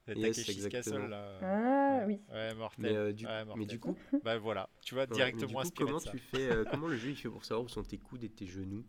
[0.06, 0.68] C'est Yes.
[0.70, 1.40] Castle, là.
[1.42, 2.06] Ah, ouais.
[2.06, 2.22] oui.
[2.32, 2.86] Ouais, mortel.
[2.86, 3.68] Mais, euh, du, Ouais, mais mortel.
[3.68, 6.12] du coup, Bah voilà, tu vois, mais directement du coup, inspiré comment de ça.
[6.12, 8.30] tu fais euh, Comment le jeu il fait pour savoir où sont tes coudes et
[8.30, 8.84] tes genoux?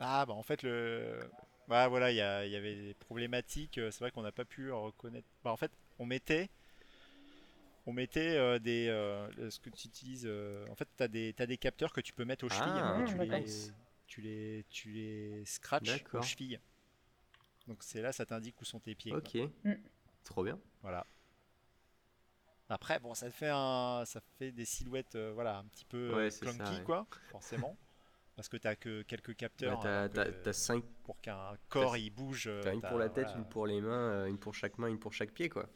[0.00, 1.18] Ah, bah en fait, le.
[1.68, 3.78] Bah voilà, il y, avait des problématiques.
[3.78, 5.26] euh, C'est vrai qu'on n'a pas pu reconnaître.
[5.42, 6.50] Bah en fait, on mettait.
[7.86, 8.88] On mettait euh, des.
[8.88, 10.26] euh, ce que tu utilises.
[10.26, 12.80] euh, En fait, tu as des, t'as des capteurs que tu peux mettre aux chevilles.
[12.80, 13.44] Ah, tu, les,
[14.06, 16.58] tu, les, tu les scratches aux chevilles.
[17.66, 19.12] Donc c'est là, ça t'indique où sont tes pieds.
[19.12, 19.20] quoi.
[19.20, 19.72] Ok, Mm.
[20.24, 20.58] trop bien.
[20.82, 21.06] Voilà.
[22.68, 26.16] Après, bon, ça fait un, ça fait des silhouettes, euh, voilà, un petit peu euh,
[26.16, 26.84] Ouais, ça, clunky, ouais.
[26.84, 27.76] quoi, forcément,
[28.36, 29.80] parce que t'as que quelques Bah, capteurs.
[29.80, 32.46] t'as, alors que, t'as- cinq, pour qu'un corps il bouge.
[32.46, 34.78] euh, t'as une pour la tête, voilà, une pour les mains, euh, une pour chaque
[34.78, 35.68] main, une pour chaque pied quoi.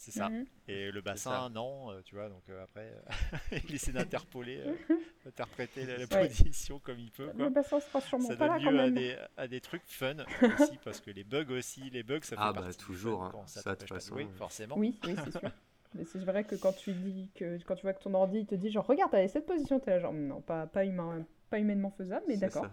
[0.00, 0.28] C'est ça.
[0.30, 0.46] Mhm.
[0.68, 2.28] Et le bassin, non, euh, tu vois.
[2.28, 4.74] Donc euh, après, euh, il essaie d'interpoler, euh,
[5.24, 6.28] d'interpréter la, la Ouais.
[6.28, 7.26] position comme il peut.
[7.30, 7.44] Quoi.
[7.46, 8.94] Le bassin sera sûrement Ça pas là donne quand lieu à même.
[8.94, 10.14] des, à des trucs fun
[10.60, 13.26] aussi, parce que les bugs aussi, les bugs, ça fait Ah, bah, partie toujours, fun
[13.26, 13.30] hein.
[13.32, 14.28] quand Ça, de toute façon, euh.
[14.36, 14.78] forcément.
[14.78, 15.50] Oui, oui, c'est sûr.
[15.94, 18.46] Mais c'est vrai que quand tu dis que quand tu vois que ton ordi il
[18.46, 21.58] te dit genre regarde t'as cette position t'es là genre non pas pas humain pas
[21.58, 22.70] humainement faisable mais C'est d'accord ça.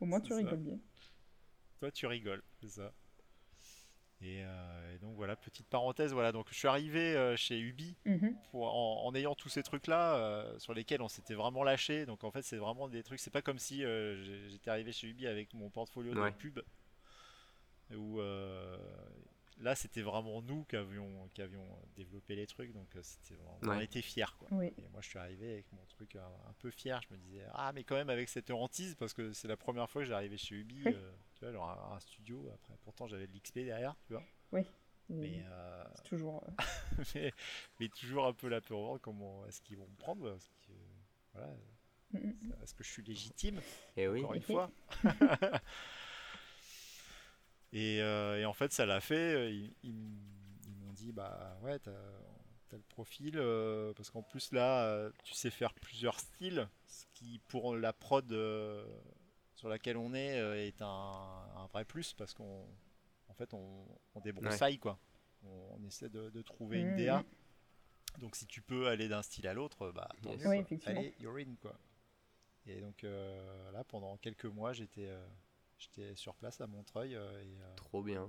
[0.00, 0.36] au moins C'est tu ça.
[0.36, 0.78] rigoles bien
[1.80, 2.92] Toi, tu rigoles, c'est ça.
[4.20, 6.32] Et, euh, et donc voilà, petite parenthèse, voilà.
[6.32, 8.36] Donc je suis arrivé euh, chez Ubi Mhm.
[8.50, 12.04] pour, en, en ayant tous ces trucs-là euh, sur lesquels on s'était vraiment lâché.
[12.04, 13.20] Donc en fait, c'est vraiment des trucs.
[13.20, 16.30] C'est pas comme si euh, j'étais arrivé chez Ubi avec mon portfolio Ouais.
[16.32, 16.60] de pub.
[17.94, 18.76] Où euh,
[19.60, 22.72] là, c'était vraiment nous qui avions, qui avions développé les trucs.
[22.72, 24.48] Donc euh, c'était vraiment- on était fiers, quoi.
[24.52, 24.72] Oui.
[24.78, 27.00] Et moi, je suis arrivé avec mon truc un, un peu fier.
[27.02, 29.88] Je me disais, ah, mais quand même avec cette hantise, parce que c'est la première
[29.90, 30.92] fois que j'arrivais chez Ubi, Oui.
[30.94, 32.48] euh, tu vois, genre un, un studio.
[32.54, 34.22] Après, pourtant, j'avais de l'XP derrière, tu vois.
[34.52, 34.62] Oui.
[35.10, 36.44] Mais, euh, C'est toujours.
[36.46, 36.52] euh,
[37.14, 37.32] mais,
[37.80, 40.72] mais toujours un peu la peur comment est-ce qu'ils vont me prendre Est-ce que,
[41.32, 41.48] voilà,
[42.12, 42.52] mm, mm.
[42.62, 43.58] est-ce que je suis légitime
[43.96, 44.20] Et Eh oui.
[44.20, 44.70] Encore une fois.
[47.72, 49.52] et, euh, et en fait, ça l'a fait.
[49.54, 51.92] Ils, ils m'ont dit, bah ouais, t'as
[52.68, 57.06] t'as le profil, euh, parce qu'en plus là, euh, tu sais faire plusieurs styles, ce
[57.14, 58.84] qui pour la prod euh,
[59.54, 60.86] sur laquelle on est euh, est un,
[61.56, 62.66] un vrai plus, parce qu'on
[63.28, 64.98] en fait, on, on débroussaille quoi.
[65.44, 66.96] On, on essaie de, de trouver une.
[66.96, 67.24] DA.
[68.18, 70.44] Donc si tu peux aller d'un style à l'autre, bah tant Yes.
[70.46, 70.78] Oui.
[70.84, 71.74] Allez, you're in quoi.
[72.66, 75.26] Et donc euh, là, pendant quelques mois, j'étais euh,
[75.78, 78.28] j'étais sur place à Montreuil euh, et, euh, Trop bien.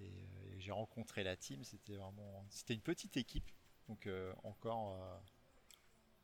[0.00, 1.62] et, euh, et j'ai rencontré la team.
[1.64, 3.50] C'était vraiment, c'était une petite équipe,
[3.88, 5.18] donc euh, encore euh,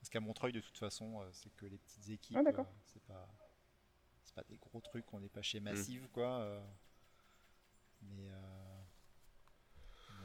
[0.00, 2.36] parce qu'à Montreuil de toute façon, euh, c'est que les petites équipes.
[2.38, 2.66] Ah, d'accord.
[2.66, 3.28] euh, c'est pas
[4.22, 5.12] c'est pas des gros trucs.
[5.14, 6.40] On n'est pas chez Massive quoi.
[6.40, 6.64] euh,
[8.02, 8.82] mais euh,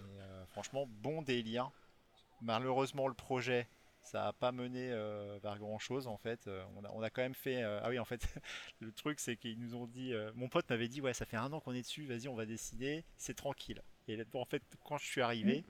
[0.03, 1.71] mais, euh, franchement, bon délire.
[2.41, 3.67] Malheureusement, le projet,
[4.03, 6.47] ça a pas mené euh, vers grand chose en fait.
[6.47, 7.63] Euh, on, a, on a quand même fait.
[7.63, 8.21] euh, ah oui, en fait,
[8.79, 10.13] le truc c'est qu'ils nous ont dit.
[10.13, 12.05] euh, mon pote m'avait dit ouais, ça fait un an qu'on est dessus.
[12.05, 13.03] Vas-y, on va décider.
[13.17, 13.81] C'est tranquille.
[14.07, 15.63] Et là, en fait, quand je suis arrivé,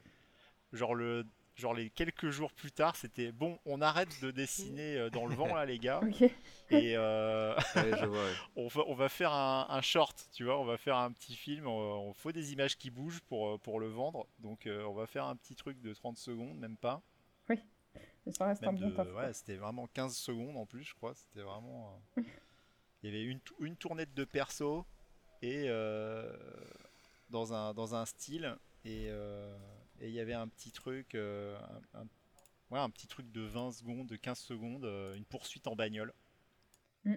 [0.73, 1.25] genre le
[1.55, 5.35] genre les quelques jours plus tard, c'était bon, on arrête de dessiner euh, dans le
[5.35, 6.01] vent là, les gars.
[6.69, 8.23] Et euh, Ouais, je vois.
[8.25, 8.33] ouais.
[8.55, 11.35] on va, on va faire un, un short, tu vois, on va faire un petit
[11.35, 14.93] film, on, on faut des images qui bougent pour, pour le vendre, donc euh, on
[14.93, 17.01] va faire un petit truc de 30 secondes, même pas.
[18.25, 19.11] Mais ça reste un Même bon de- taf.
[19.11, 19.21] quoi.
[19.25, 22.01] ouais, c'était vraiment 15 secondes en plus, je crois, c'était vraiment...
[22.17, 22.21] euh,
[23.03, 24.85] Il y avait une, une tournette de perso,
[25.41, 26.31] et euh,
[27.31, 28.55] dans, un, dans un style,
[28.85, 29.57] et euh,
[29.99, 31.59] et il y avait un petit truc, euh,
[31.95, 32.07] un, un-
[32.69, 36.13] ouais, un petit truc de 20 secondes, de 15 secondes, euh, une poursuite en bagnole.
[37.05, 37.15] Mm.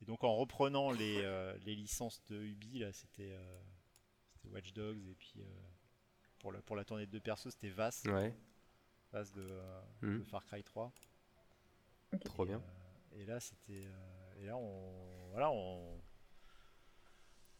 [0.00, 3.60] Et donc en reprenant les, euh, les licences de Ubi, là c'était euh,
[4.34, 5.44] c'était Watch Dogs et puis euh,
[6.38, 8.32] pour, la, pour la tournée de perso c'était Vass, Ouais,
[9.12, 10.18] Vass de, euh, Mhm.
[10.20, 10.92] de Far Cry 3.
[12.24, 12.56] trop Et, bien.
[12.58, 16.00] euh, et là c'était euh, et là on voilà on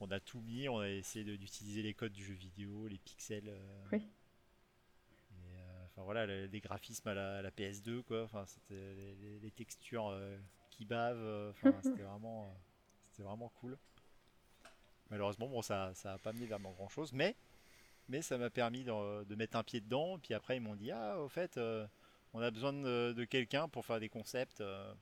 [0.00, 2.98] on a tout mis, on a essayé de- d'utiliser les codes du jeu vidéo, les
[2.98, 3.48] pixels.
[3.48, 3.98] euh, Oui.
[5.32, 8.22] et, euh, enfin voilà, le- des graphismes à la, à la PS2 quoi.
[8.24, 10.38] Enfin c'était les, les- les textures euh,
[10.70, 11.18] qui bavent.
[11.18, 12.54] euh, Enfin c'était vraiment euh,
[13.10, 13.76] c'était vraiment cool.
[15.10, 17.34] Malheureusement bon ça ça a pas mené vers grand chose, mais
[18.08, 20.18] mais ça m'a permis de, de mettre un pied dedans.
[20.18, 21.86] Puis après ils m'ont dit ah au fait euh,
[22.34, 24.92] on a besoin de, de quelqu'un pour faire des concepts euh,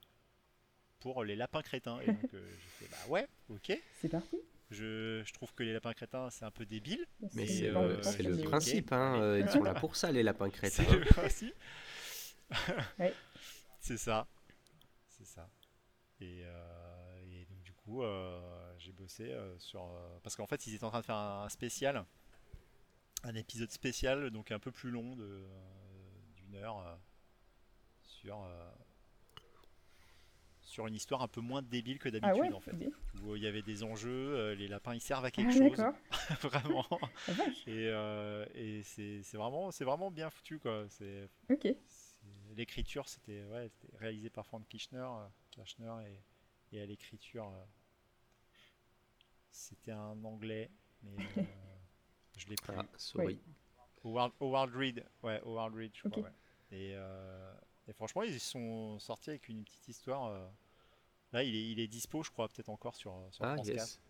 [1.00, 2.00] pour les lapins crétins.
[2.00, 2.48] Et donc euh,
[2.80, 3.78] j'ai fait bah ouais, ok.
[4.00, 4.38] C'est parti.
[4.70, 7.06] Je, je trouve que les lapins crétins c'est un peu débile.
[7.34, 9.14] Mais C'est euh, le principe, hein.
[9.14, 9.20] Ok.
[9.22, 10.82] euh, Ils sont là pour ça, les lapins crétins.
[10.84, 11.54] C'est le principe.
[12.98, 13.12] Ouais.
[13.80, 14.26] C'est ça.
[15.08, 15.48] C'est ça.
[16.20, 18.40] Et, euh, et donc du coup euh,
[18.78, 19.82] j'ai bossé euh, sur...
[19.84, 22.04] euh, parce qu'en fait ils étaient en train de faire un, un spécial.
[23.28, 25.44] Un épisode spécial, donc un peu plus long de,
[26.36, 26.78] d'une heure.
[26.78, 26.94] euh,
[28.04, 28.42] sur...
[28.42, 28.70] euh,
[30.62, 32.72] sur une histoire un peu moins débile que Ah d'habitude ouais en fait.
[32.74, 32.90] bien.
[33.24, 35.80] Où il y avait des enjeux, euh, les lapins ils servent à Ah, quelque chose,
[36.42, 36.86] vraiment.
[37.28, 37.66] Vache.
[37.68, 37.86] Et,
[38.54, 40.84] et c'est c'est vraiment, c'est vraiment bien foutu quoi.
[40.90, 41.62] C'est Ok.
[41.62, 42.16] c'est-
[42.56, 45.08] l'écriture, c'était ouais, c'était réalisé par Frank Kirchner,
[45.50, 45.92] Kirchner
[46.72, 47.50] et, et à l'écriture,
[49.50, 50.70] c'était un anglais,
[51.02, 51.65] mais euh,
[52.36, 52.74] je l'ai plus.
[52.76, 53.40] Ah, sorry.
[54.04, 56.18] Howard, Howard Reed, ouais, Howard Reed, je crois.
[56.22, 56.24] Ok.
[56.24, 56.32] ouais.
[56.78, 57.52] Et, euh,
[57.88, 60.26] et franchement, ils sont sortis avec une petite histoire.
[60.26, 60.46] euh,
[61.32, 63.76] Là, il est, il est dispo, je crois, peut-être encore sur, sur Ah, France 4.
[63.76, 64.00] yes.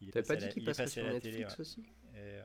[0.00, 1.60] Il est T'avais pas dit qu'il il passé sur la Netflix télé, ouais.
[1.60, 1.80] aussi
[2.14, 2.44] Et, euh,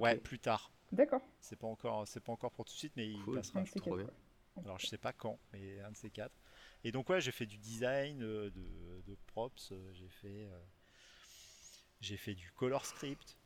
[0.00, 0.72] Ouais, plus tard.
[0.90, 1.20] D'accord.
[1.40, 3.60] C'est pas encore, c'est pas encore pour tout de suite, mais il passera.
[3.60, 4.62] Un de ces trop quatre, bien.
[4.64, 6.34] Alors je sais pas quand, mais un de ces quatre.
[6.84, 8.50] Et donc ouais, j'ai fait du design, de,
[9.06, 10.58] de props, j'ai fait, euh,
[12.00, 13.36] j'ai fait du color script,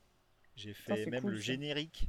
[0.59, 1.43] j'ai fait même cool, le ça.
[1.45, 2.09] générique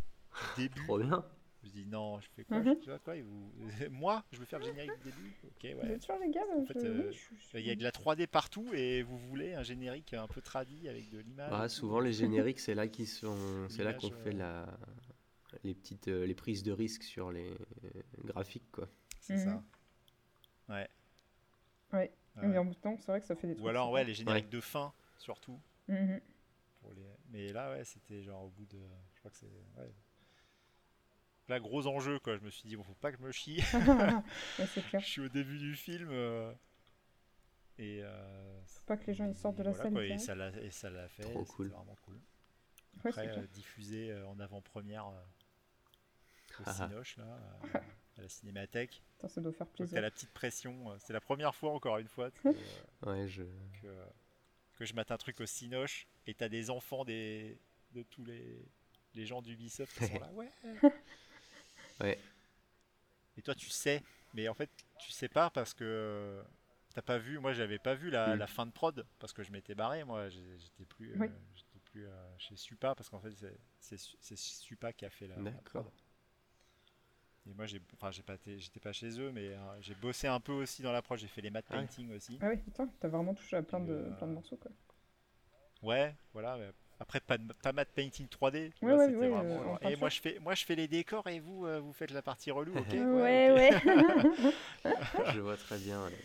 [0.57, 0.83] du début.
[0.85, 1.23] Trop bien.
[1.61, 2.77] Je me dis non, je fais quoi, Mhm.
[2.85, 3.51] je, quoi, vous-
[3.91, 5.33] moi, je veux faire le générique du début?
[5.43, 5.91] Ok Vous ouais.
[5.93, 7.83] êtes sûr, les gars En fait, je- euh, oui, je- je- Il y a de
[7.83, 11.49] la 3D partout et vous voulez un générique un peu tradi avec de l'image.
[11.53, 11.73] Ah, tout.
[11.75, 13.35] souvent les génériques, c'est là qu'ils sont,
[13.69, 14.67] c'est là qu'on fait la,
[15.65, 17.49] les petites, euh, les prises de risque sur les
[17.83, 17.89] euh,
[18.23, 18.87] graphiques quoi.
[19.19, 19.43] C'est Mhm.
[19.45, 19.63] ça.
[20.69, 20.87] Ouais.
[21.91, 21.99] Ouais.
[22.37, 22.47] Ouais.
[22.47, 23.65] Mais en même temps, c'est vrai que ça fait des trucs.
[23.65, 25.59] Ou alors ouais, les génériques de fin surtout.
[25.89, 26.21] Mhm.
[26.81, 27.01] Pour les...
[27.29, 28.79] mais là, ouais, c'était genre au bout de.
[29.13, 29.47] Je crois que c'est.
[29.77, 29.91] Ouais.
[31.47, 32.37] Là, gros enjeu, quoi.
[32.37, 33.61] Je me suis dit, bon, faut pas que je me chie.
[33.73, 35.01] Ouais, clair.
[35.01, 36.09] je suis au début du film.
[36.11, 36.53] euh,
[37.77, 38.01] et.
[38.03, 39.93] euh, Faut pas que les gens ils sortent de la voilà, salle.
[39.93, 41.23] quoi, et ça l'a, et ça l'a fait.
[41.23, 41.69] Trop cool.
[41.69, 42.15] vraiment cool.
[43.03, 43.39] Ouais, Après, clair.
[43.39, 45.11] euh, diffusé euh, en avant-première euh,
[46.59, 46.87] au Ah ah.
[46.87, 47.23] Cinoche, là,
[47.75, 47.79] euh,
[48.17, 49.01] à la cinémathèque.
[49.15, 50.01] Putain, ça doit faire Donc, t'as plaisir.
[50.01, 50.97] la petite pression.
[50.99, 52.29] C'est la première fois, encore une fois,
[53.03, 53.43] Ouais, je.
[53.81, 53.87] que,
[54.79, 57.59] que je mate un truc au Cinoche et t'as des enfants des,
[57.91, 58.65] de tous les,
[59.13, 60.31] les gens d'Ubisoft qui sont là.
[60.33, 60.49] Ouais.
[61.99, 62.17] Ouais.
[63.37, 64.01] Et toi, tu sais,
[64.33, 64.69] mais en fait,
[64.99, 66.41] tu sais pas parce que euh,
[66.93, 67.37] t'as pas vu.
[67.39, 68.39] Moi, j'avais pas vu la, Mm.
[68.39, 70.05] la fin de prod parce que je m'étais barré.
[70.05, 71.27] Moi, j'ai- j'étais plus, euh, Oui.
[71.55, 75.09] j'étais plus euh, chez Supa parce qu'en fait, c'est- c'est Su- c'est Supa qui a
[75.09, 75.83] fait la, la D'accord.
[75.83, 75.93] prod.
[77.49, 80.27] Et moi, j'ai, enfin, j'ai pas, été- j'étais pas chez eux, mais euh, j'ai bossé
[80.27, 81.17] un peu aussi dans la prod.
[81.19, 81.87] J'ai fait les matte Ah ouais.
[81.87, 82.41] painting aussi.
[82.41, 84.71] Ah oui, putain, t'as vraiment touché à plein de, Euh, plein de morceaux quoi.
[85.81, 86.57] Ouais, voilà.
[86.57, 86.69] mais
[86.99, 88.71] Après, pas, de- pas matte painting 3D.
[88.75, 90.75] tu Ouais, vois, ouais, c'était ouais, vraiment euh, et moi, je fais, moi, je fais
[90.75, 93.73] les décors et vous, euh, vous faites la partie relou, ok Ouais, ouais, ok.
[93.73, 94.53] ouais.
[95.23, 96.03] je vois très bien.
[96.05, 96.19] ouais.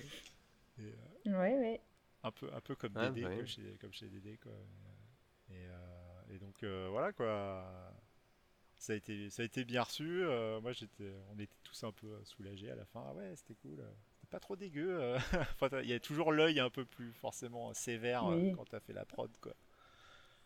[0.79, 0.95] Et, euh,
[1.27, 1.81] ouais, ouais.
[2.23, 4.53] un peu un peu comme Ah, bah comme chez comme chez Dédé quoi
[5.51, 7.94] et, euh, et donc euh, voilà quoi
[8.85, 11.93] ça a été ça a été bien reçu euh, moi j'étais on était tous un
[11.93, 15.01] peu euh, soulagés à la fin ah ouais c'était cool euh, c'était pas trop dégueu
[15.01, 15.19] euh.
[15.61, 18.53] Enfin, il y a toujours l'œil un peu plus forcément sévère Oui.
[18.55, 19.55] quand t'as fait la prod quoi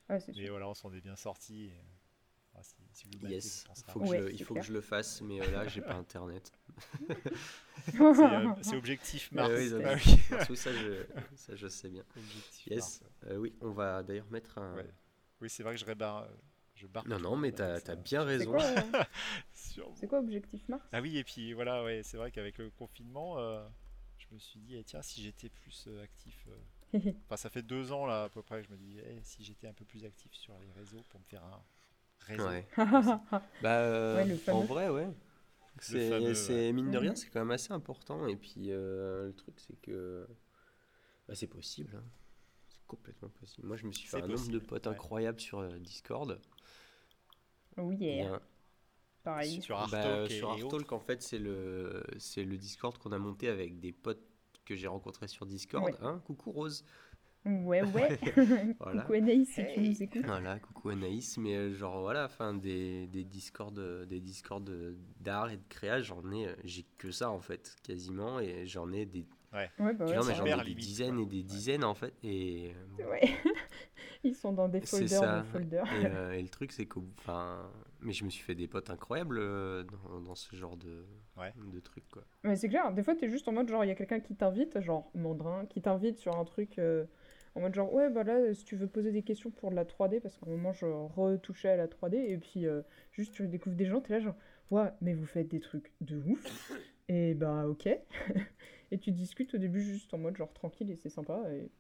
[0.09, 0.51] Ouais, c'est mais sûr.
[0.51, 1.73] voilà on s'en est bien sorti et,
[2.55, 4.63] ah, si, si vous Yes, à faut que je Ouais, le- il faut clair.
[4.63, 6.53] que je le fasse, mais euh, là j'ai pas internet.
[7.91, 10.57] c'est euh, c'est objectif Mars oui, Ah oui.
[10.57, 11.05] ça, je,
[11.37, 12.05] ça je sais bien.
[12.17, 12.79] Objectif Yes.
[12.79, 13.33] Mars, ouais.
[13.33, 14.75] Euh, oui, on va d'ailleurs mettre un.
[14.77, 14.87] Ouais.
[15.41, 16.29] oui c'est vrai que je rébarre euh,
[16.79, 18.55] je barre Non, non, mais t'as t'as bien raison.
[18.61, 18.81] euh,
[19.95, 20.87] c'est quoi Objectif Mars?
[20.93, 23.67] Ah oui, et puis voilà, ouais, c'est vrai qu'avec le confinement, euh,
[24.19, 26.47] je me suis dit, eh, tiens, si j'étais plus euh, actif.
[26.49, 29.21] euh, Enfin, ça fait deux ans là à peu près que je me dis, eh,
[29.23, 31.63] si j'étais un peu plus actif sur les réseaux pour me faire un
[32.21, 32.47] réseau.
[32.49, 32.67] Ouais.
[33.63, 35.09] Bah, euh, Ouais, en vrai, ouais.
[35.81, 37.17] C'est, mine de rien, Mhm.
[37.17, 38.27] c'est quand même assez important.
[38.27, 40.27] Et puis, euh, le truc, c'est que
[41.29, 41.95] bah, c'est possible.
[41.97, 42.05] hein.
[42.69, 43.67] C'est complètement possible.
[43.67, 44.93] Moi, je me suis fait un nombre de possible, potes ouais.
[44.95, 46.41] incroyables sur euh, Discord.
[47.79, 48.41] Oui, a yeah.
[49.23, 49.63] pareil.
[49.63, 50.93] Sur bah, Artalk autres.
[50.93, 54.23] en fait, c'est le, c'est le Discord qu'on a monté avec des potes
[54.65, 55.85] que j'ai rencontrés sur Discord.
[55.85, 55.95] Ouais.
[56.03, 56.85] Hein, coucou Rose.
[57.45, 58.19] Ouais, ouais.
[58.81, 59.03] Voilà.
[59.03, 59.89] Coucou Anaïs, si tu Hey.
[59.91, 60.27] nous écoutes.
[60.27, 64.97] Voilà, coucou Anaïs, mais euh, genre voilà, enfin des, des Discord, euh, des Discord de-
[65.21, 68.93] d'art et de créa, j'en ai, euh, j'ai que ça en fait, quasiment, et j'en
[68.93, 69.95] ai des, Ouais, bah ouais.
[70.17, 71.23] mais ça j'en ai des limite, dizaines quoi.
[71.23, 71.43] et des Ouais.
[71.43, 73.21] dizaines en fait, et, euh, Ouais.
[74.25, 75.39] Ils sont dans des C'est folders ça.
[75.39, 75.85] de folders.
[76.03, 77.71] et, euh, et le truc c'est que, enfin,
[78.01, 81.07] mais je me suis fait des potes incroyables euh, dans, dans ce genre de,
[81.39, 81.53] Ouais.
[81.73, 82.25] de trucs quoi.
[82.45, 84.35] Mais c'est clair, des fois t'es juste en mode genre il y a quelqu'un qui
[84.35, 87.05] t'invite, genre Mandrin, qui t'invite sur un truc euh,
[87.55, 89.85] en mode genre ouais bah là si tu veux poser des questions pour de la
[89.85, 92.83] 3D parce qu'à un moment je retouchais à la 3D et puis euh,
[93.13, 94.37] juste tu découvres des gens, t'es là genre
[94.73, 96.73] ouais mais vous faites des trucs de ouf
[97.09, 97.89] et bah ok
[98.91, 101.71] et tu discutes au début juste en mode genre tranquille et c'est sympa et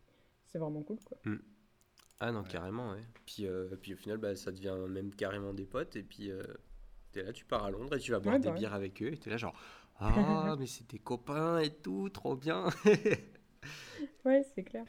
[0.46, 1.18] c'est vraiment cool quoi.
[2.20, 2.44] Ah non, Ouais.
[2.44, 3.04] carrément, ouais.
[3.26, 5.96] Puis, euh, puis au final, bah, ça devient même carrément des potes.
[5.96, 6.42] Et puis, euh,
[7.12, 8.62] t'es là, tu pars à Londres et tu vas boire Ouais, des bah ouais.
[8.62, 9.12] bières avec eux.
[9.12, 9.54] Et t'es là, genre,
[10.00, 12.66] ah, mais c'est tes copains et tout, trop bien.
[14.24, 14.86] Ouais c'est clair.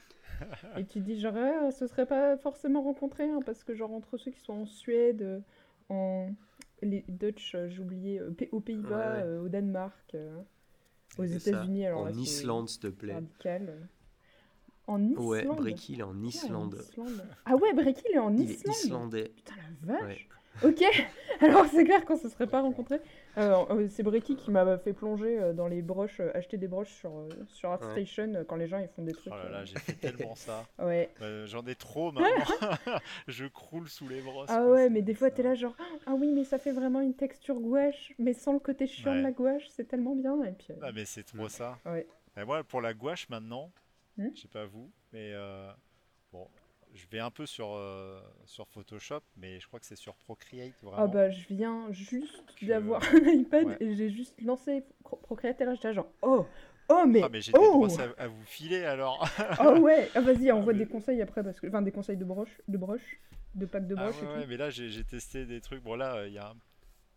[0.75, 3.91] et tu te dis genre ah, ce serait pas forcément rencontré hein, parce que genre
[3.93, 5.43] entre ceux qui sont en Suède,
[5.89, 6.31] en
[6.81, 9.25] les Dutch, euh, j'ai oublié, euh, aux Pays-Bas, Ouais, ouais.
[9.25, 10.41] euh, au Danemark, euh,
[11.17, 11.23] aux.
[11.25, 11.85] États-Unis.
[11.85, 13.13] Alors en là, Islande, s'il te plaît.
[13.13, 13.89] radical.
[14.87, 15.25] En Islande.
[15.27, 16.77] Ouais, Brecky, il est en en Islande.
[16.79, 17.23] Islande.
[17.45, 18.75] Ah ouais, Brecky, il est en Il est Islande.
[18.75, 19.31] islandais.
[19.35, 19.53] Putain
[19.87, 20.07] la vache.
[20.07, 20.27] Ouais.
[20.63, 20.83] Ok,
[21.41, 22.99] alors c'est clair qu'on se serait pas rencontrés.
[23.37, 26.91] Euh, euh, c'est Brecky qui m'a fait plonger euh, dans les broches, acheter des broches
[26.93, 27.11] sur,
[27.47, 27.69] sur.
[27.71, 29.33] ArtStation quand les gens ils font des Oh trucs.
[29.33, 30.65] là là, euh, j'ai fait tellement ça.
[30.79, 31.09] Ouais.
[31.21, 32.75] Euh, J'en ai trop maintenant.
[33.27, 34.49] je croule sous les brosses.
[34.51, 35.75] Ah quoi, ouais, mais des fois t'es là genre
[36.05, 39.21] ah oui mais ça fait vraiment une texture gouache, mais sans le côté chiant de
[39.21, 40.67] la gouache, c'est tellement bien et puis.
[40.71, 41.77] euh, Ah mais c'est trop ça.
[41.85, 42.07] Ouais.
[42.37, 43.71] Et moi pour la gouache maintenant,
[44.17, 45.71] Hmm je sais pas vous, mais euh,
[46.33, 46.45] bon,
[46.93, 50.73] je vais un peu sur euh, sur Photoshop, mais je crois que c'est sur Procreate
[50.81, 50.97] vraiment.
[51.03, 53.77] Ah bah je viens juste Que- d'avoir un iPad ouais.
[53.79, 56.45] et j'ai juste lancé Pro- Procreate et là j'étais genre oh
[56.89, 59.27] oh mais Ah mais j'ai des oh brosses à, à vous filer alors.
[59.63, 62.25] oh ouais ah vas-y envoie mais- des conseils après parce que enfin des conseils de
[62.25, 63.19] broches de broches
[63.55, 65.81] de packs de Ah broches ouais, et ouais, tout mais là j'ai testé des trucs.
[65.83, 66.55] Bon là, il y a un-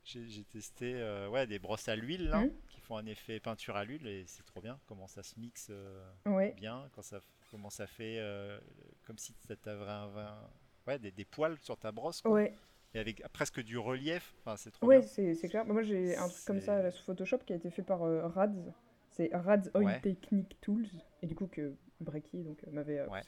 [0.05, 2.51] j'ai testé euh, ouais des brosses à l'huile là, Mhm.
[2.69, 4.79] qui font un effet peinture à l'huile et c'est trop bien.
[4.87, 7.21] Comment ça se mixe euh, ouais bien, quand ça
[7.53, 8.59] comment ça fait euh,
[9.07, 10.51] comme si ça t'avait un, un-
[10.89, 12.33] ouais des, des poils sur ta brosse quoi.
[12.33, 12.55] ouais
[12.95, 14.35] et avec presque du relief.
[14.41, 17.39] Enfin c'est trop ouais c'est c'est clair moi j'ai un truc comme ça sous Photoshop
[17.47, 18.73] qui a été fait par euh, Rads
[19.11, 20.01] c'est Rads Oil Ouais.
[20.01, 20.87] Technique Tools
[21.21, 23.21] et du coup que Breaky, donc euh, m'avait euh, Ouais.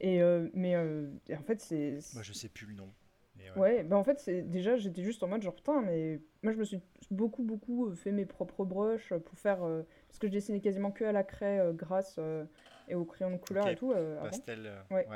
[0.00, 0.20] Et,
[0.54, 0.70] mais
[1.28, 1.98] et en fait, c'est.
[2.14, 2.88] Moi, je sais plus le nom.
[3.36, 3.58] mais ouais.
[3.58, 6.58] Ouais, bah en fait, c'est déjà, j'étais juste en mode genre, putain, mais moi, je
[6.58, 6.80] me suis
[7.10, 9.62] beaucoup, beaucoup fait mes propres brushes pour faire.
[9.64, 11.74] euh, parce que je dessinais quasiment que à la craie euh,
[12.18, 12.44] euh,
[12.88, 14.20] et au crayon de couleur et tout euh.
[14.22, 14.66] Pastel.
[14.66, 15.06] euh, Ouais.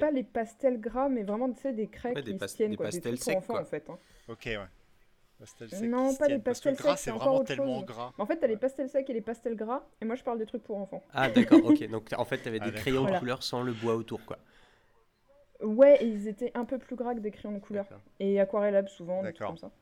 [0.00, 2.70] Pas les pastels gras, mais vraiment, tu sais, des craies Ouais, qui pas- se tiennent,
[2.70, 3.62] des quoi, des pastels trucs pour secs, enfants, quoi.
[3.62, 3.90] en fait.
[3.90, 3.98] hein.
[4.28, 4.58] Ok, ouais.
[5.38, 7.86] Pastel sec Non, pas les pastels secs, c'est vraiment autre tellement chose.
[7.86, 8.12] gras.
[8.18, 10.46] En fait, t'as les pastels secs et les pastels gras, et moi, je parle des
[10.46, 11.02] trucs pour enfants.
[11.12, 11.88] Ah d'accord, ok.
[11.90, 14.38] Donc en fait, t'avais Ah, des crayons de couleur sans le bois autour, quoi.
[15.60, 17.86] Ouais, et ils étaient un peu plus gras que des crayons de couleur.
[18.20, 19.72] Et aquarellable souvent, des trucs comme ça.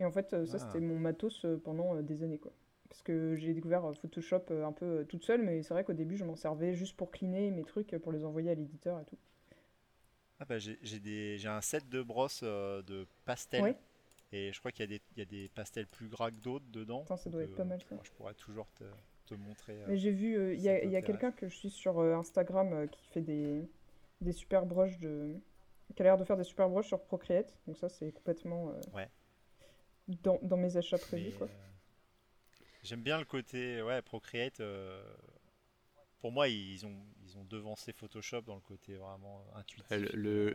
[0.00, 0.64] Et en fait, euh, ça, Ah.
[0.66, 2.52] c'était mon matos pendant des années, quoi.
[2.92, 5.82] Parce que j'ai découvert euh, Photoshop euh, un peu euh, toute seule, mais c'est vrai
[5.82, 9.00] qu'au début, je m'en servais juste pour cleaner mes trucs, pour les envoyer à l'éditeur
[9.00, 9.16] et tout.
[10.38, 10.78] Ah bah, j'ai
[11.48, 13.62] un set de brosses de pastels.
[13.62, 13.76] Ouais.
[14.32, 16.36] Et je crois qu'il y, a des- il y a des pastels plus gras que
[16.36, 17.00] d'autres dedans.
[17.00, 17.96] Putain, ça doit être pas mal, ça.
[18.02, 18.84] Je pourrais toujours te,
[19.26, 19.72] te montrer.
[19.82, 22.14] euh, Mais j'ai vu, euh, il y a, a quelqu'un que je suis sur euh,
[22.14, 23.62] Instagram qui fait des,
[24.20, 25.34] des super brushes de...
[25.94, 27.58] qui a l'air de faire des super brushes sur Procreate.
[27.66, 29.08] Donc ça, c'est complètement Ouais.
[30.22, 31.48] dans, dans mes achats prévus, mais, quoi.
[32.82, 34.60] J'aime bien le côté ouais, Procreate.
[34.60, 35.02] euh,
[36.20, 39.90] pour moi, ils ont, ils ont devancé Photoshop dans le côté vraiment intuitif.
[40.12, 40.54] Le- euh,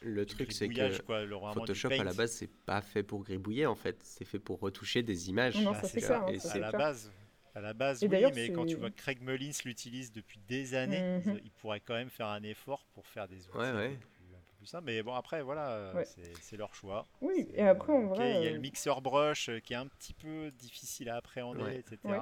[0.00, 3.66] Le truc, c'est que quoi, le- Photoshop à la base, c'est pas fait pour gribouiller
[3.66, 4.02] en fait.
[4.02, 5.58] C'est fait pour retoucher des images.
[5.62, 7.12] Non, Ah, ça c'est ça, hein, et à la base,
[7.54, 10.74] à la base, Et oui, mais quand tu vois que Craig Mullins l'utilise depuis des
[10.74, 11.38] années, Mhm.
[11.38, 13.98] il, il pourrait quand même faire un effort pour faire des outils Ouais, ouais.
[14.64, 14.84] Plus, simples.
[14.86, 16.04] Mais bon, après, voilà, Ouais.
[16.40, 17.06] c'est leur choix.
[17.20, 19.72] Oui, et après, en euh, ok, vrai, il y a euh, le mixeur brush qui
[19.72, 21.76] est un petit peu difficile à appréhender, Ouais.
[21.76, 21.98] etc.
[22.04, 22.18] Ouais.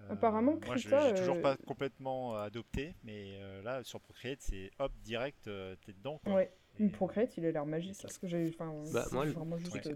[0.00, 4.40] Euh, Apparemment, moi, je l'ai toujours euh, pas complètement adopté, mais euh, là, sur Procreate,
[4.42, 6.20] c'est hop, direct, euh, t'es dedans.
[6.24, 6.34] Quoi.
[6.34, 6.52] Ouais.
[6.80, 7.94] Et, Procreate, il a l'air magique.
[7.94, 9.88] ça, Parce que j'ai enfin, Bah, moi, vraiment juste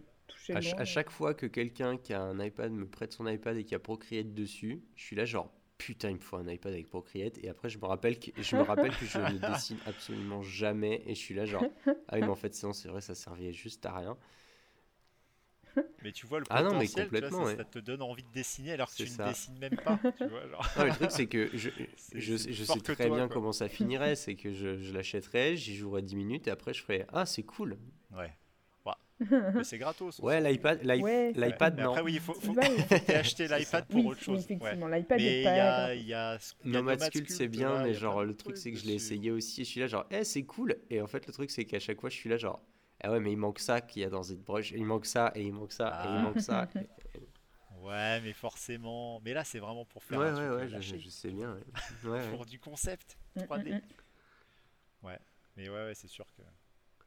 [0.51, 3.65] À, à chaque fois que quelqu'un qui a un iPad me prête son iPad et
[3.65, 6.89] qui a Procreate dessus, je suis là genre putain, il me faut un iPad avec
[6.89, 7.39] Procreate.
[7.43, 11.03] Et après, je me rappelle que je me rappelle que je ne dessine absolument jamais
[11.07, 13.53] et je suis là genre ah oui, mais en fait, sinon c'est vrai, ça servait
[13.53, 14.17] juste à rien.
[16.03, 17.57] Mais tu vois le Ah non, mais potentiel, tu vois, complètement, ça, ouais.
[17.57, 19.27] ça te donne envie de dessiner alors que tu ça.
[19.27, 19.99] ne dessines même pas.
[20.19, 20.67] tu vois, genre.
[20.77, 21.71] Non, le truc, c'est que je,
[22.15, 23.35] je, sais que très toi, bien quoi.
[23.35, 24.17] comment ça finirait.
[24.17, 27.45] C'est que je, je l'achèterais, j'y jouerais 10 minutes et après je ferais Ah, c'est
[27.45, 27.79] cool.
[28.13, 28.33] Ouais.
[29.20, 30.19] Bah, mais c'est gratos.
[30.20, 30.49] Ouais, aussi.
[30.49, 31.90] l'iPad, l'i- Ouais, Ouais, l'iPad, non.
[31.90, 32.65] Après, oui, il faut, faut, Ouais.
[32.82, 34.39] faut t'acheter C'est l'iPad pour oui, autre chose.
[34.39, 34.45] ouais.
[34.57, 37.49] effectivement, l'iPad Mais est il y pas y a, y a Nomad Nomad Sculpt, c'est
[37.49, 39.62] bien, là, mais genre le truc, c'est que je l'ai essayé aussi.
[39.62, 40.77] Et je suis là, genre, eh, c'est cool.
[40.90, 42.62] Et en fait, le truc, c'est qu'à chaque fois, je suis là, genre,
[43.03, 44.73] ah ouais, mais il manque ça qu'il y a dans ZBrush.
[44.73, 46.23] Il manque ça, et il manque ça, et il Ah.
[46.23, 46.69] manque ça.
[47.81, 49.20] Ouais, mais forcément.
[49.24, 51.55] Mais là, c'est vraiment pour faire ouais, un ouais, ouais, euh, je, sais bien.
[51.55, 51.61] ouais.
[52.05, 52.31] Ouais, ouais.
[52.31, 53.70] pour du concept Mm, 3D.
[53.70, 53.81] mm, mm.
[55.57, 56.43] Mais ouais, ouais, c'est sûr que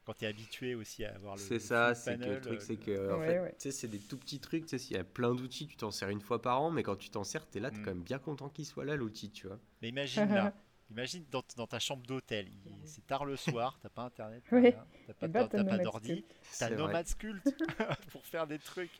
[0.05, 1.41] quand tu es habitué aussi à avoir le.
[1.41, 3.51] C'est ça, c'est que le truc, euh, c'est le- que, en Ouais, fait, ouais.
[3.51, 5.77] tu sais, c'est des tout petits trucs, tu sais, s'il y a plein d'outils, tu
[5.77, 7.83] t'en sers une fois par an, mais quand tu t'en sers, t'es là, t'es Mm.
[7.85, 9.59] quand même bien content qu'il soit là, l'outil, tu vois.
[9.81, 10.53] Mais imagine là,
[10.89, 12.49] imagine dans, dans ta chambre d'hôtel,
[12.85, 14.59] c'est tard le soir, t'as pas internet, t'as
[15.07, 16.25] t'as pas, bah, pas d'ordi,
[16.59, 16.69] t'as.
[16.71, 17.55] Nomad Sculpt
[18.11, 18.99] pour faire des trucs.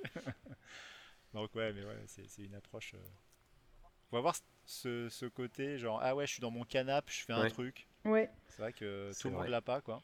[1.33, 2.93] Donc ouais, mais ouais, c'est une approche.
[2.93, 2.97] euh,
[4.11, 7.23] On va voir ce, ce côté genre ah ouais, je suis dans mon canapé, je
[7.23, 7.87] fais un truc.
[8.05, 10.01] Ouais, C'est vrai que tout le monde l'a pas quoi.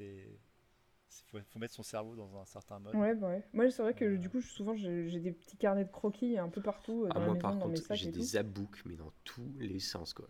[0.00, 2.94] C'est faut, faut mettre son cerveau dans un certain mode.
[2.94, 3.42] ouais, bah ouais.
[3.52, 4.16] Moi, c'est vrai que Euh.
[4.18, 7.20] du coup, souvent, j'ai des petits carnets de croquis un peu partout euh, Ah, dans
[7.20, 9.80] la moi, maison, par dans mes contre, sacs j'ai des zabooks, mais dans tous les
[9.80, 10.28] sens, quoi.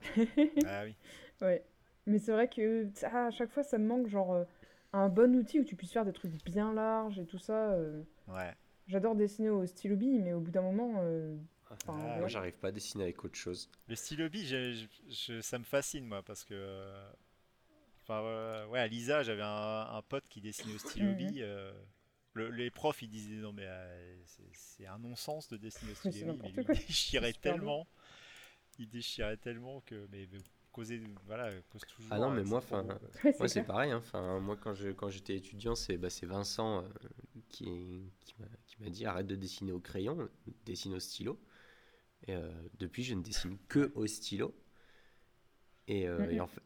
[0.66, 0.94] Ah oui.
[1.40, 1.64] Ouais.
[2.06, 4.44] Mais c'est vrai que à chaque fois, ça me manque genre euh,
[4.92, 7.70] un bon outil où tu puisses faire des trucs bien larges et tout ça.
[7.72, 8.02] euh.
[8.28, 8.52] Ouais.
[8.88, 11.36] J'adore dessiner au stylo bille, mais au bout d'un moment, euh,
[11.70, 13.70] Enfin, Ah, Moi, j'arrive pas à dessiner avec autre chose.
[13.88, 14.88] Le stylo bille,
[15.40, 16.54] ça me fascine moi parce que.
[18.02, 21.42] Enfin, euh, ouais, à Lisa, j'avais un, un pote qui dessinait au stylo bille.
[21.42, 21.72] euh,
[22.34, 26.12] le- les profs, ils disaient non, mais euh, c'est- un non-sens de dessiner au stylo
[26.12, 26.24] bille.
[26.26, 26.74] Mais n'importe lui, quoi.
[26.74, 27.86] il déchirait tellement.
[28.78, 30.08] Il déchirait tellement que.
[30.10, 30.38] Mais, mais
[30.72, 32.12] causer, voilà, cause toujours.
[32.12, 33.90] Ah non, mais moi, c'est trop enfin, ouais, Moi, c'est pareil.
[33.92, 33.98] hein.
[33.98, 36.88] Enfin, moi, quand je quand j'étais étudiant, c'est bah, c'est Vincent euh,
[37.50, 38.10] qui,
[38.66, 40.28] qui m'a dit arrête de dessiner au crayon,
[40.64, 41.38] dessine au stylo.
[42.26, 44.54] Et euh, depuis, je ne dessine que au stylo.
[45.88, 46.62] Et, euh, et en fait,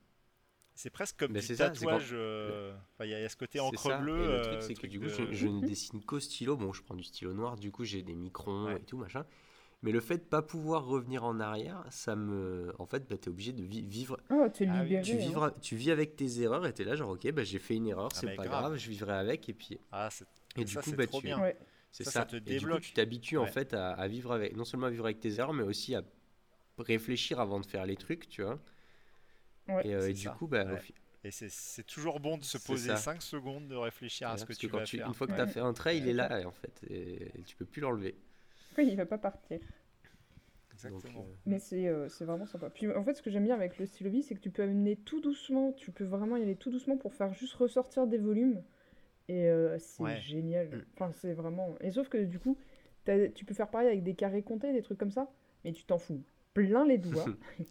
[0.76, 2.10] C'est presque comme Mais du tatouage.
[2.12, 3.98] euh, enfin, Il y, a- il y a ce côté encre ça.
[3.98, 4.14] bleue.
[4.22, 6.20] Et le euh, truc, c'est que truc du coup, de- je, je ne dessine qu'au
[6.20, 6.56] stylo.
[6.56, 8.76] Bon, je prends du stylo noir, du coup, j'ai des microns Ouais.
[8.76, 9.24] et tout machin.
[9.82, 12.72] Mais le fait de pas pouvoir revenir en arrière, ça me.
[12.78, 15.02] En fait, bah, tu es obligé de vi- vivre Oh, Ah oui, libéré.
[15.02, 15.52] tu, hein.
[15.60, 18.08] tu vis avec tes erreurs et t'es là genre ok bah j'ai fait une erreur
[18.12, 18.62] Ah c'est pas grave.
[18.62, 20.24] grave je vivrai avec et puis Ah, c'est-
[20.56, 21.40] et du ça, coup c'est bah trop tu bien.
[21.40, 21.56] Ouais.
[21.92, 24.32] c'est Ça, ça, ça te Et du coup, tu t'habitues en fait à, à vivre
[24.32, 26.02] avec non seulement à vivre avec tes erreurs mais aussi à
[26.78, 28.58] réfléchir avant de faire les trucs tu vois
[29.68, 30.80] Ouais, et, euh, c'est et du coup bah Ouais.
[31.24, 32.96] Et c'est- c'est toujours bon de se poser ça.
[32.96, 35.08] 5 secondes de réfléchir à ce que tu vas tu faire.
[35.08, 37.38] une fois que tu as fait un trait il est là et en fait et,
[37.38, 38.14] et tu peux plus l'enlever
[38.78, 39.58] Oui, il va pas partir.
[40.72, 41.20] Exactement.
[41.20, 42.70] euh, Mais c'est euh, c'est vraiment sympa.
[42.70, 44.96] Puis en fait, ce que j'aime bien avec le stylo c'est que tu peux amener
[44.96, 48.62] tout doucement, tu peux vraiment y aller tout doucement pour faire juste ressortir des volumes.
[49.28, 50.20] Et euh, c'est Ouais.
[50.20, 50.68] génial.
[50.68, 50.84] Mm.
[50.94, 51.76] Enfin, c'est vraiment.
[51.80, 52.56] Et sauf que du coup,
[53.34, 55.28] tu peux faire pareil avec des carrés comptés, des trucs comme ça,
[55.64, 56.22] mais tu t'en fous
[56.54, 57.24] plein les doigts.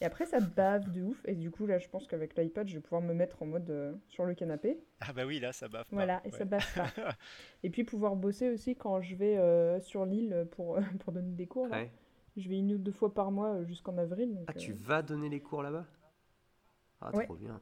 [0.00, 1.20] et après, ça bave de ouf.
[1.26, 3.68] Et du coup, là, je pense qu'avec l'iPad, je vais pouvoir me mettre en mode
[3.70, 4.78] euh, sur le canapé.
[5.00, 5.96] Ah bah oui, là, ça baffe pas.
[5.96, 6.38] Voilà, et ouais.
[6.38, 6.92] ça bave pas.
[7.62, 11.46] et puis pouvoir bosser aussi quand je vais euh, sur l'île pour, pour donner des
[11.46, 11.68] cours.
[11.68, 11.76] Là.
[11.76, 11.90] ouais.
[12.36, 14.34] Je vais une ou deux fois par mois euh, jusqu'en avril.
[14.34, 15.86] donc, Ah, tu euh, vas donner les cours là-bas?
[17.00, 17.26] Ah, Ouais.
[17.26, 17.60] trop bien.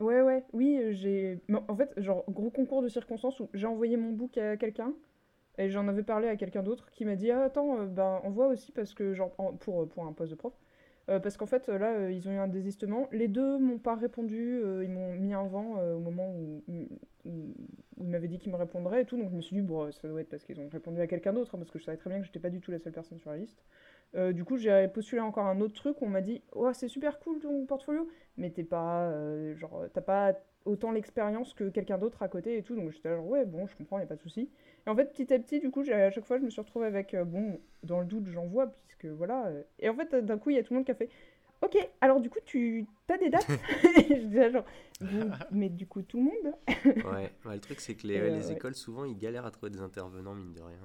[0.00, 1.40] Ouais, ouais, oui, euh, j'ai.
[1.68, 4.94] En fait, genre, gros concours de circonstances où j'ai envoyé mon book à quelqu'un
[5.58, 8.48] et j'en avais parlé à quelqu'un d'autre qui m'a dit Ah, attends, euh, ben, envoie
[8.48, 10.54] aussi parce que, genre, en- pour, euh, pour un poste de prof.
[11.08, 13.08] Euh, parce qu'en fait, là, euh, ils ont eu un désistement.
[13.12, 16.88] Les deux m'ont pas répondu, euh, ils m'ont mis un vent au moment où, où-
[17.24, 17.54] où
[18.00, 19.16] ils m'avaient dit qu'ils me répondraient et tout.
[19.16, 21.32] Donc je me suis dit, bon, ça doit être parce qu'ils ont répondu à quelqu'un
[21.32, 22.92] d'autre, hein, parce que je savais très bien que j'étais pas du tout la seule
[22.92, 23.62] personne sur la liste.
[24.32, 26.00] Du coup, j'ai postulé encore un autre truc.
[26.02, 28.08] On m'a dit, oh, c'est super cool ton portfolio,
[28.38, 29.12] mais t'es pas,
[29.56, 30.32] genre, t'as pas
[30.64, 32.74] autant l'expérience que quelqu'un d'autre à côté et tout.
[32.74, 34.48] Donc j'étais genre, ouais, bon, je comprends, y a pas de souci.
[34.88, 36.86] Et en fait, petit à petit, du coup, à chaque fois, je me suis retrouvée
[36.86, 39.46] avec, euh, bon, dans le doute, j'envoie, puisque voilà.
[39.48, 41.10] euh, Et en fait, d'un coup, il y a tout le monde qui a fait,
[41.60, 43.58] ok, alors du coup, tu as des dates?
[44.10, 44.64] Et je disais genre,
[45.00, 46.54] Vous- mais du coup, tout le monde?
[47.02, 48.52] Ouais, ouais, le truc c'est que les, euh, les ouais.
[48.52, 50.78] écoles souvent ils galèrent à trouver des intervenants mine de rien.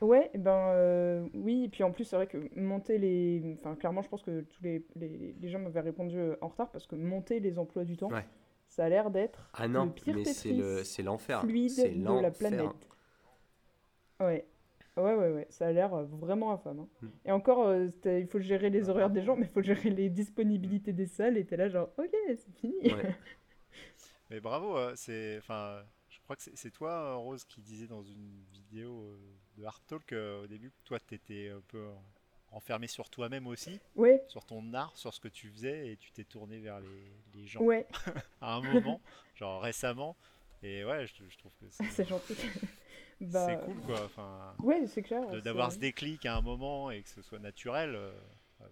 [0.00, 3.56] Ouais, eh ben euh, oui, et puis en plus, c'est vrai que monter les.
[3.58, 6.70] Enfin, clairement, je pense que tous les, les, les gens m'avaient répondu euh, en retard
[6.70, 8.24] parce que monter les emplois du temps, Ouais.
[8.68, 11.40] Ça a l'air d'être Ah non, le pire mais c'est le c'est l'enfer.
[11.40, 12.88] fluide C'est de la planète.
[14.20, 14.46] Ouais.
[14.96, 16.80] Ouais, ouais, ouais, ça a l'air euh, vraiment infâme.
[16.80, 16.88] hein.
[17.02, 17.06] Mm.
[17.26, 20.10] Et encore, euh, il faut gérer les horaires des gens, mais il faut gérer les
[20.10, 22.74] disponibilités des salles, et t'es là, genre, ok, c'est fini.
[22.92, 23.14] Ouais.
[24.30, 28.02] Mais bravo, euh, c'est, enfin, je crois que c'est c'est toi, Rose, qui disait dans
[28.02, 29.16] une vidéo
[29.56, 31.86] de Art Talk euh, au début que toi, t'étais un peu
[32.50, 36.10] enfermé sur toi-même aussi, Ouais, sur ton art, sur ce que tu faisais, et tu
[36.12, 37.86] t'es tourné vers les, les gens ouais,
[38.40, 39.00] à un moment,
[39.34, 40.16] genre récemment.
[40.62, 42.34] Et ouais, je, je trouve que c'est c'est gentil.
[43.20, 44.04] Bah, c'est cool, quoi.
[44.04, 45.26] Enfin, Ouais, c'est clair.
[45.26, 48.12] de- c'est- d'avoir ce déclic à un moment et que ce soit naturel, euh,
[48.60, 48.64] que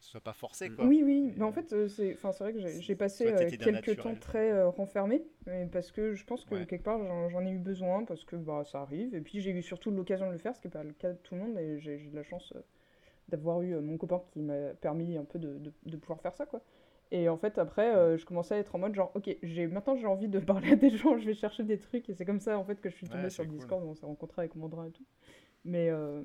[0.00, 0.76] ce soit pas forcé, Mm.
[0.76, 0.86] quoi.
[0.86, 3.50] Oui, oui, mais en euh, fait, euh, c'est enfin, c'est vrai que j'ai passé euh,
[3.50, 6.66] quelques temps très euh, renfermé, mais parce que je pense que Ouais.
[6.66, 9.50] quelque part j'en j'en ai eu besoin, parce que bah, ça arrive, et puis j'ai
[9.50, 11.40] eu surtout l'occasion de le faire, ce qui n'est pas le cas de tout le
[11.42, 12.60] monde, et j'ai j'ai de la chance euh,
[13.30, 16.34] d'avoir eu euh, mon copain qui m'a permis un peu de, de- de pouvoir faire
[16.34, 16.60] ça, quoi.
[17.12, 19.96] Et en fait, après, euh, je commençais à être en mode genre, ok, j'ai maintenant
[19.96, 22.40] j'ai envie de parler à des gens, je vais chercher des trucs, et c'est comme
[22.40, 23.58] ça en fait que je suis tombée Ouais, sur le cool.
[23.58, 25.04] Discord, on s'est rencontrés avec Mandra et tout.
[25.64, 26.22] Mais euh,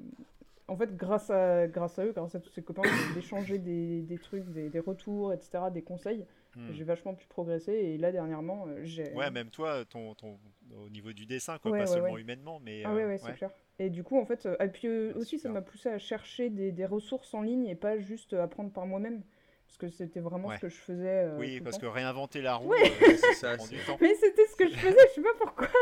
[0.67, 2.83] en fait, grâce à, grâce à eux, grâce à tous ces copains,
[3.15, 6.25] d'échanger des, des trucs, des, des retours, etc., des conseils,
[6.55, 6.71] hmm.
[6.71, 7.73] j'ai vachement pu progresser.
[7.73, 9.11] Et là, dernièrement, j'ai.
[9.13, 10.37] Ouais, même toi, ton, ton,
[10.85, 12.83] au niveau du dessin, quoi, Ouais, pas ouais, seulement humainement, mais.
[12.85, 13.51] Ah euh, ouais, ouais, c'est clair.
[13.79, 15.97] Et du coup, en fait, euh, et puis euh, Ouais, aussi, ça m'a poussé à
[15.99, 19.21] chercher des, des ressources en ligne et pas juste apprendre par moi-même.
[19.67, 20.55] Parce que c'était vraiment Ouais.
[20.57, 21.23] ce que je faisais.
[21.25, 21.81] euh, Oui, parce temps.
[21.81, 22.77] que réinventer la roue, Ouais.
[22.83, 23.97] euh, C'est ça, du temps.
[23.99, 25.67] Mais c'était ce que je faisais, je sais pas pourquoi.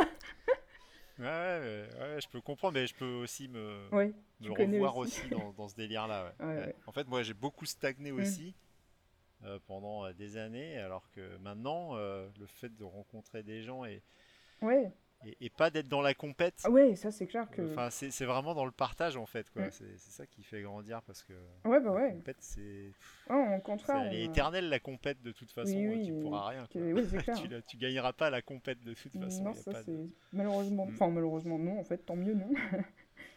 [1.20, 4.12] Ouais, ouais, ouais, je peux comprendre, mais je peux aussi me, Ouais,
[4.50, 5.20] revoir aussi.
[5.20, 6.34] aussi, dans, dans ce délire-là.
[6.40, 6.46] ouais.
[6.46, 6.66] Ouais, Ouais.
[6.66, 6.76] ouais.
[6.88, 8.20] En fait, moi, j'ai beaucoup stagné Mm.
[8.20, 8.56] aussi
[9.46, 14.02] euh, pendant des années, alors que maintenant, euh, le fait de rencontrer des gens et,
[14.62, 14.92] ouais.
[15.26, 17.62] Et, et pas d'être dans la compète, Ah ouais, ça c'est clair que.
[17.72, 19.50] enfin, c'est vraiment dans le partage en fait.
[19.52, 19.68] quoi.
[19.68, 19.72] Mm.
[19.72, 21.34] C'est ça qui fait grandir parce que
[21.66, 22.12] Ouais, bah la ouais.
[22.14, 22.92] compète, c'est
[23.30, 24.04] au c'est- contraire.
[24.08, 26.66] elle est on- éternelle la compète de toute façon, Oui, oui, tu et- pourras rien.
[26.66, 26.82] quoi.
[26.82, 27.42] que- Oui, c'est clair.
[27.42, 29.44] tu, la- tu gagneras pas la compète de toute façon.
[29.44, 30.10] non, ça de- c'est.
[30.34, 30.86] Malheureusement.
[30.86, 30.94] Mm.
[30.94, 32.50] Enfin, malheureusement, non, en fait, tant mieux, non.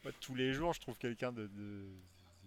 [0.04, 1.88] Moi, tous les jours, je trouve quelqu'un de, de-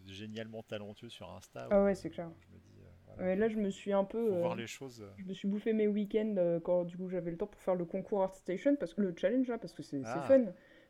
[0.05, 1.67] de génialement talentueux sur Insta.
[1.69, 2.29] Ah ouais, c'est clair.
[2.41, 2.78] Je me dis,
[3.19, 4.27] Ouais, là, je me suis un peu.
[4.29, 5.01] faut euh, voir les choses.
[5.01, 5.09] euh.
[5.17, 7.75] Je me suis bouffé mes week-ends euh, quand du coup j'avais le temps pour faire
[7.75, 10.21] le concours ArtStation, parce que le challenge là, parce que c'est c'est Ah.
[10.27, 10.45] fun.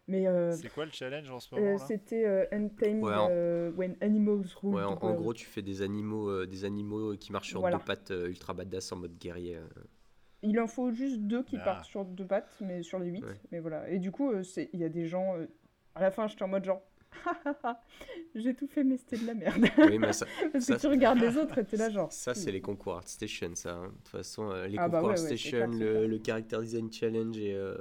[0.08, 3.72] Mais euh, C'est quoi le challenge en ce moment c'était euh, Untamed Ouais, en- euh,
[3.74, 7.50] When Animals Rule Ouais, en, gros, tu fais des animaux, euh, des animaux qui marchent
[7.50, 7.78] sur Voilà.
[7.78, 9.58] deux pattes euh, ultra badass en mode guerrier.
[9.58, 9.68] euh.
[10.42, 11.64] Il en faut juste deux qui Ah.
[11.66, 13.24] partent sur deux pattes, mais sur les huit.
[13.24, 13.34] Ouais.
[13.52, 13.88] Mais voilà.
[13.90, 15.36] Et du coup, euh, c'est il y a des gens.
[15.38, 15.46] euh,
[15.96, 16.82] À la fin, j'étais en mode genre.
[18.36, 19.66] J'ai tout fait, mais c'était de la merde.
[19.82, 22.12] Oui, mais ça, Parce Ça, que tu regardes les autres et t'es là genre.
[22.12, 23.76] ça c'est les concours ArtStation, ça.
[23.76, 23.88] hein.
[23.90, 26.92] De toute façon, euh, les Ah bah concours ouais, ouais, ArtStation, c'est le, Character Design
[26.92, 27.76] Challenge et, euh,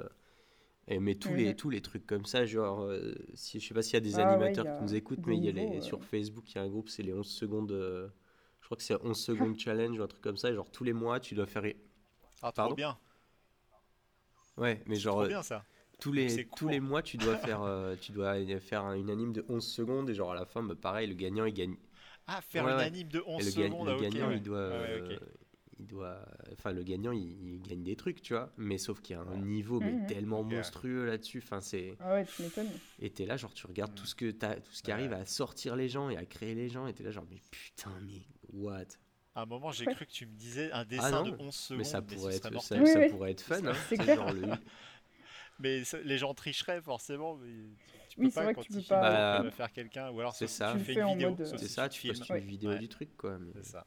[0.89, 3.83] et mais tous les tous les trucs comme ça, genre, euh, si je sais pas
[3.83, 5.81] s'il y a des Ah animateurs a qui nous écoutent, mais il y a les,
[5.83, 7.73] sur Facebook, il y a un groupe, c'est les 11 secondes.
[7.73, 8.09] euh,
[8.61, 10.53] je crois que c'est 11 secondes challenge ou un truc comme ça.
[10.55, 11.65] Genre tous les mois, tu dois faire.
[12.43, 12.99] Ah, trop pardon bien.
[14.57, 15.65] Ouais, mais genre trop bien ça.
[16.01, 19.33] Tous les tous les mois, tu dois faire euh, tu dois faire un- une anime
[19.33, 21.77] de 11 secondes et genre à la fin, bah, pareil, le gagnant il gagne
[22.27, 22.85] Ah, faire Ouais, une ouais.
[22.85, 24.37] anime de 11 Et le, ga- secondes, le ah, gagnant, ouais.
[24.37, 25.11] il doit, Ouais, ouais, ok.
[25.13, 25.19] euh,
[25.81, 26.19] il doit,
[26.53, 28.53] enfin le gagnant, il, il gagne des trucs, tu vois.
[28.57, 29.39] Mais sauf qu'il y a un Ouais.
[29.39, 30.07] niveau mais Mhm.
[30.07, 31.39] tellement monstrueux là-dessus.
[31.43, 32.69] Enfin c'est, Ah ouais, tu m'étonnes.
[33.01, 34.95] et t'es là genre tu regardes tout ce que t'as, tout ce qui Ouais.
[34.95, 37.41] arrive à sortir les gens et à créer les gens, et t'es là genre mais
[37.51, 38.23] putain mais
[38.53, 38.83] what?
[39.35, 39.95] À un moment, j'ai Ouais.
[39.95, 41.79] cru que tu me disais un dessin Ah non, de 11 secondes.
[41.79, 43.09] Mais ça pourrait être, ça, Oui, ça oui.
[43.09, 43.65] pourrait être fun.
[43.65, 43.73] Hein.
[43.89, 44.17] C'est clair.
[44.17, 44.43] genre le-
[45.61, 47.37] Mais les gens tricheraient forcément.
[47.37, 47.49] Mais
[48.09, 50.11] tu peux Oui, c'est pas vrai que quand tu peux pas- tu peux faire quelqu'un
[50.11, 50.73] ou alors C'est ça.
[50.73, 51.31] tu fais une en vidéo.
[51.31, 52.15] mode, sauf C'est si ça, tu filmes.
[52.37, 52.79] une vidéo Ouais.
[52.79, 53.39] du truc quoi.
[53.39, 53.87] mais- C'est ça.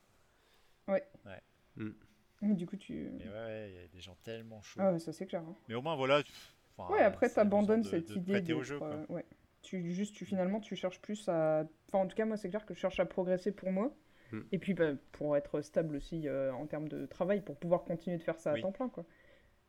[2.43, 3.11] Mais du coup, tu.
[3.19, 4.79] Mais ouais, ouais, il y a des gens tellement chauds.
[4.81, 5.41] Ah ouais, ça c'est clair.
[5.41, 5.55] hein.
[5.67, 6.23] Mais au moins, voilà.
[6.23, 6.31] tu-
[6.75, 8.87] enfin, Ouais, après, t'abandonnes de- cette de idée prêter au jeu, quoi.
[8.87, 9.25] euh, ouais.
[9.61, 11.65] Tu, juste, tu, finalement, tu cherches plus à...
[11.87, 13.93] Enfin, en tout cas, moi, c'est clair que je cherche à progresser pour moi.
[14.31, 14.39] Mm.
[14.53, 18.17] Et puis, bah, pour être stable aussi euh, en termes de travail, pour pouvoir continuer
[18.17, 18.61] de faire ça à Oui.
[18.61, 19.05] temps plein, quoi.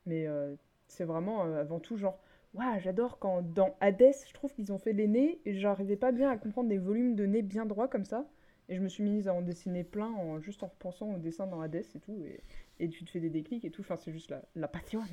[0.07, 0.57] Mais euh,
[0.93, 2.19] c'est vraiment, euh, avant tout, genre...
[2.55, 6.13] Waouh, j'adore quand, dans Hades, je trouve qu'ils ont fait les nez, et j'arrivais pas
[6.13, 8.27] bien à comprendre des volumes de nez bien droits comme ça.
[8.69, 11.47] Et je me suis mise à en dessiner plein, en, juste en repensant au dessin
[11.47, 12.23] dans Hades et tout.
[12.25, 12.41] Et,
[12.79, 13.81] et tu te fais des déclics et tout.
[13.81, 15.03] Enfin, c'est juste la, la passion.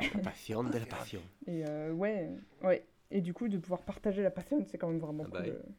[0.00, 1.20] La passion de la passion.
[1.46, 2.30] Et euh, ouais,
[2.62, 2.86] ouais.
[3.10, 5.48] Et du coup, de pouvoir partager la passion, c'est quand même vraiment Ah bah cool.
[5.48, 5.56] oui.
[5.56, 5.72] euh.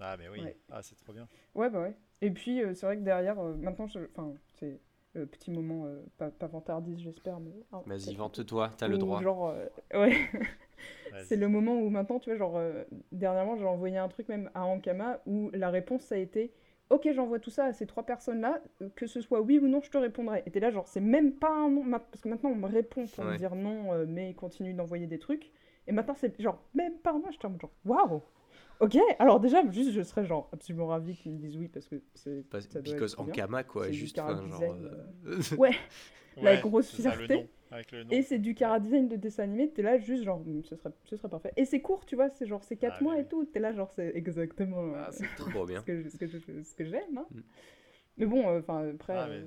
[0.00, 0.40] Ah, mais oui.
[0.42, 0.56] Ouais.
[0.70, 1.26] Ah, c'est trop bien.
[1.54, 1.94] Ouais, bah ouais.
[2.20, 4.78] Et puis, euh, c'est vrai que derrière, euh, maintenant, je- enfin, c'est
[5.16, 7.52] euh, petit moment, euh, pas, pas vantardise, j'espère, mais.
[7.72, 9.22] ah, Vas-y, vante-toi, t'as le droit.
[9.22, 10.16] Genre, euh, ouais,
[11.24, 14.50] c'est le moment où maintenant, tu vois, genre, euh, dernièrement, j'ai envoyé un truc même
[14.54, 16.52] à Ankama où la réponse, ça a été
[16.90, 18.60] Ok, j'envoie tout ça à ces trois personnes-là,
[18.94, 20.42] que ce soit oui ou non, je te répondrai.
[20.44, 23.06] Et t'es là, genre, c'est même pas un non, parce que maintenant, on me répond
[23.06, 25.50] pour me dire non, euh, mais continue d'envoyer des trucs.
[25.86, 28.22] Et maintenant, c'est genre, même pas un non, en mode genre, waouh
[28.84, 31.96] Ok, alors déjà, juste, je serais genre absolument ravi qu'ils me disent oui parce que
[32.14, 32.48] c'est.
[32.48, 33.14] Pas- ça doit Because
[33.64, 34.60] quoi, juste, enfin, genre.
[34.60, 34.88] chara-design,
[35.26, 35.70] euh, Ouais,
[36.42, 37.48] la Ouais, grosse ça, le fierté.
[38.10, 40.90] Et c'est du cara design de dessin animé, t'es là juste genre, Hum, ce serait,
[41.04, 41.52] ce serait parfait.
[41.56, 43.72] Et c'est court, tu vois, c'est genre, c'est 4 Ah, mois et tout, t'es là
[43.72, 45.80] genre, c'est exactement euh, Ah, c'est Trop bien.
[45.80, 47.18] ce que, j'aime.
[47.18, 47.26] Hein.
[47.30, 47.40] Mm.
[48.18, 49.14] Mais bon, enfin, après.
[49.16, 49.42] Ah, mais-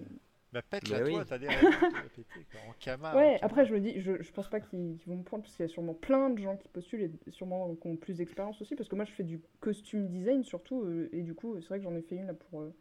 [0.53, 1.25] Bah, pète-la Mais toi, oui.
[1.27, 1.53] t'as des la.
[1.53, 3.13] En Kama.
[3.13, 5.55] en Ouais, après, je me dis, je, je pense pas qu'ils vont me prendre parce
[5.55, 8.61] qu'il y a sûrement plein de gens qui postulent et sûrement qui ont plus d'expérience
[8.61, 8.75] aussi.
[8.75, 10.83] Parce que moi, je fais du costume design surtout.
[10.83, 12.73] euh, et du coup, c'est vrai que j'en ai fait une là pour, euh,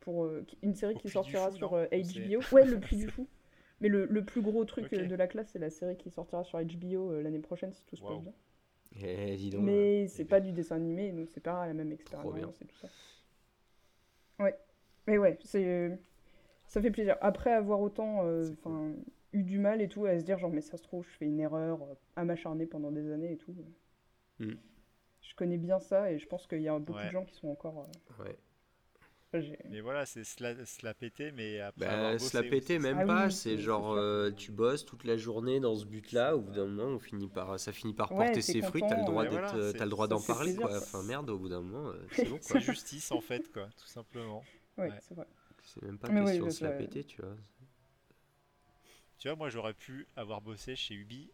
[0.00, 2.40] pour euh, une série Au qui sortira Fou, sur euh, c'est- HBO.
[2.52, 3.26] Ouais, le Puy du Fou.
[3.80, 6.60] Mais le, le plus gros truc de la classe, c'est la série qui sortira sur
[6.62, 8.32] HBO l'année prochaine si tout se passe bien.
[9.02, 9.62] Eh, dis donc.
[9.62, 12.76] Mais c'est eh pas du dessin animé, donc c'est pas la même expérience et tout
[12.76, 12.88] ça.
[14.38, 14.54] Ouais.
[15.06, 15.96] Mais ouais, c'est euh,
[16.66, 17.16] ça fait plaisir.
[17.20, 18.72] Après avoir autant euh, cool.
[18.72, 18.92] enfin,
[19.32, 21.26] eu du mal et tout à se dire genre mais ça se trouve je fais
[21.26, 23.54] une erreur euh, à m'acharner pendant des années et tout.
[24.38, 24.52] Mm.
[25.22, 27.06] Je connais bien ça et je pense qu'il y a beaucoup Ouais.
[27.06, 27.86] de gens qui sont encore
[28.20, 28.38] euh, Ouais.
[29.68, 32.98] Mais voilà, c'est se la, se la péter, mais après Bah, se la péter, même
[33.00, 33.26] Ah pas.
[33.26, 36.36] oui, c'est genre, euh, tu bosses toute la journée dans ce but-là.
[36.36, 38.80] Au bout d'un moment, on finit par, ça finit par porter ses fruits.
[38.82, 40.68] content, T'as le droit Voilà, euh, t'as le droit d'en parler, plaisir, quoi.
[40.68, 40.78] quoi.
[40.78, 42.60] Enfin, merde, au bout d'un moment, euh, c'est bon, quoi.
[42.60, 44.44] Justice, en fait, quoi, tout simplement.
[44.78, 44.98] Ouais, Ouais.
[45.00, 45.26] c'est vrai.
[45.64, 47.36] C'est même pas Mais oui, question de je se la péter, tu vois.
[49.18, 51.30] Tu vois, moi, j'aurais pu avoir bossé chez Ubi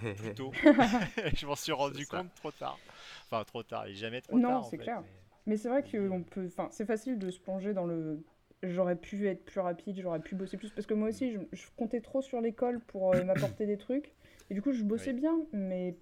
[0.16, 0.52] plus tôt.
[1.34, 2.78] je m'en suis rendu compte trop tard.
[3.26, 3.86] Enfin, trop tard.
[3.88, 4.60] Il est jamais trop Non, tard.
[4.60, 5.00] en c'est clair.
[5.02, 5.08] mais-
[5.46, 8.22] Mais c'est vrai que on peut, enfin, c'est facile de se plonger dans le.
[8.62, 11.66] J'aurais pu être plus rapide, j'aurais pu bosser plus parce que moi aussi, je, je
[11.78, 14.12] comptais trop sur l'école pour euh, m'apporter des trucs
[14.50, 15.20] et du coup, je bossais Oui.
[15.20, 15.96] bien, mais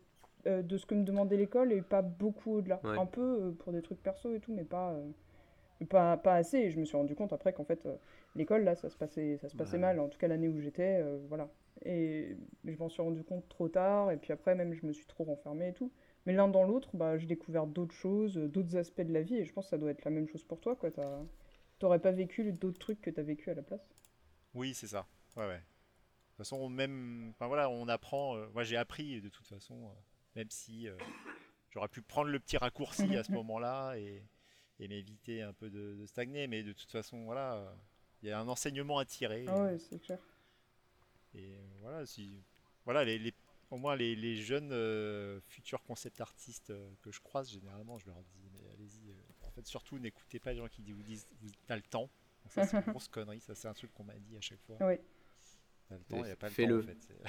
[0.48, 2.80] euh, de ce que me demandait l'école et pas beaucoup au-delà.
[2.82, 2.98] Ouais.
[2.98, 5.08] Un peu euh, pour des trucs perso et tout, mais pas, euh,
[5.86, 6.58] pas, pas assez.
[6.58, 7.96] Et je me suis rendu compte après qu'en fait, euh,
[8.34, 10.00] l'école là, ça se passait, ça se passait mal.
[10.00, 11.48] En tout cas, l'année où j'étais, euh, voilà.
[11.84, 15.06] Et je m'en suis rendu compte trop tard et puis après, même, je me suis
[15.06, 15.92] trop renfermée et tout.
[16.26, 19.36] Mais l'un dans l'autre, bah, j'ai découvert d'autres choses, euh, d'autres aspects de la vie,
[19.36, 20.90] et je pense que ça doit être la même chose pour toi, quoi.
[21.78, 23.88] T'aurais pas vécu d'autres trucs que t'as vécu à la place?
[24.52, 25.06] Oui, c'est ça.
[25.36, 25.58] Ouais, ouais.
[25.58, 28.36] De toute façon, on même, enfin voilà, on apprend.
[28.36, 29.90] euh, moi, j'ai appris de toute façon,
[30.34, 30.88] même si
[31.70, 34.24] j'aurais pu prendre le petit raccourci à ce moment-là et,
[34.80, 37.74] et m'éviter un peu de, de stagner, mais de toute façon, voilà,
[38.22, 39.44] il y a un enseignement à tirer.
[39.48, 40.18] Ah ouais, c'est clair.
[41.34, 42.42] Et euh, voilà, si,
[42.84, 43.34] voilà, les, les-
[43.70, 48.06] au moins les, les jeunes euh, futurs concept artistes euh, que je croise, généralement, je
[48.06, 49.10] leur dis, mais allez-y.
[49.10, 49.14] euh,
[49.46, 52.08] en fait, surtout, n'écoutez pas les gens qui vous disent, vous t'as le temps.
[52.44, 53.40] Donc ça, c'est une grosse connerie.
[53.40, 54.76] Ça, c'est un truc qu'on m'a dit à chaque fois.
[54.80, 55.02] Ouais.
[56.50, 56.84] Fais-le.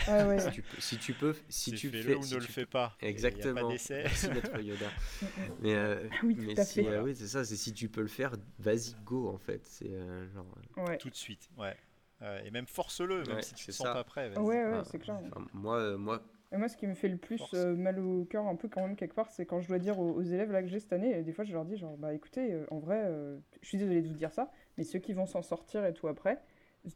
[0.08, 0.38] Ah
[0.80, 2.96] si, tu peux, si tu fais, ou si ne le fais pas.
[3.02, 3.62] Il y a Exactement.
[3.68, 4.02] pas d'essai.
[4.04, 4.86] Merci Maître Yoda.
[5.62, 6.88] Mais, euh, Oui, mais tout à si, fait.
[6.88, 7.46] euh, oui, c'est ça.
[7.46, 9.62] C'est si tu peux le faire, vas-y, go en fait.
[9.66, 10.46] C'est euh, genre.
[10.78, 11.76] Ouais, Tout de suite, ouais.
[12.22, 13.94] Euh, et même force-le, même Ouais, si tu c'est te sens ça.
[13.94, 14.30] pas prêt.
[14.38, 15.20] ouais, ouais, ah, c'est clair.
[15.32, 16.22] enfin, moi, euh, moi,
[16.52, 18.82] Et moi, ce qui me fait le plus euh, mal au cœur, un peu quand
[18.82, 20.92] même, quelque part, c'est quand je dois dire aux, aux élèves là que j'ai cette
[20.92, 23.68] année, et des fois, je leur dis, genre, bah écoutez, euh, en vrai, euh, je
[23.70, 26.42] suis désolée de vous dire ça, mais ceux qui vont s'en sortir et tout après,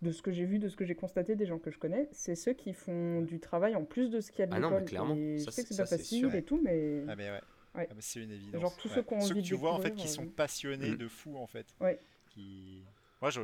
[0.02, 2.08] de ce que j'ai vu, de ce que j'ai constaté des gens que je connais,
[2.12, 4.60] c'est ceux qui font du travail en plus de ce qu'il y a de Ah
[4.60, 6.36] non, mais clairement, Et je ça, sais que c'est- pas facile sûr.
[6.36, 7.04] et tout, mais.
[7.08, 7.42] Ah mais ouais.
[7.76, 7.88] Ouais.
[7.90, 8.62] Ah, mais c'est une évidence.
[8.62, 8.96] Genre tous Ouais.
[8.96, 10.98] ceux qui ont Ceux que tu vois en fait qui découvrir, sont euh, passionnés Mm.
[10.98, 11.68] de fou en fait.
[11.82, 12.00] Ouais.
[12.30, 12.84] Qui...
[13.22, 13.42] Moi je,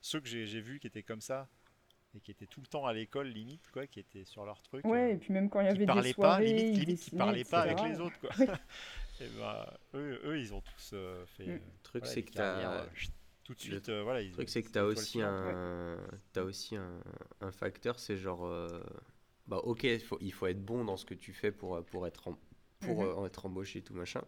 [0.00, 1.46] ceux que j'ai j'ai vus qui étaient comme ça
[2.16, 4.84] et qui étaient tout le temps à l'école limite quoi, qui étaient sur leur truc.
[4.86, 6.80] Ouais, euh, et puis même quand il y avait des parlaient pas, soirées, limite, ils
[6.80, 8.30] limite qui parlaient pas avec les autres quoi.
[9.20, 11.46] Et bah, eux, eux, ils ont tous euh, fait.
[11.46, 11.50] Mm.
[11.50, 12.32] euh, Le truc, c'est que
[13.44, 14.22] tout de le suite, euh, voilà.
[14.22, 15.96] Le truc, c'est que tu as aussi, un...
[16.32, 17.00] t'as aussi un...
[17.40, 18.46] un facteur, c'est genre.
[18.46, 18.80] euh,
[19.46, 20.18] Bah, ok, il faut...
[20.20, 22.36] il faut être bon dans ce que tu fais pour, euh, pour, être, em-
[22.80, 24.22] pour euh, être embauché, tout machin.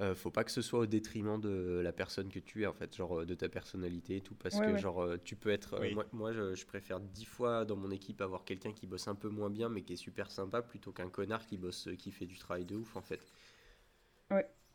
[0.00, 2.72] Euh, faut pas que ce soit au détriment de la personne que tu es, en
[2.72, 4.76] fait, genre de ta personnalité et tout, parce Ouais, que, ouais.
[4.76, 5.74] genre, tu peux être.
[5.74, 5.88] euh, Oui.
[5.88, 9.14] moi, moi, je, je préfère dix fois dans mon équipe avoir quelqu'un qui bosse un
[9.14, 12.26] peu moins bien, mais qui est super sympa, plutôt qu'un connard qui bosse, qui fait
[12.26, 13.32] du travail de ouf, en fait.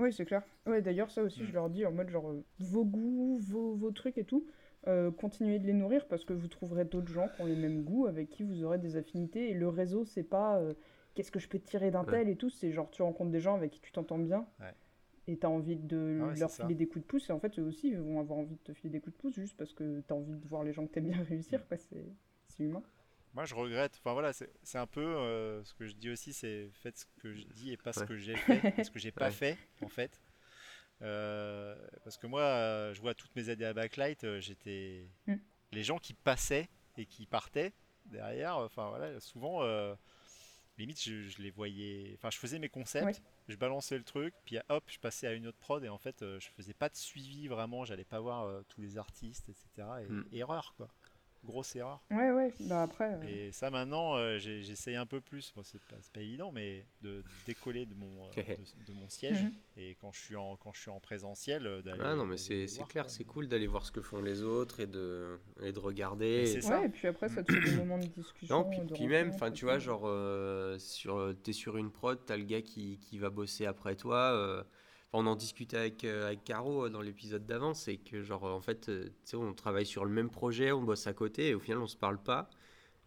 [0.01, 0.43] Oui, c'est clair.
[0.65, 1.45] Ouais, d'ailleurs, ça aussi, Mm.
[1.47, 4.45] je leur dis en mode genre, euh, vos goûts, vos, vos trucs et tout,
[4.87, 7.83] euh, continuez de les nourrir parce que vous trouverez d'autres gens qui ont les mêmes
[7.83, 9.49] goûts, avec qui vous aurez des affinités.
[9.49, 10.73] Et le réseau, c'est pas euh,
[11.15, 12.11] qu'est-ce que je peux tirer d'un Ouais.
[12.11, 14.73] tel et tout, c'est genre tu rencontres des gens avec qui tu t'entends bien Ouais.
[15.27, 16.63] et t'as envie de Ah ouais, leur ça.
[16.63, 17.29] filer des coups de pouce.
[17.29, 19.21] Et en fait, eux aussi, ils vont avoir envie de te filer des coups de
[19.21, 21.75] pouce juste parce que t'as envie de voir les gens que t'aimes bien réussir, quoi.
[21.75, 22.05] C'est
[22.47, 22.81] c'est humain.
[23.33, 23.95] Moi, je regrette.
[23.99, 27.33] Enfin voilà, c'est un peu euh, ce que je dis aussi, c'est faites ce que
[27.33, 29.31] je dis et pas ce que j'ai fait, ce que j'ai pas Ouais.
[29.31, 30.19] fait en fait.
[31.01, 35.35] Euh, parce que moi, euh, je vois toutes mes années à Backlight, j'étais Mm.
[35.71, 37.71] les gens qui passaient et qui partaient
[38.05, 38.57] derrière.
[38.57, 39.61] Enfin voilà, souvent,
[40.77, 42.13] limite, je, je les voyais.
[42.15, 43.23] Enfin, je faisais mes concepts, Ouais.
[43.47, 46.17] je balançais le truc, puis hop, je passais à une autre prod et en fait,
[46.21, 47.85] je faisais pas de suivi vraiment.
[47.85, 49.87] J'allais pas voir tous les artistes, etc.
[50.01, 50.25] Et Mm.
[50.33, 50.89] erreur quoi,
[51.43, 52.01] grosse erreur.
[52.11, 53.13] Ouais, ouais, bah après.
[53.13, 55.79] euh, Et ça maintenant, euh, j'essaye un peu plus, bon, c'est
[56.13, 59.43] pas, évident, mais de décoller de mon, euh, de, de mon siège.
[59.43, 59.51] Mhm.
[59.77, 61.99] Et quand je suis en, quand je suis en présentiel, d'aller.
[62.03, 64.87] Ah non, mais c'est clair, c'est cool d'aller voir ce que font les autres et
[64.87, 66.25] de, et de regarder.
[66.25, 66.79] Et- c'est ça.
[66.79, 68.59] Ouais, et puis après, ça te fait des moments de discussion.
[68.59, 72.37] Non, puis, puis même, enfin, tu vois, genre, euh, sur, t'es sur une prod, t'as
[72.37, 74.65] le gars qui, qui va bosser après toi.
[75.11, 78.45] Enfin, on en discutait avec, euh, avec Caro euh, dans l'épisode d'avant, c'est que, genre,
[78.45, 81.13] euh, en fait, euh, tu sais, on travaille sur le même projet, on bosse à
[81.13, 82.49] côté, et au final, on se parle pas.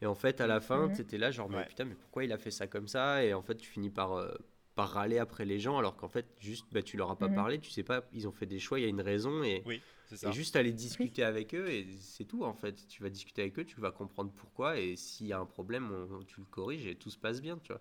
[0.03, 0.93] Et en fait, à la fin, Mhm.
[0.95, 1.67] t'étais là, genre, mais Ouais.
[1.67, 3.25] putain, mais pourquoi il a fait ça comme ça?
[3.25, 4.35] Et en fait, tu finis par, euh,
[4.75, 7.35] par râler après les gens, alors qu'en fait, juste, bah, tu leur as pas Mhm.
[7.37, 9.63] parlé, tu sais pas, ils ont fait des choix, il y a une raison, et,
[9.67, 10.29] Oui, c'est ça.
[10.31, 12.87] et juste aller discuter avec eux, et c'est tout en fait.
[12.89, 15.91] Tu vas discuter avec eux, tu vas comprendre pourquoi, et s'il y a un problème,
[15.93, 17.81] on- tu le corriges et tout se passe bien, tu vois.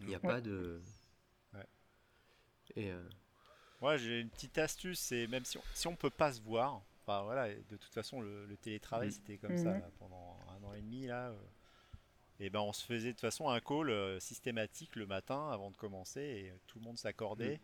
[0.00, 0.28] Il n'y a Ouais.
[0.30, 0.80] pas de.
[2.76, 2.82] Ouais.
[2.84, 3.02] Et euh,
[3.80, 6.80] Moi, j'ai une petite astuce, c'est même si on, si on peut pas se voir,
[7.02, 9.12] enfin voilà, de toute façon, le, le télétravail, Mm.
[9.12, 9.80] c'était comme ça Mhm.
[9.80, 11.30] là, pendant un an et demi là.
[11.30, 11.38] euh,
[12.40, 15.70] et ben, on se faisait de toute façon un call euh, systématique le matin avant
[15.70, 17.60] de commencer, et euh, tout le monde s'accordait.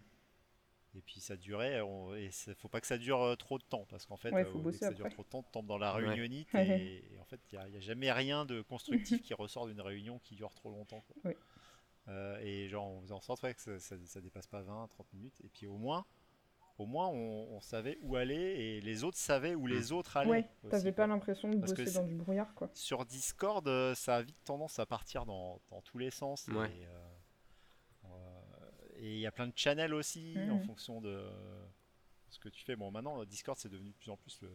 [0.97, 3.86] Et puis ça durait, on, et il faut pas que ça dure trop de temps,
[3.89, 5.14] parce qu'en fait, Ouais, dès que ça dure après.
[5.14, 6.02] trop de temps, tu tombes dans la Ouais.
[6.05, 6.66] réunionite, Ouais.
[6.68, 10.18] et, et en fait, il n'y a, jamais rien de constructif qui ressort d'une réunion
[10.18, 11.01] qui dure trop longtemps.
[11.02, 11.16] quoi.
[11.31, 11.36] Ouais.
[12.10, 14.88] Euh, et genre, on faisait en sorte ouais, que ça, ça, ça dépasse pas 20,
[14.88, 16.04] 30 minutes, et puis au moins,
[16.78, 20.30] au moins on, on savait où aller, et les autres savaient où les autres allaient.
[20.30, 22.68] Ouais, aussi, t'avais pas l'impression de Parce bosser dans du brouillard, quoi.
[22.74, 26.48] Sur Discord, euh, ça a vite tendance à partir dans, dans tous les sens.
[26.48, 26.70] Ouais.
[26.76, 26.98] Et euh,
[28.06, 28.40] euh,
[28.96, 30.64] et il y a plein de channels aussi en Mhm.
[30.64, 31.26] fonction de
[32.28, 32.76] ce que tu fais.
[32.76, 34.50] Bon, maintenant, Discord, c'est devenu de plus en plus le,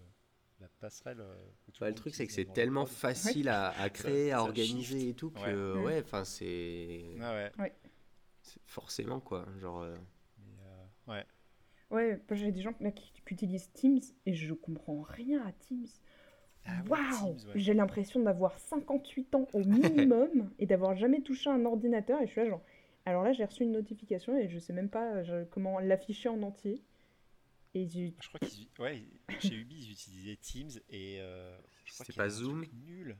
[0.60, 1.19] la passerelle.
[1.19, 1.36] euh,
[1.80, 5.10] bah, le truc, c'est que c'est tellement facile à, à créer, à ça organiser shift.
[5.10, 5.40] et tout que,
[5.73, 5.82] Ouais.
[5.82, 5.84] Mm.
[5.86, 7.03] ouais, enfin, c'est.
[7.22, 7.73] Ah ouais.
[8.41, 9.45] c'est Forcément, quoi.
[9.60, 9.82] Genre.
[9.82, 9.95] euh,
[10.40, 11.26] Mais, euh, ouais.
[11.91, 15.86] Ouais, j'ai des gens là, qui, qui utilisent Teams et je comprends rien à Teams.
[16.65, 17.38] Ah ouais, Waouh.
[17.53, 22.32] J'ai l'impression d'avoir 58 ans au minimum et d'avoir jamais touché un ordinateur et je
[22.32, 22.61] suis là genre...
[23.06, 25.22] Alors là, j'ai reçu une notification et je sais même pas
[25.52, 26.82] comment l'afficher en entier.
[27.76, 28.14] Et j'ai...
[28.22, 29.04] Je crois qu'ils ouais,
[29.42, 33.18] chez Ubi, ils utilisaient Teams et euh, C'est pas Zoom nul.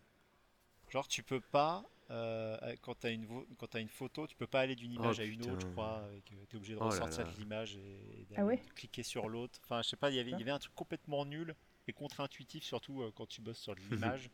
[0.90, 4.94] Genre, tu peux pas, euh, quand tu as, une photo, tu peux pas aller d'une
[4.94, 6.08] image à une autre, je crois.
[6.26, 7.32] Tu es obligé de Oh là ressortir là.
[7.32, 9.60] de l'image et, et Ah ouais cliquer sur l'autre.
[9.66, 11.54] Enfin, je sais pas, il y avait- il y avait un truc complètement nul
[11.88, 14.30] et contre-intuitif, surtout euh, quand tu bosses sur de l'image.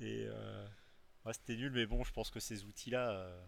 [0.00, 0.66] et euh,
[1.24, 3.10] ouais, c'était nul, mais bon, je pense que ces outils-là.
[3.10, 3.46] euh,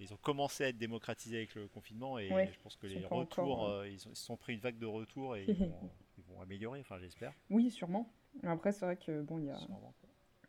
[0.00, 3.04] ils ont commencé à être démocratisés avec le confinement et Ouais, je pense que les
[3.06, 5.90] retours, encore, euh, ils, ont- ils sont pris une vague de retours et ils vont,
[6.18, 7.32] ils vont améliorer, enfin j'espère.
[7.50, 8.10] Oui, sûrement.
[8.44, 9.58] Après, c'est vrai que bon, il y a...
[9.58, 9.94] Sûrement.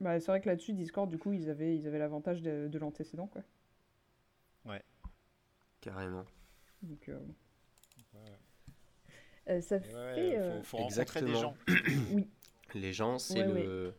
[0.01, 2.79] Bah, c'est vrai que là-dessus, Discord, du coup, ils avaient ils avaient l'avantage de, de
[2.79, 3.43] l'antécédent, quoi.
[5.81, 6.25] Carrément.
[6.81, 7.19] Donc, euh,
[8.13, 8.37] Ouais, ouais.
[9.49, 10.35] euh, ça Et ouais, fait...
[10.35, 11.41] ouais, faut, faut rencontrer des Exactement.
[11.41, 11.55] gens.
[12.73, 13.95] Les gens, c'est Ouais, le.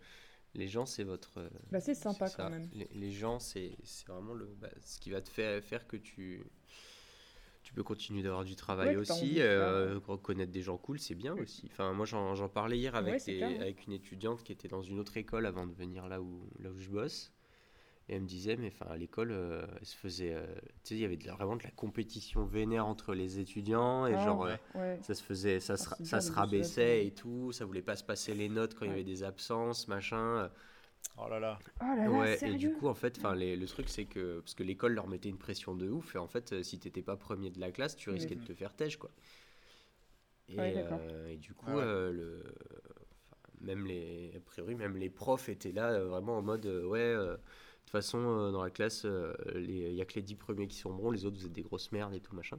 [0.54, 1.38] Les gens, c'est votre.
[1.38, 2.68] euh, Bah, c'est sympa quand même.
[2.74, 3.72] Les, les gens, c'est
[4.06, 6.44] vraiment le, bah, ce qui va te faire, faire que tu,
[7.62, 9.40] tu peux continuer d'avoir du travail Ouais, aussi.
[9.40, 11.68] euh, reconnaître des gens cool, c'est bien aussi.
[11.70, 13.60] Enfin, moi, j'en parlais hier avec, Ouais, c'est des- clair, ouais.
[13.60, 16.70] avec une étudiante qui était dans une autre école avant de venir là où, là
[16.70, 17.32] où je bosse.
[18.08, 20.34] Et elle me disait, mais enfin, à l'école, euh, elle se faisait.
[20.34, 20.46] euh,
[20.84, 24.06] tu sais, il y avait de vraiment de la compétition vénère entre les étudiants.
[24.06, 25.00] Et Ah, genre, euh, ouais.
[25.00, 27.52] ça se faisait, ça se, Ah, ça se rabaissait et tout.
[27.52, 30.50] Ça voulait pas se passer les notes quand il y avait des absences, machin.
[31.16, 31.58] Oh là là.
[31.80, 34.40] Oh là là, Ouais, et du coup, en fait, enfin, les- le truc, c'est que.
[34.40, 36.14] Parce que l'école leur mettait une pression de ouf.
[36.16, 38.54] Et en fait, euh, si t'étais pas premier de la classe, tu risquais de te
[38.54, 39.10] faire têche, quoi.
[40.48, 41.02] Et, Ouais, d'accord.
[41.02, 41.86] euh, et du coup, Ah ouais.
[41.86, 42.42] euh, le,
[43.60, 46.98] même les, a priori, même les profs étaient là euh, vraiment en mode euh, ouais,
[47.00, 47.36] euh,
[47.84, 50.66] toute façon, euh, dans la classe, euh, les- il y a que les 10 premiers
[50.68, 52.58] qui sont bons, les autres, vous êtes des grosses merdes et tout machin.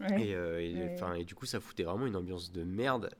[0.00, 0.28] Ouais.
[0.28, 0.92] Et, euh, et, Ouais.
[0.94, 3.10] enfin, et du coup, ça foutait vraiment une ambiance de merde.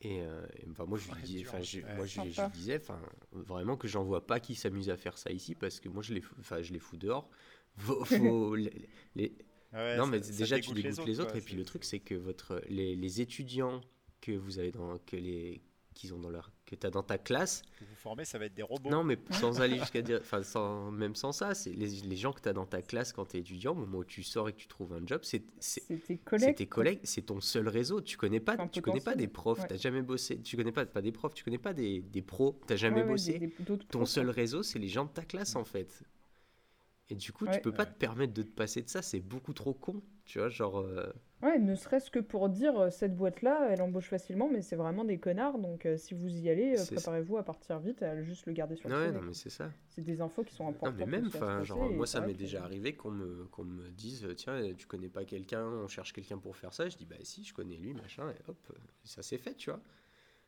[0.00, 1.96] Et, euh, et, moi, je lui disais, enfin, je- Ouais.
[1.96, 3.00] moi, je, disais, enfin,
[3.32, 6.14] vraiment que j'en vois pas qui s'amuse à faire ça ici parce que moi, je
[6.14, 7.28] les, enfin, je les fous dehors.
[7.76, 9.36] Faut- faut- les- les-
[9.72, 11.30] ouais, non, ça- mais ça déjà, tu dégoûtes les autres.
[11.32, 13.80] quoi, et puis le truc, c'est que votre, les, les étudiants
[14.20, 15.60] que vous avez dans, que les,
[15.94, 18.62] qu'ils ont dans leur, que t'as dans ta classe, vous formez, ça va être des
[18.62, 18.90] robots.
[18.90, 22.32] non, mais sans aller jusqu'à dire, enfin, sans, même sans ça, c'est les, les gens
[22.32, 24.48] que tu as dans ta classe quand tu es étudiant, au moment où tu sors
[24.48, 26.56] et que tu trouves un job, c'est tes c'est collègues.
[26.56, 26.74] tes quoi.
[26.82, 28.00] collègues, c'est ton seul réseau.
[28.00, 29.66] Tu connais pas, tu connais pas des profs, Ouais.
[29.68, 32.58] t'as jamais bossé, tu connais pas, pas des profs, tu connais pas des, des pros,
[32.66, 33.38] t'as Ouais, jamais ouais, bossé.
[33.38, 36.02] des- des- d'autres Ton seul réseau, c'est les gens de ta classe en fait.
[37.10, 37.60] Et du coup, tu Ouais.
[37.60, 40.02] peux pas te permettre de te passer de ça, c'est beaucoup trop con.
[40.24, 40.78] Tu vois, genre.
[40.78, 44.76] euh, Ouais, ne serait-ce que pour dire euh, cette boîte-là, elle embauche facilement, mais c'est
[44.76, 45.58] vraiment des connards.
[45.58, 48.88] Donc euh, si vous y allez, préparez-vous à partir vite, à juste le garder sur
[48.88, 49.70] le Ouais, non, mais c'est ça.
[49.90, 50.94] C'est des infos qui sont Non, importantes.
[50.98, 54.26] mais même, enfin, genre, moi, ça m'est que- déjà arrivé qu'on me, qu'on me dise,
[54.36, 56.88] tiens, tu connais pas quelqu'un, on cherche quelqu'un pour faire ça.
[56.88, 58.72] Je dis, bah si, je connais lui, machin, et hop,
[59.04, 59.80] ça s'est fait, tu vois.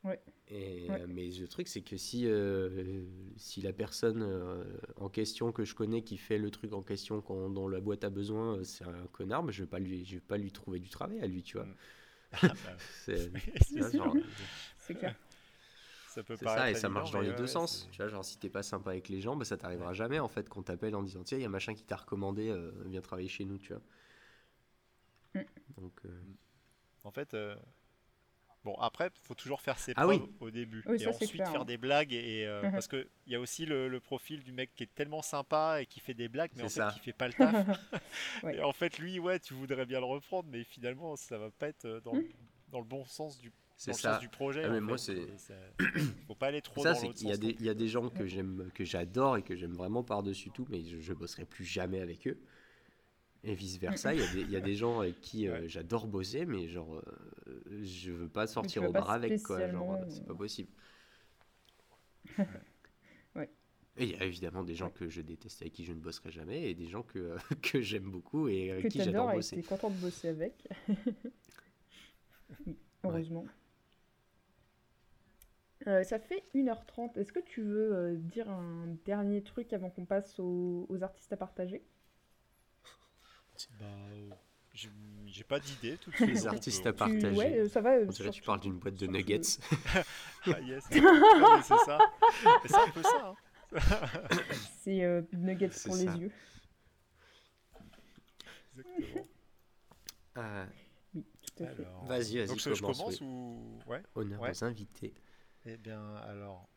[0.04, 0.20] Ouais.
[0.48, 1.00] Et, Ouais.
[1.00, 3.04] euh, mais le truc, c'est que si, euh,
[3.36, 4.64] si la personne euh,
[4.96, 8.04] en question que je connais qui fait le truc en question quand, dont la boîte
[8.04, 10.78] a besoin, c'est un connard, mais je vais pas lui, je vais pas lui trouver
[10.78, 11.66] du travail à lui, tu vois.
[12.32, 12.76] Ah, bah,
[14.78, 15.16] C'est clair.
[16.06, 17.88] ça peut ça, et ça évident, marche dans les ouais, deux ouais, sens.
[17.92, 20.28] Tu vois, genre, si t'es pas sympa avec les gens, bah, ça t'arrivera jamais, en
[20.28, 23.00] fait, qu'on t'appelle en disant, tiens, il y a machin qui t'a recommandé, euh, viens
[23.00, 23.82] travailler chez nous, tu vois.
[25.34, 25.46] Mm.
[25.76, 26.22] Donc, euh,
[27.04, 27.56] En fait, euh,
[28.66, 30.30] bon, après, faut toujours faire ses Ah preuves oui.
[30.40, 30.82] au début.
[30.86, 31.64] Oui, et ça, ensuite clair, faire hein.
[31.64, 32.12] des blagues.
[32.12, 32.72] Et, euh, Mhm.
[32.72, 35.86] Parce qu'il y a aussi le, le profil du mec qui est tellement sympa et
[35.86, 36.92] qui fait des blagues, mais en C'est fait, ça.
[36.92, 37.54] qui fait pas le taf.
[38.42, 38.56] Ouais.
[38.56, 41.68] Et en fait, lui, ouais, tu voudrais bien le reprendre, mais finalement, ça va pas
[41.68, 42.26] être euh, dans, le,
[42.70, 44.12] dans le bon sens du, c'est ça.
[44.14, 44.64] sens du projet.
[44.64, 45.54] Ah, mais moi, c'est- ça-
[46.26, 47.40] faut pas aller trop Ça, dans c'est l'autre qu'il y a sens.
[47.44, 50.50] des, il y a des gens que j'aime, que j'adore et que j'aime vraiment par-dessus
[50.50, 52.38] tout, mais je, je bosserai plus jamais avec eux.
[53.46, 55.60] Et vice versa, il y a des, il y a des gens avec qui euh,
[55.60, 55.68] Ouais.
[55.68, 59.66] j'adore bosser, mais genre, euh, je veux pas sortir au pas bar avec, quoi.
[59.68, 60.70] Genre, euh, c'est pas possible.
[63.36, 63.48] Ouais.
[63.96, 66.30] Et il y a évidemment des gens que je déteste avec qui je ne bosserai
[66.30, 69.42] jamais, et des gens que, que j'aime beaucoup et avec que qui j'adore et que
[69.42, 69.54] bosser.
[69.54, 70.66] t'es content de bosser avec.
[73.04, 73.44] Heureusement.
[75.86, 77.18] Euh, ça fait 1h30.
[77.18, 81.32] Est-ce que tu veux euh, dire un dernier truc avant qu'on passe aux, aux artistes
[81.32, 81.84] à partager?
[83.78, 84.30] Bah, euh,
[85.26, 86.28] j'ai pas d'idée tout de suite.
[86.28, 87.30] Les artistes à Tu- partager.
[87.36, 87.90] Ouais, euh, ça va.
[87.96, 89.40] euh, On dirait que sur- tu parles d'une boîte de nuggets.
[90.48, 90.84] Ah, yes.
[90.92, 91.00] Mais
[91.62, 91.98] c'est ça.
[92.66, 93.34] C'est un peu ça.
[93.34, 93.34] hein.
[94.80, 96.04] C'est euh, nuggets pour ça.
[96.14, 96.32] les yeux.
[98.76, 99.24] Exactement.
[100.36, 100.66] Ah,
[101.14, 101.24] Oui,
[101.56, 101.84] tout à fait.
[101.84, 103.26] Alors, Vas-y, vas-y, Donc je, je commence, commence oui.
[103.26, 104.50] ou ouais honneur Ouais.
[104.50, 105.14] aux invités.
[105.64, 106.68] Eh bien alors,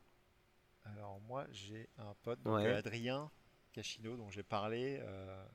[0.85, 2.65] alors moi j'ai un pote, donc, Ouais.
[2.67, 3.29] euh, Adrien
[3.73, 5.45] Cachino, dont j'ai parlé, euh,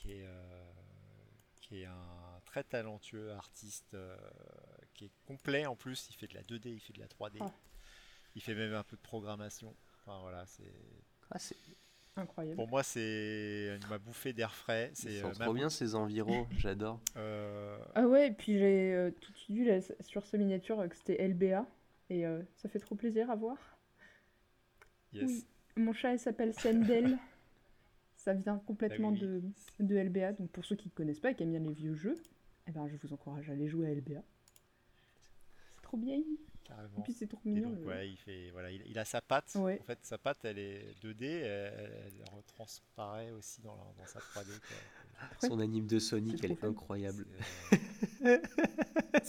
[0.00, 0.70] qui est euh,
[1.60, 4.16] qui est un très talentueux artiste, euh,
[4.94, 6.08] qui est complet en plus.
[6.10, 7.52] Il fait de la 2D, il fait de la 3D, Ah.
[8.34, 9.74] il fait même un peu de programmation.
[9.98, 10.72] Enfin voilà, c'est
[11.30, 11.56] Ah, c'est-
[12.16, 12.56] Incroyable.
[12.56, 14.90] pour moi c'est il m'a bouffé d'air frais.
[14.94, 17.00] C'est euh, trop bien ces environs, j'adore.
[17.16, 20.80] euh, Ah ouais, et puis j'ai euh, tout de suite vu là, sur sa miniature
[20.80, 21.66] euh, que c'était LBA.
[22.08, 23.56] Et euh, ça fait trop plaisir à voir.
[25.12, 25.24] yes.
[25.28, 25.46] Oui.
[25.76, 27.16] Mon chat, il s'appelle Sendel.
[28.24, 29.20] Ça vient complètement Ah oui.
[29.20, 29.42] de,
[29.86, 30.32] de LBA.
[30.32, 32.16] Donc pour ceux qui ne connaissent pas et qui aiment bien les vieux jeux,
[32.68, 34.20] eh ben, je vous encourage à aller jouer à LBA.
[35.74, 36.16] C'est trop bien.
[36.16, 36.24] Et
[36.64, 37.00] Carrément.
[37.02, 37.70] puis c'est trop Et mignon.
[37.70, 39.52] donc, le- ouais, il fait, voilà, il, il a sa patte.
[39.56, 39.78] Ouais.
[39.80, 44.18] En fait, sa patte, elle est 2D, elle, elle retransparaît aussi dans, la- dans sa
[44.20, 44.44] 3D.
[44.44, 44.76] quoi.
[45.42, 45.48] Ouais.
[45.48, 47.26] Son anime de Sonic, elle est incroyable.
[48.20, 48.38] C'est, euh,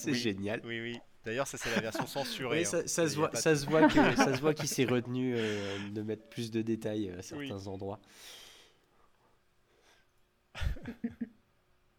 [0.07, 0.13] Oui.
[0.15, 0.61] génial.
[0.65, 0.99] Oui, oui.
[1.23, 2.59] D'ailleurs, ça, c'est la version censurée.
[2.63, 4.85] Oui, hein, ça, se voit, de- ça se voit que ça se voit qu'il s'est
[4.85, 7.67] retenu euh, de mettre plus de détails à certains Oui.
[7.67, 7.99] endroits.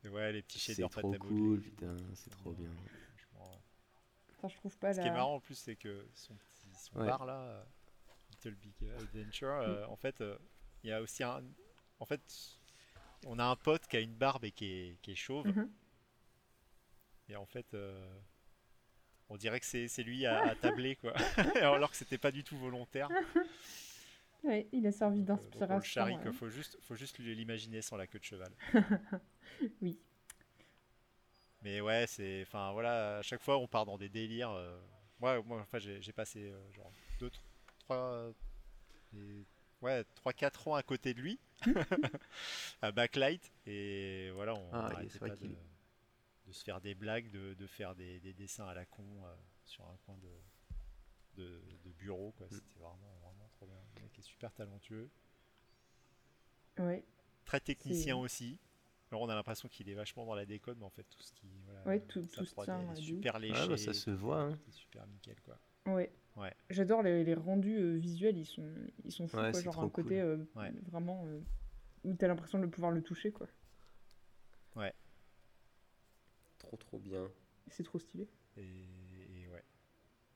[0.04, 2.70] Ouais, les petits C'est shaders trop à modeler, cool, putain, c'est trop bien.
[4.36, 6.98] Enfin, je trouve pas Ce qui est marrant en plus, c'est que son, petit, son
[6.98, 7.06] Ouais.
[7.06, 7.64] bar là, euh,
[8.30, 10.36] Little Big Adventure, euh, en fait, euh,
[10.82, 11.42] il y a aussi un.
[12.00, 12.20] En fait,
[13.26, 15.46] on a un pote qui a une barbe et qui est, qui est chauve.
[15.46, 15.70] Mhm.
[17.28, 18.18] Et en fait, euh,
[19.28, 21.14] on dirait que c'est c'est lui à, à tabler, quoi.
[21.62, 23.08] Alors que c'était pas du tout volontaire.
[24.44, 25.74] Ouais, il a servi euh, d'inspiration.
[25.74, 26.32] on le charrie, ouais.
[26.32, 28.52] faut juste, faut juste l'imaginer sans la queue de cheval.
[29.80, 29.98] Oui.
[31.62, 32.42] Mais ouais, c'est.
[32.42, 34.50] Enfin voilà, à chaque fois on part dans des délires.
[34.50, 34.80] euh,
[35.20, 36.90] Moi, moi enfin, j'ai passé euh, genre
[37.20, 37.30] 2,
[37.80, 38.32] 3.
[39.82, 41.40] Ouais, 3-4 ans à côté de lui,
[42.82, 45.56] à Backlight, et voilà, on Ah, vrai pas de,
[46.52, 49.84] se faire des blagues, de, de faire des, des dessins à la con euh, sur
[49.84, 52.46] un coin de, de, de bureau, quoi.
[52.46, 52.54] Mm.
[52.54, 53.76] C'était vraiment, vraiment trop bien.
[53.96, 55.08] Le mec est super talentueux,
[56.78, 57.04] Ouais,
[57.44, 58.58] très technicien aussi.
[59.10, 61.32] Alors on a l'impression qu'il est vachement dans la décode, mais en fait tout ce
[61.34, 63.66] qui, voilà, Ouais, tout- sa tout se 3D, tient, elle est ouais, super léger, Ah,
[63.68, 64.40] bah, ça se voit.
[64.40, 64.58] hein.
[64.64, 65.58] c'est super nickel quoi.
[65.86, 66.10] ouais.
[66.36, 66.54] Ouais.
[66.70, 68.66] J'adore les, les rendus euh, visuels, ils sont,
[69.04, 69.60] ils sont fous, Ouais, quoi.
[69.60, 70.24] Genre trop un côté cool.
[70.24, 70.72] euh, Ouais.
[70.86, 71.38] vraiment euh,
[72.04, 73.46] où t'as l'impression de pouvoir le toucher, quoi.
[76.58, 77.28] Trop trop bien.
[77.68, 78.26] C'est trop stylé.
[78.56, 79.62] Et, et ouais.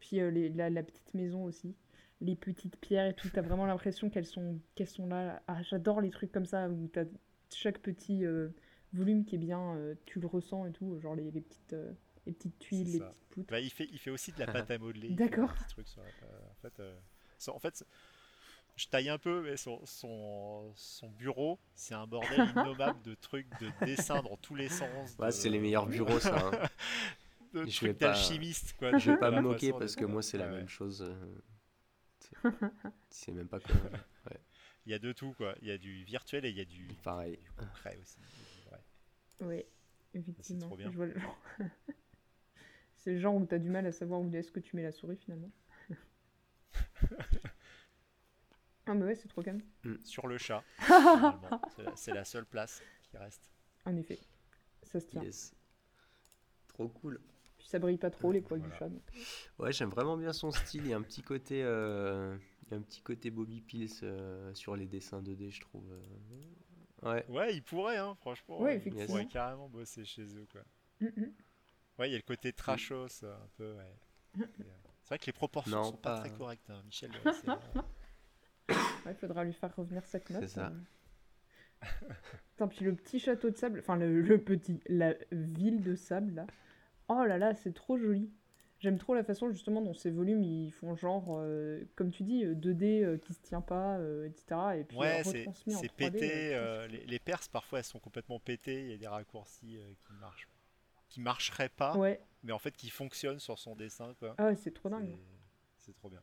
[0.00, 1.74] Puis euh, les- la, la petite maison aussi,
[2.20, 5.43] les petites pierres et tout, t'as vraiment l'impression qu'elles sont, qu'elles sont là.
[5.47, 7.05] Ah, j'adore les trucs comme ça où t'as
[7.55, 8.48] chaque petit euh,
[8.93, 11.93] volume qui est bien, euh, tu le ressens et tout, genre les, les petites, euh,
[12.26, 13.51] les petites tuiles, les petites poutres.
[13.51, 15.10] Bah, il, fait, il fait aussi de la pâte à modeler.
[15.10, 15.52] D'accord.
[15.78, 16.97] euh, en fait, euh,
[17.48, 17.84] en fait,
[18.76, 23.47] je taille un peu, mais son, son, son bureau, c'est un bordel innommable de trucs,
[23.60, 25.14] de dessins dans tous les sens.
[25.18, 26.48] Ouais, de- c'est les meilleurs bureaux, ça.
[26.48, 26.51] hein.
[27.52, 28.97] de Je trucs vais pas- d'alchimiste, quoi.
[28.97, 31.02] Je vais pas me moquer parce que moi, c'est la même chose.
[32.31, 32.53] C'est-
[33.11, 33.74] C'est même pas quoi.
[34.86, 35.55] Il y a de tout, quoi.
[35.62, 37.36] Il y a du virtuel et il y a du, Pareil.
[37.39, 38.19] du concret aussi.
[39.40, 39.69] Ouais,
[40.15, 40.66] effectivement.
[40.69, 40.90] trop bien.
[40.93, 41.39] Je vois le genre.
[42.94, 44.93] c'est le genre où t'as du mal à savoir où est-ce que tu mets la
[44.93, 45.51] souris finalement.
[48.86, 49.61] ah, mais ouais, c'est trop calme.
[50.05, 51.61] Sur le chat, finalement.
[51.74, 53.51] C'est la- c'est la seule place qui reste.
[53.85, 54.20] En effet,
[54.85, 55.23] ça se tient.
[55.24, 55.53] Yes.
[56.69, 57.20] Trop cool.
[57.66, 58.72] Puis ça brille pas trop les poils Voilà.
[58.72, 58.88] du chat.
[58.88, 59.02] donc.
[59.59, 60.82] Ouais, j'aime vraiment bien son style.
[60.84, 62.36] Il y a un petit côté, euh,
[62.70, 65.90] un petit côté Bobby Pills euh, sur les dessins 2D, je trouve.
[65.90, 67.10] euh.
[67.10, 67.26] Ouais.
[67.28, 68.60] Ouais, il pourrait, hein, franchement.
[68.62, 70.60] Ouais, il pourrait carrément bosser chez eux, quoi.
[71.01, 71.09] Mm.
[71.98, 73.97] Ouais, il y a le côté trashos un peu, ouais.
[74.38, 74.44] Euh,
[75.02, 76.82] C'est vrai que les proportions Non, sont pas, pas- très correctes, hein.
[76.84, 77.10] Michel.
[78.68, 80.43] Ouais, il faudra lui faire revenir cette note.
[80.43, 80.72] C'est ça.
[81.82, 81.88] euh.
[82.56, 86.32] Attends, puis le petit château de sable, enfin le, le petit, la ville de sable
[86.34, 86.47] là.
[87.08, 88.30] Oh là là, c'est trop joli.
[88.78, 92.44] J'aime trop la façon justement dont ces volumes ils font genre, euh, comme tu dis,
[92.44, 94.60] euh, 2D euh, qui se tient pas, euh, etc.
[94.80, 96.54] Et puis Ouais, euh, c'est retransmis en c'est 3D, pété.
[96.54, 98.82] euh, euh, les, les perses, parfois, elles sont complètement pétées.
[98.84, 100.48] Il y a des raccourcis euh, qui marchent,
[101.08, 104.34] qui marcheraient pas, Ouais, mais en fait qui fonctionnent sur son dessin, quoi.
[104.36, 105.08] ah ouais, c'est trop dingue.
[105.08, 106.20] C'est- C'est trop bien.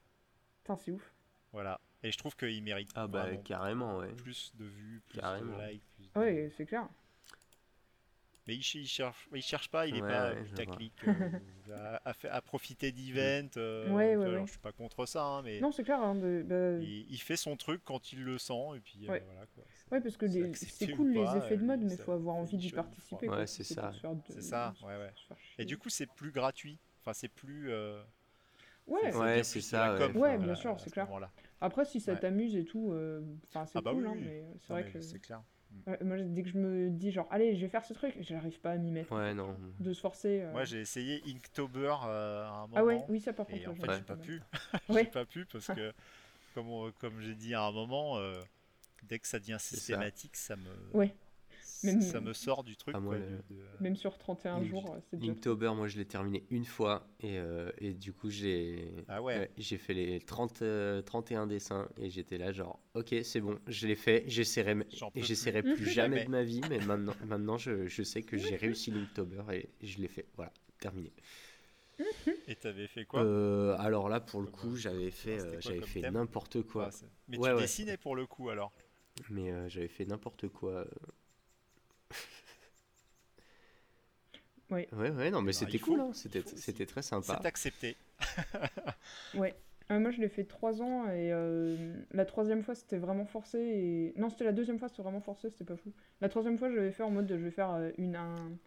[0.63, 1.13] Putain, c'est ouf.
[1.53, 1.79] Voilà.
[2.03, 4.11] Et je trouve qu'il mérite Ah bah carrément, ouais.
[4.13, 5.57] plus de vues, plus Carrément.
[5.57, 5.83] de likes.
[5.95, 6.87] Plus de- Ouais, c'est clair.
[8.45, 10.93] Mais il, ch- il cherche, il cherche pas, il est Ouais, pas ouais, euh, putaclic,
[11.07, 11.39] euh,
[12.03, 13.49] à, à fa- à profiter d'events.
[13.57, 14.45] euh, Ouais.
[14.45, 16.01] Je suis pas contre ça, hein, mais Non, c'est clair.
[16.01, 19.11] hein, de- bah, il, il fait son truc quand il le sent, et puis euh,
[19.11, 19.23] Ouais.
[19.25, 19.63] voilà quoi.
[19.91, 22.57] Ouais, parce que c'est cool pas, les effets de mode, mais il faut avoir envie
[22.57, 23.29] d'y participer.
[23.29, 23.91] Ouais, c'est ça.
[24.29, 25.13] C'est ça, ouais, ouais.
[25.57, 26.79] Et du coup, c'est plus gratuit.
[27.01, 27.69] Enfin, c'est plus.
[27.71, 28.01] euh,
[28.87, 31.07] Ouais, c'est ça, com, Ouais, bien sûr, c'est ce clair.
[31.61, 32.93] Après, si ça t'amuse et tout,
[33.47, 35.41] enfin, c'est Ah bah cool, hein, mais c'est vrai que C'est clair.
[35.87, 38.59] Ouais, moi, dès que je me dis genre, allez, je vais faire ce truc, j'arrive
[38.59, 39.11] pas à m'y mettre.
[39.11, 39.57] Ouais, non.
[39.79, 40.41] De se forcer.
[40.41, 40.51] euh.
[40.51, 42.73] Moi, j'ai essayé Inktober euh, à un moment.
[42.75, 43.59] Ah ouais, oui, ça par contre.
[43.61, 44.41] Et en fait, j'ai ai pas pu.
[44.89, 45.03] Ouais.
[45.03, 45.93] j'ai pas pu parce que,
[46.53, 48.33] comme, on- comme j'ai dit à un moment, euh,
[49.03, 49.75] dès que ça devient ça.
[49.75, 50.63] systématique, ça, me,
[50.93, 51.13] Ouais.
[51.83, 52.95] Même- ça me sort du truc.
[52.95, 55.17] Ah, moi, quoi, le- de- Même sur 31 Link- jours, c'est
[55.75, 59.37] moi je l'ai terminé une fois et, euh, et du coup j'ai Ah ouais.
[59.37, 63.59] ouais, j'ai fait les 30, euh, 31 dessins et j'étais là genre ok c'est bon
[63.67, 64.99] je l'ai fait j'essaierai plus.
[65.15, 66.25] j'essaierai plus jamais Jamais.
[66.25, 69.99] de ma vie mais maintenant maintenant je, je sais que j'ai réussi Linktober et je
[69.99, 71.11] l'ai fait voilà terminé
[72.47, 73.21] Et t'avais fait quoi?
[73.21, 76.89] Euh, alors là pour le coup euh, j'avais fait euh, quoi j'avais fait n'importe quoi
[76.91, 77.61] Ah, Mais Ouais, tu ouais.
[77.61, 78.71] dessinais pour le coup alors
[79.29, 80.85] mais euh, j'avais fait n'importe quoi
[84.71, 84.75] euh.
[84.75, 84.87] Ouais.
[84.93, 87.97] ouais ouais non mais Bah, c'était cool hein, c'était très sympa C'est accepté.
[89.33, 89.55] Ouais.
[89.91, 93.59] Euh, moi, je l'ai fait 3 ans et euh, la troisième fois, c'était vraiment forcé.
[93.59, 94.13] Et...
[94.17, 95.91] Non, c'était la deuxième fois, c'était vraiment forcé, c'était pas fou.
[96.21, 98.57] La troisième fois, je l'avais fait en mode, je vais faire euh, une, un...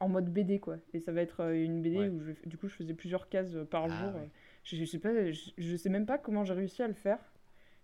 [0.00, 0.78] en mode BD, quoi.
[0.92, 2.08] Et ça va être une BD Ouais.
[2.08, 2.32] où, je...
[2.48, 4.16] du coup, je faisais plusieurs cases par Ah, jour.
[4.16, 4.28] ouais.
[4.64, 5.50] Je, je sais pas, je...
[5.56, 7.20] je sais même pas comment j'ai réussi à le faire.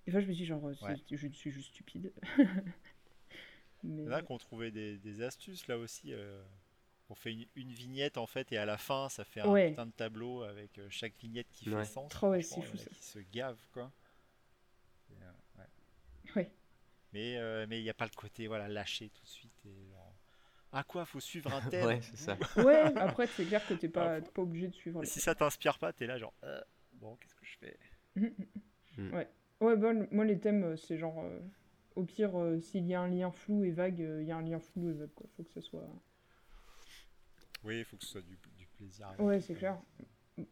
[0.06, 2.12] Des fois, je me dis, genre, je suis juste stupide.
[3.84, 4.02] Mais...
[4.02, 6.12] Il y en a qui ont trouvé des, des astuces là aussi.
[6.12, 6.42] euh,
[7.10, 9.70] on fait une, une vignette en fait et à la fin ça fait un Ouais.
[9.70, 11.84] putain de tableau avec euh, chaque vignette qui Ouais.
[11.84, 12.12] fait sens.
[12.22, 12.90] Ouais, Franchement, c'est fou, ça.
[12.90, 13.90] qui se gavent quoi.
[15.10, 16.32] Et, euh, ouais.
[16.36, 16.50] Ouais.
[17.12, 19.88] Mais euh, mais il n'y a pas le côté voilà lâcher tout de suite et
[19.90, 20.14] genre,
[20.72, 21.86] ah quoi faut suivre un thème.
[21.86, 24.68] ouais c'est ça Ouais, après, c'est clair que t'es pas, Ah, faut- t'es pas obligé
[24.68, 25.00] de suivre.
[25.02, 26.60] Les si ça t'inspire pas t'es là genre euh,
[26.94, 27.78] bon qu'est-ce que je fais?
[29.60, 31.22] Ouais, bah, le- moi les thèmes, c'est genre.
[31.97, 34.36] Au pire, euh, s'il y a un lien flou et vague, euh, il y a
[34.36, 35.27] un lien flou et vague, quoi.
[35.36, 35.86] Faut que ça soit.
[37.64, 39.09] Oui, il faut que ce soit du, du plaisir.
[39.09, 39.81] avec, Ouais, c'est clair.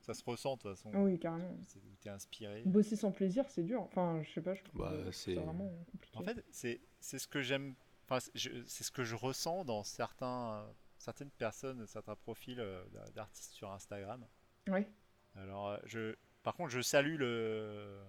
[0.03, 0.91] Ça se ressent de toute façon.
[0.95, 1.57] Oui, carrément.
[1.67, 2.63] C'est où t'es inspiré.
[2.67, 3.81] Bosser sans plaisir, c'est dur.
[3.83, 6.19] Enfin, je sais pas, je trouve Bah, c'est- vraiment compliqué.
[6.19, 7.75] En fait, c'est c'est ce que j'aime.
[8.09, 10.67] Enfin, c'est ce que je ressens dans certains,
[10.99, 14.25] certaines personnes, certains profils euh, d'a- d'artistes sur Instagram.
[14.69, 14.87] Ouais,
[15.35, 18.01] Alors, je, par contre, je salue le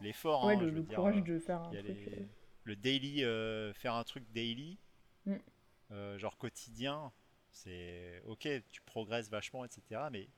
[0.00, 0.46] l'effort.
[0.46, 1.96] ouais hein, le, je veux le dire, courage de faire un il truc.
[2.06, 2.26] les- euh,
[2.64, 4.78] le daily, euh, faire un truc daily,
[5.26, 5.34] Mm.
[5.90, 7.12] euh, genre quotidien,
[7.50, 9.82] c'est ok, tu progresses vachement, etc.
[10.10, 10.28] Mais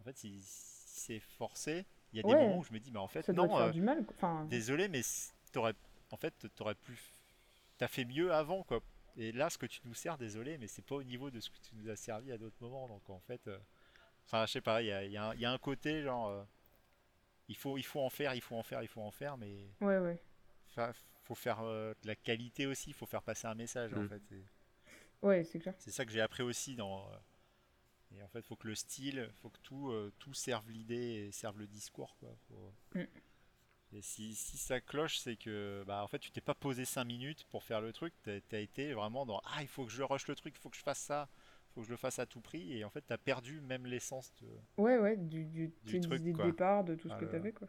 [0.00, 2.90] en fait, si, si c'est forcé, il y a des moments où je me dis,
[2.92, 4.04] mais en fait, Ça non, euh, du mal.
[4.10, 5.00] Enfin, désolé, mais
[5.52, 5.74] t'aurais,
[6.10, 6.98] en fait, t'aurais pu,
[7.78, 8.80] t'as fait mieux avant, quoi.
[9.16, 11.50] Et là, ce que tu nous sers, désolé, mais c'est pas au niveau de ce
[11.50, 12.88] que tu nous as servi à d'autres moments.
[12.88, 13.50] Donc en fait,
[14.26, 16.46] enfin, je sais pas, il y a, y a y a un côté genre,
[17.48, 19.68] il faut, il faut en faire, il faut en faire, il faut en faire, mais
[19.82, 20.22] ouais, ouais.
[21.34, 24.08] Faut faire euh, de la qualité aussi, il faut faire passer un message en Mm.
[24.08, 24.22] fait.
[24.32, 24.44] Et
[25.22, 25.74] Ouais, c'est clair.
[25.78, 27.08] C'est ça que j'ai appris aussi dans.
[27.10, 27.16] euh,
[28.16, 31.26] et en fait, il faut que le style, faut que tout, euh, tout serve l'idée
[31.28, 32.16] et serve le discours.
[32.20, 32.36] Quoi.
[32.48, 33.06] Faut- Mm.
[33.92, 37.04] Et si, si ça cloche, c'est que bah, en fait, tu t'es pas posé 5
[37.04, 40.02] minutes pour faire le truc, tu as été vraiment dans Ah, il faut que je
[40.02, 41.28] rush le truc, il faut que je fasse ça,
[41.70, 42.72] il faut que je le fasse à tout prix.
[42.76, 44.48] Et en fait, tu as perdu même l'essence de.
[44.76, 47.52] Ouais, ouais, du, du, Du tes truc, départ, de tout ce Ah que tu avais,
[47.52, 47.68] quoi.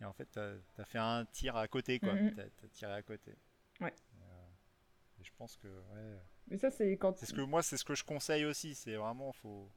[0.00, 2.14] Et en fait, tu as, fait un tir à côté, quoi.
[2.14, 2.34] Mhm.
[2.34, 3.32] Tu as, tiré à côté.
[3.80, 3.88] Ouais.
[3.88, 5.68] Et, euh, et je pense que.
[5.68, 6.18] Ouais,
[6.48, 7.18] Mais ça, c'est quand.
[7.18, 8.74] C'est ce que moi, c'est ce que je conseille aussi.
[8.74, 9.70] C'est vraiment, faut.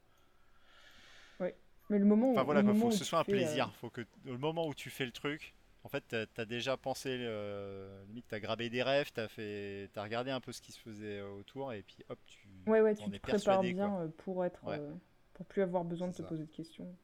[1.90, 2.32] Mais le moment où.
[2.32, 3.72] Enfin voilà, le quoi, faut que ce tu soit un euh, plaisir.
[3.74, 7.10] Faut que au moment où tu fais le truc, en fait, t'as as déjà pensé,
[7.20, 10.80] euh, limite, t'as grabé des rêves, t'as fait, t'as regardé un peu ce qui se
[10.80, 12.48] faisait euh, autour, et puis hop, tu.
[12.66, 14.08] Ouais, ouais, tu te es prépares bien quoi.
[14.18, 14.64] pour être.
[14.64, 14.78] Ouais.
[14.78, 14.92] euh,
[15.34, 16.96] pour plus avoir besoin de te poser de questions.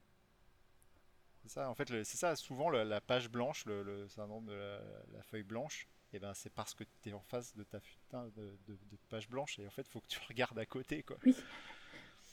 [1.50, 1.68] C'est ça.
[1.68, 2.36] En fait, c'est ça.
[2.36, 4.78] Souvent, la page blanche, le, le syndrome de la,
[5.16, 8.56] la feuille blanche, et ben, c'est parce que t'es en face de ta putain de,
[8.68, 11.16] de- de page blanche, et en fait, faut que tu regardes à côté, quoi.
[11.26, 11.34] Oui,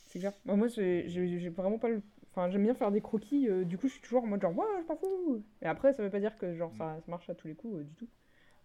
[0.06, 0.34] c'est clair.
[0.46, 2.02] Moi, moi, j'ai vraiment pas le.
[2.32, 4.56] Enfin, j'aime bien faire des croquis, euh, du coup, je suis toujours en mode genre,
[4.56, 5.44] ouais, je m'en fous.
[5.64, 6.78] Et après, ça veut pas dire que genre Mm.
[6.78, 8.08] ça, ça marche à tous les coups, euh, du tout.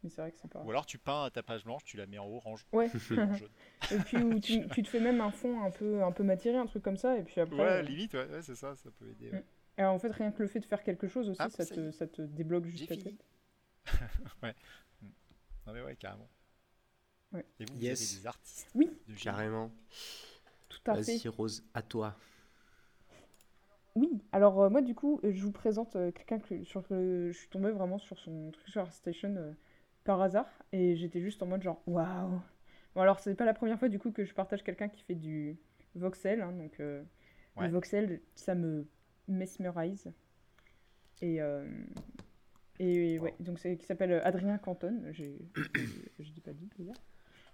[0.05, 0.61] Mais c'est vrai que c'est pas.
[0.62, 2.91] Ou alors, tu peins ta page blanche, tu la mets en orange, Ouais.
[3.19, 3.49] en jaune.
[3.91, 6.59] et puis, où tu, tu te fais même un fond un peu, un peu matéré,
[6.59, 7.57] un truc comme ça, et puis après.
[7.57, 9.31] Ouais, euh, limite, ouais, ouais, c'est ça, ça peut aider.
[9.31, 9.45] ouais.
[9.78, 11.90] Et en fait, rien que le fait de faire quelque chose aussi, Ah, ça, te,
[11.90, 13.24] ça te débloque juste la tête.
[15.66, 16.28] Non, mais ouais, carrément.
[17.32, 17.47] Ouais.
[17.61, 18.01] Et vous, Yes.
[18.01, 18.90] vous avez des artistes Oui.
[19.09, 19.15] de.
[19.15, 19.70] Carrément.
[20.69, 21.16] Tout à fait.
[21.19, 22.16] Vas-y, Rose, à toi.
[23.94, 27.31] Oui, alors euh, moi du coup, euh, je vous présente euh, quelqu'un que sur le...
[27.31, 29.53] je suis tombée vraiment sur son truc sur ArtStation euh,
[30.05, 32.40] par hasard et j'étais juste en mode genre waouh.
[32.94, 35.15] Bon alors c'est pas la première fois du coup que je partage quelqu'un qui fait
[35.15, 35.59] du
[35.94, 37.03] voxel, hein, donc euh,
[37.57, 37.66] Ouais.
[37.66, 38.86] le voxel ça me
[39.28, 40.12] mesmerise
[41.20, 41.65] et euh,
[42.78, 45.39] et ouais donc c'est qui s'appelle euh, Adrien Canton, j'ai
[46.19, 46.97] je dis pas dit d'ailleurs.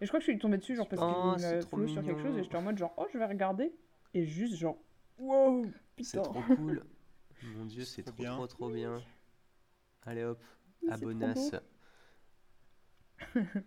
[0.01, 1.89] Et je crois que je suis tombée dessus genre parce Oh, qu'il c'est trop follow
[1.89, 3.73] sur quelque chose et j'étais en mode genre oh je vais regarder
[4.15, 4.78] et juste genre
[5.19, 5.65] wow
[6.01, 6.23] C'est putain.
[6.23, 6.82] trop cool.
[7.57, 8.35] Mon dieu, c'est Trop trop, bien.
[8.35, 9.03] trop, trop bien.
[10.07, 10.43] Allez hop,
[10.82, 11.15] c'est beau.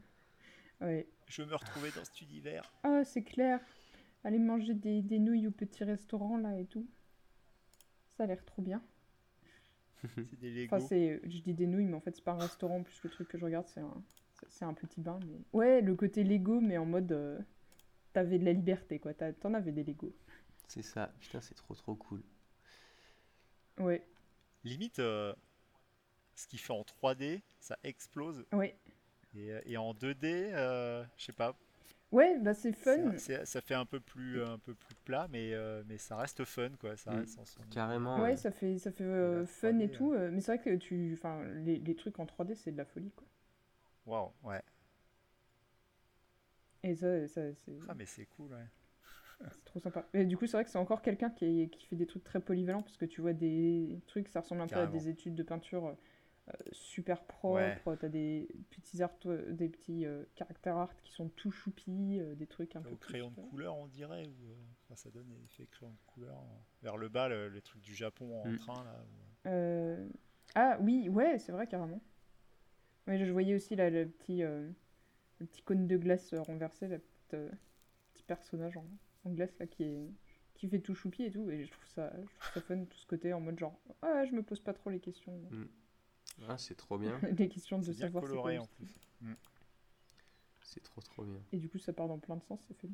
[0.82, 1.08] Ouais.
[1.28, 2.64] Je me retrouvais dans cet univers.
[2.84, 3.60] Ah, c'est clair.
[4.24, 6.88] Aller manger des, des nouilles au petit restaurant là et tout.
[8.22, 8.84] Ça a l'air trop bien.
[10.04, 10.76] C'est des Lego.
[10.76, 12.84] Enfin, c'est, je dis des nouilles, mais en fait, c'est pas un restaurant.
[12.84, 14.04] Plus le truc que je regarde, c'est un,
[14.48, 15.20] c'est- un petit bain.
[15.26, 15.40] Mais...
[15.54, 17.12] Ouais, le côté Lego, mais en mode.
[17.12, 17.40] euh,
[18.14, 19.14] T'avais de la liberté, quoi.
[19.14, 20.14] T'as- T'en avais des Lego.
[20.68, 21.14] C'est ça.
[21.20, 22.24] Putain, c'est trop trop cool.
[23.80, 24.06] Ouais,
[24.64, 25.34] Limite, euh,
[26.36, 28.46] ce qu'il fait en 3D, ça explose.
[28.54, 28.76] ouais.
[29.36, 31.56] Et, et en 2D, euh, je sais pas.
[32.12, 33.16] Ouais, bah c'est fun.
[33.18, 36.70] ça fait un peu plus, un peu plus plat, mais, euh, mais ça reste fun,
[36.80, 36.98] quoi.
[36.98, 37.20] Ça Mm.
[37.20, 38.16] reste en son- Carrément.
[38.18, 38.38] Ouais, ouais.
[38.38, 40.14] ça fait, ça fait euh, fun et 3D, tout.
[40.14, 41.14] euh, mais c'est vrai que tu.
[41.14, 43.26] Enfin, les, les trucs en 3D, c'est de la folie, quoi.
[44.06, 44.62] Waouh, ouais.
[46.84, 47.78] Et ça, ça c'est.
[47.88, 48.68] Ah, mais c'est cool, ouais.
[49.52, 50.06] C'est trop sympa.
[50.14, 52.24] Et du coup, c'est vrai que c'est encore quelqu'un qui, est- qui fait des trucs
[52.24, 55.36] très polyvalents parce que tu vois des trucs, ça ressemble un peu à des études
[55.36, 55.94] de peinture euh,
[56.72, 57.92] super propres.
[57.92, 57.98] Ouais.
[57.98, 59.12] T'as des petits art,
[59.50, 62.96] des petits euh, caractères art qui sont tout choupis, euh, des trucs un peu Au
[62.96, 64.26] plus, crayon de couleur, on dirait.
[64.28, 66.38] Ou, euh, enfin, ça donne effet crayon de couleur.
[66.40, 68.56] euh, Vers le bas, le- les trucs du Japon en Mm.
[68.58, 69.04] train, là.
[69.04, 70.10] où- euh,
[70.56, 72.02] Ah oui, ouais, c'est vrai carrément.
[73.08, 74.70] Ouais, je voyais aussi là, le petit, euh,
[75.40, 77.50] le petit cône de glace renversé, le petit, euh,
[78.14, 78.86] petit personnage en,
[79.24, 80.10] en glace là qui est
[80.56, 82.98] qui fait tout choupi et tout et je trouve ça je trouve ça fun tout
[82.98, 85.42] ce côté en mode genre ah je me pose pas trop les questions
[86.48, 87.20] Ah, c'est trop bien.
[87.38, 88.96] les questions de savoir c'est quoi plus.
[90.64, 91.42] C'est trop trop bien.
[91.52, 92.88] et du coup ça part dans plein de sens c'est fun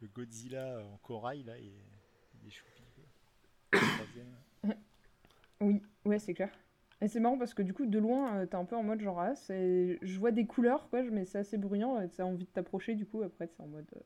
[0.00, 1.84] Le Godzilla en corail, là, il est,
[2.40, 2.82] il est choupi.
[2.94, 3.04] quoi.
[3.80, 4.34] Le troisième.
[5.60, 6.50] Oui, ouais, c'est clair.
[7.00, 9.00] Et c'est marrant parce que du coup, de loin, euh, t'es un peu en mode
[9.00, 9.98] genre, ah, c'est...
[10.02, 13.06] je vois des couleurs, quoi, mais c'est assez bruyant et t'as envie de t'approcher, du
[13.06, 14.00] coup, après, c'est en mode, euh,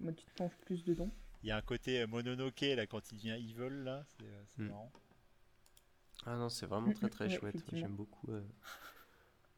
[0.00, 1.10] en mode tu te penches plus dedans.
[1.42, 4.24] Il y a un côté euh, Mononoke là quand il devient evil là, c'est
[4.56, 4.68] c'est Mm.
[4.68, 4.92] marrant.
[6.26, 7.64] Ah non, c'est vraiment Mm, très mm, très ouais, chouette.
[7.72, 8.42] J'aime beaucoup euh,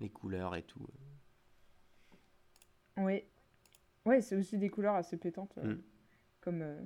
[0.00, 0.88] les couleurs et tout.
[2.96, 3.26] Ouais.
[4.06, 5.82] Ouais, c'est aussi des couleurs assez pétantes, euh, Mm.
[6.40, 6.76] comme euh,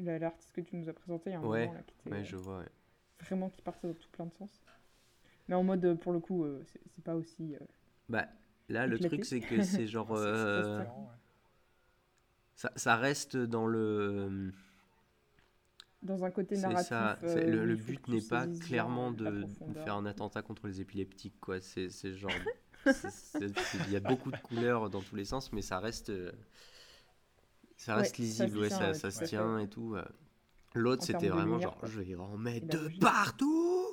[0.00, 1.94] la- l'artiste que tu nous as présenté il y a un Ouais, moment, là, qui
[2.00, 2.58] était Ouais, euh, je vois.
[2.60, 2.68] ouais.
[3.20, 4.62] vraiment qui partait dans tout plein de sens.
[5.48, 7.56] Mais en mode, euh, pour le coup, euh, c'est pas aussi...
[7.56, 7.60] euh,
[8.08, 8.26] Bah,
[8.68, 10.12] là, le truc, c'est que c'est genre.
[10.14, 10.84] Euh,
[12.76, 14.52] ça reste dans le.
[16.02, 16.88] Dans un côté narratif.
[16.88, 17.18] ça.
[17.24, 21.38] euh, le que but n'est pas clairement euh, de, faire un attentat contre les épileptiques,
[21.40, 21.60] quoi.
[21.60, 22.30] C'est genre.
[22.86, 26.10] Il y a beaucoup de couleurs dans tous les sens, mais ça reste.
[26.10, 26.32] euh,
[27.76, 29.94] Ça reste lisible, ouais, ça, ouais, ça se tient et tout.
[29.96, 30.04] euh.
[30.74, 31.88] L'autre, c'était vraiment lumière, genre, quoi.
[31.88, 33.86] je vais en mettre de partout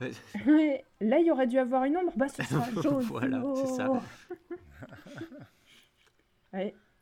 [0.46, 2.12] Là, il y aurait dû avoir une ombre.
[2.16, 3.02] Bah, ce sera jaune.
[3.08, 4.02] Voilà, c'est ça.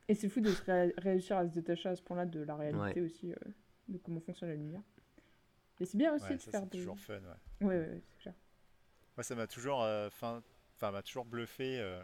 [0.08, 3.00] Et c'est fou de ré- réussir à se détacher à ce point-là de la réalité
[3.00, 3.36] aussi, euh,
[3.90, 4.82] de comment fonctionne la lumière.
[5.80, 6.78] Et c'est bien aussi Ouais, de ça faire c'est des.
[6.78, 7.20] toujours fun.
[7.60, 7.66] Ouais.
[7.66, 8.34] Ouais, ouais, ouais, c'est clair.
[9.16, 10.42] Moi, ça m'a toujours, euh, fin-
[10.76, 12.02] enfin, m'a toujours bluffé euh,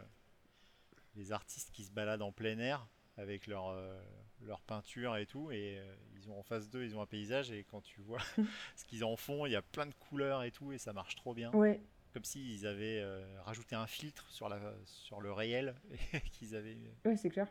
[1.15, 2.87] les artistes qui se baladent en plein air
[3.17, 3.99] avec leur, euh,
[4.41, 7.51] leur peinture et tout, et euh, ils ont en face d'eux, ils ont un paysage,
[7.51, 8.19] et quand tu vois
[8.75, 11.15] ce qu'ils en font, il y a plein de couleurs et tout, et ça marche
[11.15, 11.51] trop bien.
[11.53, 11.81] Ouais,
[12.13, 15.75] Comme s'ils avaient euh, rajouté un filtre sur, la, sur le réel,
[16.13, 17.47] et qu'ils avaient ouais, c'est clair.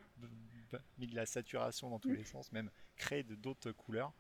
[0.98, 4.12] mis de la saturation dans tous les sens, même créé d'autres couleurs.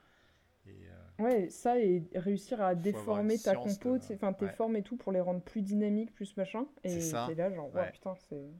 [0.66, 4.52] Et, euh, Ouais, ça et réussir à déformer ta compo, de- enfin tes ouais.
[4.52, 6.66] formes et tout pour les rendre plus dynamiques, plus machin.
[6.84, 8.50] Et C'est là, genre, ouais, putain, c'est.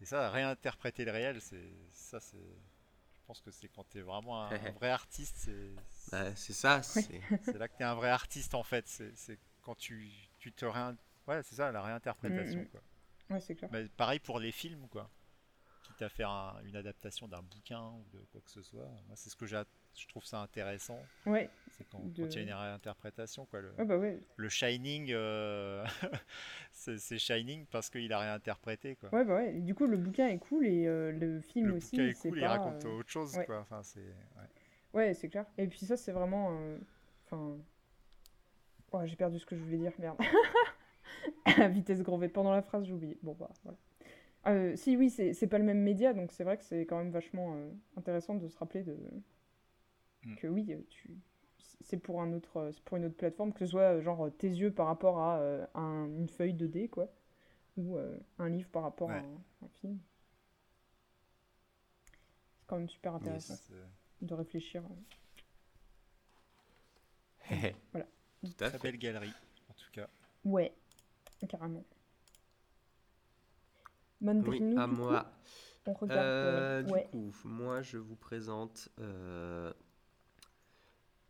[0.00, 2.36] Et ça, réinterpréter le réel, c'est ça, c'est.
[2.38, 5.72] Je pense que c'est quand t'es vraiment un, un vrai artiste, c'est
[6.12, 7.20] Bah, c'est ça, c'est.
[7.42, 8.86] c'est là que t'es un vrai artiste en fait.
[8.86, 10.96] C'est quand tu, tu te réin...
[11.26, 12.60] Ouais, c'est ça, la réinterprétation.
[12.60, 12.68] Mm, mm.
[12.68, 12.80] Quoi.
[13.30, 13.68] Ouais, c'est clair.
[13.72, 15.10] Mais pareil pour les films, quoi.
[15.82, 18.88] Quitte à faire un- une adaptation d'un bouquin ou de quoi que ce soit.
[19.08, 19.60] Moi, c'est ce que j'ai.
[19.98, 20.98] Je trouve ça intéressant.
[21.26, 23.60] Ouais, C'est quand De- quand il y a une réinterprétation, quoi.
[23.60, 24.20] Le, ouais, bah ouais.
[24.36, 25.84] le Shining, euh,
[26.72, 29.12] c'est Shining parce qu'il a réinterprété, quoi.
[29.12, 29.52] Ouais, bah ouais.
[29.60, 31.96] Du coup, le bouquin est cool et euh, le film le aussi.
[31.96, 33.44] bouquin est cool, il pas, raconte euh, autre chose, ouais.
[33.44, 33.60] quoi.
[33.60, 34.14] Enfin, c'est.
[34.94, 35.14] ouais.
[35.14, 35.46] C'est clair.
[35.58, 36.56] Et puis ça, c'est vraiment.
[37.26, 37.56] Enfin.
[38.92, 40.16] Ouais, j'ai perdu ce que je voulais dire, merde.
[41.70, 42.28] vitesse grand V.
[42.28, 43.18] Pendant la phrase, j'ai oublié.
[43.22, 43.78] Bon, bah, voilà.
[44.46, 46.96] Euh, si, oui, c'est c'est pas le même média, donc c'est vrai que c'est quand
[46.96, 48.96] même vachement euh, intéressant de se rappeler de...
[50.28, 50.34] Mm.
[50.36, 51.18] que oui, euh, tu...
[51.80, 54.30] c'est pour, un autre, euh, c'est pour une autre plateforme, que ce soit euh, genre
[54.38, 57.08] tes yeux par rapport à euh, un- une feuille 2D, quoi,
[57.76, 59.20] ou euh, un livre par rapport à Ouais.
[59.20, 59.98] un, un film.
[62.60, 63.54] C'est quand même super intéressant
[64.22, 64.82] de réfléchir.
[64.84, 64.94] euh.
[67.92, 68.06] Voilà.
[68.42, 68.78] Tout à fait.
[68.78, 69.32] belle galerie,
[69.70, 70.08] en tout cas.
[70.44, 70.72] Ouais,
[71.48, 71.84] carrément.
[74.20, 75.32] Oui, Mandrino, à du coup, moi.
[75.86, 76.26] on regarde.
[76.26, 78.88] Euh, euh, du coup, moi je vous présente.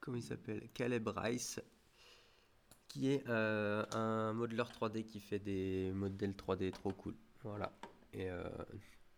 [0.09, 1.60] Comment il s'appelle Caleb Rice,
[2.89, 7.14] qui est euh, un modeleur 3D qui fait des modèles 3D trop cool.
[7.43, 7.70] Voilà.
[8.14, 8.43] Et, euh,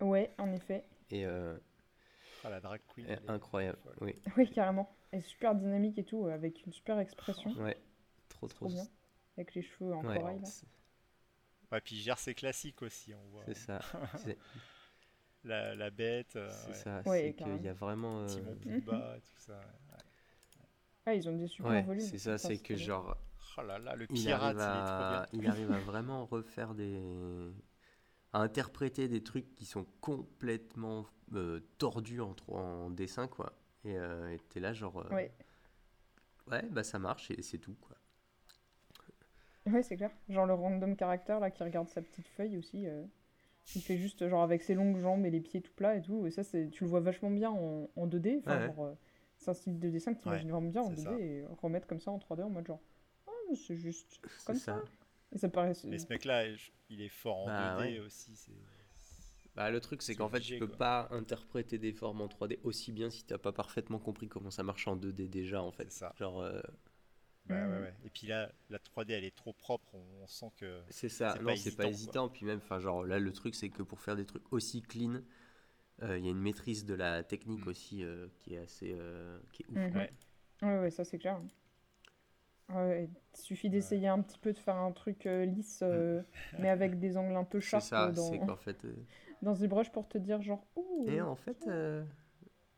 [0.00, 0.84] ouais, en effet.
[1.12, 1.56] et, euh,
[2.42, 3.06] Ah, la drag queen.
[3.06, 3.78] est incroyable.
[4.00, 4.92] Oui, Oui, carrément.
[5.12, 7.52] Et super dynamique et tout, avec une super expression.
[7.62, 7.80] ouais.
[8.28, 8.66] Trop, trop.
[8.66, 8.84] Trop bien.
[9.36, 10.40] Avec les cheveux en Ouais, corail.
[10.40, 10.48] là.
[11.70, 13.44] Ouais, puis il gère ses classiques aussi, on voit.
[13.46, 13.78] c'est ça.
[15.44, 17.02] La, la bête, euh, c'est ouais, ça.
[17.06, 18.24] Ouais, c'est qu'il y a vraiment.
[18.24, 18.56] euh, Timon.
[18.60, 19.58] Pumba et tout ça.
[21.04, 22.10] Ah, ils ont des super Ouais, volumes.
[22.10, 22.38] c'est ça.
[22.38, 23.16] C'est que genre.
[23.58, 25.22] Oh là là, le il pirate, arrive, il est trop bien.
[25.22, 27.00] à, il arrive à vraiment refaire des.
[28.32, 33.52] à interpréter des trucs qui sont complètement euh, tordus en, dessin, quoi.
[33.84, 34.98] Et euh, t'es là, genre.
[35.00, 35.30] euh, Ouais.
[36.48, 37.96] ouais, bah ça marche et c'est tout, quoi.
[39.66, 40.10] Ouais, c'est clair.
[40.28, 42.86] Genre le random caractère là qui regarde sa petite feuille aussi.
[42.86, 43.04] euh,
[43.76, 46.26] Il fait juste genre avec ses longues jambes et les pieds tout plats et tout.
[46.26, 48.38] Et ça, c'est tu le vois vachement bien en, en 2D.
[48.40, 48.74] Enfin, Ouais, ouais.
[48.74, 48.94] genre, euh,
[49.40, 51.18] c'est un style de dessin que tu imagines vraiment bien en c'est 2D ça.
[51.18, 52.80] et remettre comme ça en 3D en mode genre.
[53.48, 54.76] Mais c'est juste comme ça.
[54.76, 54.84] ça.
[55.32, 55.72] Et ça paraît.
[55.84, 56.46] Mais ce mec-là,
[56.88, 57.98] il est fort en Bah 2D ouais.
[58.00, 58.36] aussi.
[58.36, 58.52] c'est-
[59.56, 60.76] Bah, le truc, c'est qu'en fait, tu peux quoi.
[60.76, 64.62] pas interpréter des formes en 3D aussi bien si t'as pas parfaitement compris comment ça
[64.62, 65.90] marche en 2D déjà, en fait.
[65.90, 66.12] C'est ça.
[66.16, 66.60] Genre, euh,
[67.48, 67.82] Ouais, ouais, Mhm.
[67.82, 67.94] ouais.
[68.04, 69.92] Et puis là, la 3D, elle est trop propre.
[69.94, 70.82] On, on sent que.
[70.90, 71.32] c'est ça.
[71.32, 72.28] C'est Non, pas c'est pas hésitant.
[72.28, 75.20] Puis même, enfin, genre, là, le truc, c'est que pour faire des trucs aussi clean,
[76.02, 77.68] il y a une maîtrise de la technique Mm.
[77.68, 78.94] aussi euh, qui est assez.
[78.98, 79.76] euh, qui est ouf.
[79.76, 79.96] Mhm.
[79.96, 80.10] Ouais.
[80.62, 81.40] Ouais, ouais, ça c'est clair.
[82.68, 86.22] Ouais, il suffit d'essayer un petit peu de faire un truc euh, lisse, euh,
[86.60, 88.84] mais avec des angles un peu sharp ça, euh, dans, qu'en fait.
[88.84, 88.94] euh,
[89.42, 92.04] dans ZBrush pour te dire genre, ouh, Et en fait, euh,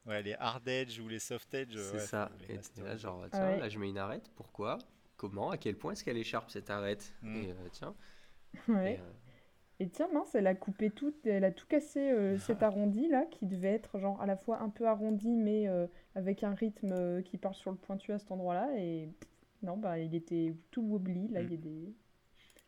[0.06, 1.76] Ouais, les hard edge ou les soft edge.
[1.76, 2.30] c'est ouais, ça.
[2.48, 3.60] Et là, genre, tiens, Ouais.
[3.60, 4.30] là, je mets une arête.
[4.34, 4.78] Pourquoi?
[5.16, 7.14] Comment, à quel point est-ce qu'elle écharpe cette arête?
[7.22, 7.36] Mm.
[7.36, 7.94] Et euh, tiens.
[8.68, 8.94] Ouais.
[8.94, 9.12] et, euh,
[9.82, 13.26] Et tiens, mince, elle a coupé tout, elle a tout cassé euh, cet arrondi là,
[13.26, 16.92] qui devait être genre à la fois un peu arrondi, mais euh, avec un rythme
[16.92, 18.68] euh, qui part sur le pointu à cet endroit-là.
[18.78, 19.28] Et pff,
[19.62, 21.26] non, bah il était tout wobbly.
[21.28, 21.46] Là, Mm.
[21.46, 21.94] il y a des.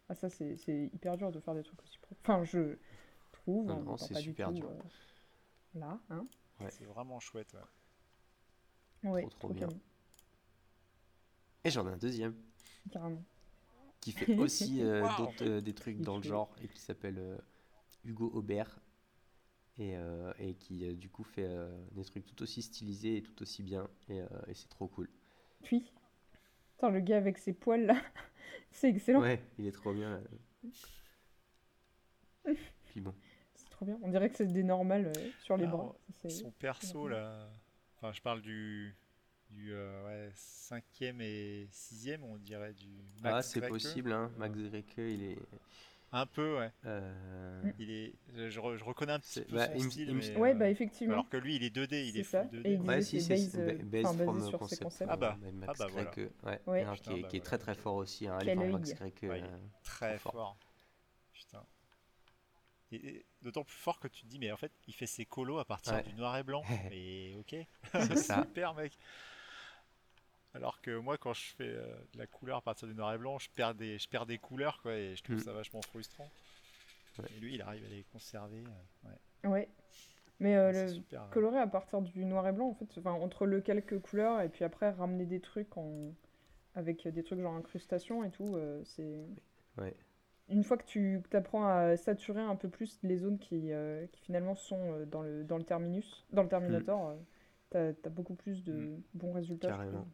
[0.09, 2.21] Ah, ça, c'est c'est hyper dur de faire des trucs aussi propres.
[2.25, 2.77] Enfin, je
[3.31, 3.67] trouve.
[3.67, 4.71] Non, non, c'est pas du super tout, dur.
[4.71, 6.27] euh, là, hein.
[6.61, 6.71] Ouais.
[6.71, 7.55] C'est vraiment chouette.
[9.05, 9.11] ouais.
[9.11, 9.69] Ouais, Trop, trop trop bien.
[9.69, 9.81] canon,
[11.63, 12.35] Et j'en ai un deuxième
[12.91, 13.23] carrément.
[14.05, 15.09] Qui fait aussi euh,
[15.41, 17.39] euh, des trucs dans le genre et qui s'appelle euh,
[18.05, 18.79] Hugo Aubert
[19.79, 23.23] et, euh, et qui euh, du coup fait euh, des trucs tout aussi stylisés et
[23.23, 25.09] tout aussi bien et, euh, et c'est trop cool.
[25.63, 25.91] Puis,
[26.77, 27.97] attends, le gars avec ses poils là,
[28.73, 29.23] c'est excellent.
[29.23, 30.23] Ouais, il est trop bien.
[32.91, 33.15] Puis bon,
[33.55, 33.99] C'est trop bien.
[34.03, 35.97] On dirait que c'est des normales euh, sur les Ah, bras.
[36.23, 37.49] Ça, Son perso là,
[37.97, 38.95] enfin je parle du
[39.55, 42.89] du euh, ouais, cinquième et sixième, on dirait du
[43.23, 44.31] ah c'est possible hein.
[44.37, 45.39] Max Grecke il est
[46.13, 46.71] Un peu ouais.
[46.87, 47.63] euh.
[47.79, 48.15] Il est,
[48.51, 51.15] je, re- je reconnais un petit peu bah, son style, mais, Ouais, euh, bah effectivement.
[51.15, 52.45] alors que lui il est 2D, il est ça.
[52.49, 52.67] full 2D.
[52.67, 53.03] Et il ouais.
[53.03, 54.83] Si, c'est base, ba- euh, basé from sur ses concept.
[54.83, 55.11] concepts.
[55.13, 56.11] Ah bah, Max ah bah voilà.
[56.45, 56.61] Ouais.
[56.67, 56.85] Ouais.
[56.95, 57.45] Putain, qui, est, bah qui est voilà.
[57.45, 58.29] très très fort aussi.
[58.29, 58.37] Hein.
[58.41, 58.71] Allez Quel.
[58.73, 58.91] Max.
[59.01, 59.09] Ouais,
[59.39, 60.33] est euh, Très fort.
[60.33, 60.59] fort.
[61.33, 61.65] Putain.
[62.93, 65.25] Et, et d'autant plus fort que tu te dis, mais en fait, il fait ses
[65.27, 66.03] colos à partir Ouais.
[66.05, 66.63] du noir et blanc.
[66.91, 67.57] mais ok,
[67.93, 68.97] C'est super mec.
[70.55, 73.19] Alors que moi, quand je fais euh, de la couleur à partir du noir et
[73.19, 75.41] blanc, je perds des, je perds des couleurs, quoi, et je trouve Mm.
[75.41, 76.29] ça vachement frustrant.
[77.19, 77.25] Ouais.
[77.37, 78.63] Et lui, il arrive à les conserver.
[79.05, 79.51] euh, ouais.
[79.51, 79.69] Ouais.
[80.41, 81.29] Mais euh, C'est le super.
[81.31, 84.49] colorer à partir du noir et blanc, en fait, enfin, entre le quelques couleurs et
[84.49, 86.13] puis après ramener des trucs en...
[86.75, 89.27] avec des trucs genre incrustation et tout, euh, c'est.
[89.79, 89.95] Ouais.
[90.49, 94.21] Une fois que tu apprends à saturer un peu plus les zones qui, euh, qui
[94.21, 97.17] finalement sont euh, dans le, dans le terminus, dans le Terminator, euh,
[97.71, 99.03] t'as, t'as beaucoup plus de Mm.
[99.15, 99.69] bons résultats.
[99.69, 100.07] je Carrément.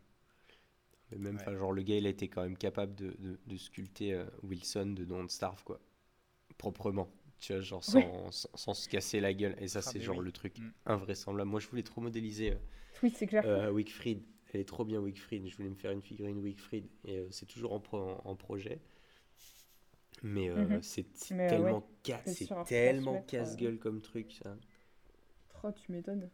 [1.12, 1.44] Mais même, Ouais.
[1.58, 4.86] genre, le gars, il a été quand même capable de, de, de sculpter euh, Wilson
[4.96, 5.80] de Don't Starve, quoi.
[6.58, 7.10] Proprement.
[7.40, 9.56] Tu vois, genre, sans, sans, sans se casser la gueule.
[9.60, 10.22] Et ça, Ah, c'est genre oui.
[10.22, 10.70] le truc Mm.
[10.86, 11.50] invraisemblable.
[11.50, 12.56] Moi, je voulais trop modéliser euh,
[13.02, 13.44] Oui, c'est clair.
[13.44, 14.22] euh, Wickfried.
[14.52, 15.46] Elle est trop bien, Wickfried.
[15.48, 16.86] Je voulais me faire une figurine Wickfried.
[17.04, 18.80] Et euh, c'est toujours en, pro- en, en projet.
[20.22, 20.82] Mais euh, Mhm.
[20.82, 21.06] c'est
[21.46, 22.22] tellement, ouais, ca-
[22.64, 24.56] tellement euh, casse-gueule comme truc, ça.
[25.62, 26.28] Oh, tu m'étonnes.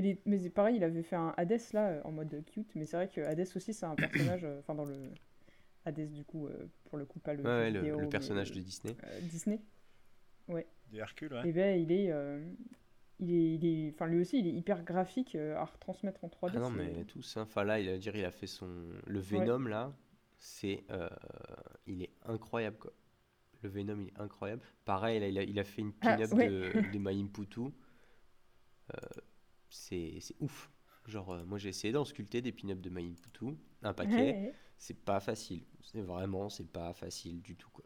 [0.00, 2.96] Les- Mais pareil, il avait fait un Hades là, euh, en mode cute, mais c'est
[2.96, 5.10] vrai que Hades aussi, c'est un personnage, euh, enfin dans le.
[5.84, 7.42] Hades, du coup, euh, pour le coup, pas le.
[7.42, 8.96] Ouais, ouais, le, vidéo, le mais personnage de Disney.
[9.04, 9.60] euh, Disney.
[10.48, 11.48] De Hercule, ouais.
[11.48, 12.10] Et ben, il est.
[12.10, 12.42] euh,
[13.20, 16.52] Il est, il est, enfin lui aussi, il est hyper graphique à retransmettre en 3D.
[16.54, 17.36] Ah non, mais tous.
[17.36, 17.42] hein.
[17.42, 18.68] Enfin, là, il a, dire, il a fait son.
[19.06, 19.92] Le Venom, là,
[20.38, 20.84] c'est.
[20.90, 21.08] euh,
[21.86, 22.92] il est incroyable, quoi.
[23.62, 24.62] Le Venom, il est incroyable.
[24.84, 26.48] Pareil, là, il a, il a fait une Ah, pin-up ouais.
[26.48, 27.60] de, de Maimputu.
[27.60, 27.70] Euh,
[29.70, 30.70] c'est c'est ouf.
[31.06, 33.56] Genre, euh, moi, j'ai essayé d'en sculpter des pin-up de Maimputu.
[33.82, 34.34] Un paquet.
[34.34, 35.64] Ouais, C'est pas facile.
[35.82, 37.84] C'est vraiment, c'est pas facile du tout, quoi.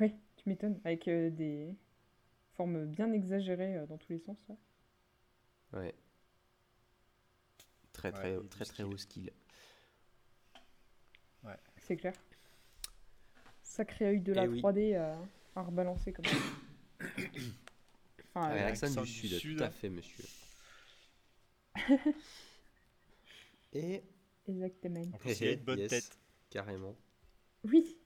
[0.00, 0.80] ouais, tu m'étonnes.
[0.84, 1.74] Avec euh, des
[2.52, 4.38] formes bien exagérées euh, dans tous les sens.
[5.72, 5.94] Ouais.
[7.92, 8.84] Très, Ouais, très, très, très skill.
[8.84, 9.30] haut skill.
[11.76, 12.14] C'est clair.
[13.62, 14.60] Sacré œil de la Eh oui.
[14.62, 15.18] 3D à,
[15.56, 16.38] à rebalancer comme ça.
[18.34, 19.58] Enfin, Avec euh, l'accent du du sud, Sud.
[19.58, 20.24] tout à fait, monsieur.
[23.72, 24.02] Et
[24.48, 25.08] exactement.
[25.12, 26.18] En plus, il a une bonne Yes, tête.
[26.50, 26.96] Carrément.
[27.64, 27.96] Oui,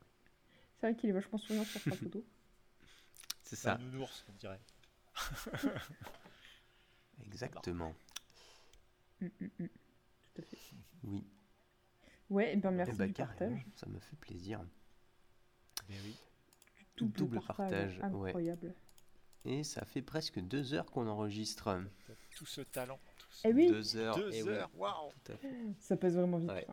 [0.80, 2.24] c'est vrai qu'il est vachement souriant sur sa photo.
[3.42, 3.78] C'est C'est un ça.
[3.78, 4.60] nounours, on dirait.
[7.26, 7.94] Exactement.
[9.20, 9.68] Mm, mm, mm.
[9.68, 10.58] Tout à fait.
[11.04, 11.24] Oui.
[12.30, 13.66] Ouais, et ben merci Eh ben, du partage.
[13.76, 14.60] Ça me fait plaisir.
[15.88, 16.16] Mais oui.
[16.96, 18.32] Double, double partage, partage, ouais.
[19.44, 21.80] Et ça fait presque deux heures qu'on enregistre.
[22.36, 22.98] Tout ce talent.
[23.18, 24.16] tout ce- Eh oui, Deux heures.
[24.16, 25.48] Deux eh heures, waouh tout à fait.
[25.80, 26.50] ça passe vraiment vite.
[26.50, 26.66] Ouais.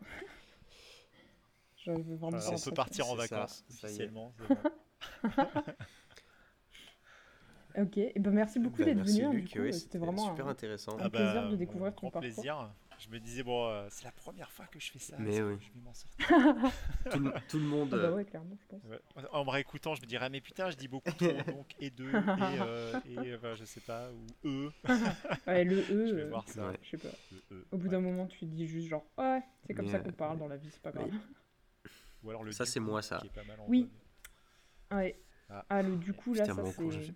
[1.84, 4.32] J'arrive vraiment Alors, pas On peut partir en vacances, ça officiellement.
[7.78, 9.22] Ok, et ben merci beaucoup Bah, d'être venu.
[9.24, 10.98] hein, c'était vraiment super un- intéressant.
[10.98, 12.20] un plaisir de mon découvrir ton grand parcours.
[12.34, 12.72] plaisir.
[12.98, 15.16] Je me disais, bon, euh, c'est la première fois que je fais ça.
[15.18, 15.56] Mais oui.
[15.60, 16.26] Je vais m'en sortir.
[17.10, 17.90] tout, le, tout le monde.
[17.92, 18.82] Ah bah euh, ouais, clairement, je pense.
[18.84, 18.98] Ouais.
[19.32, 22.10] En me réécoutant, je me dirais, mais putain, je dis beaucoup trop, donc et deux,
[22.10, 22.14] et,
[22.60, 24.10] euh, et enfin, je sais pas,
[24.44, 24.72] ou eux.
[25.46, 26.68] Ouais, le Je E, vais voir ça.
[26.68, 26.78] ouais.
[26.82, 27.14] je sais pas.
[27.50, 27.90] Le E, Au bout ouais.
[27.90, 30.56] d'un moment, tu dis juste genre, ouais, c'est comme Mais, ça qu'on parle dans la
[30.56, 31.10] vie, c'est pas grave.
[32.22, 33.18] Ou alors le Ça, c'est moi, ça.
[33.18, 33.90] Qui est pas mal en Oui.
[34.90, 35.20] Ouais.
[35.48, 35.64] Ah.
[35.68, 37.14] Ah, le du coup, là, Putain, ça c'est.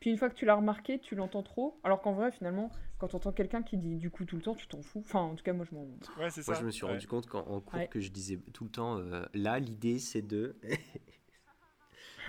[0.00, 1.80] Puis une fois que tu l'as remarqué, tu l'entends trop.
[1.82, 4.54] Alors qu'en vrai, finalement, quand tu entends quelqu'un qui dit du coup tout le temps,
[4.54, 5.00] tu t'en fous.
[5.00, 5.84] Enfin, en tout cas, moi, je m'en.
[6.18, 6.52] Ouais, c'est ça.
[6.52, 6.92] Moi, je me suis ouais.
[6.92, 7.88] rendu compte qu'en en cours, Ouais.
[7.88, 10.56] que je disais tout le temps euh, là, l'idée, c'est de.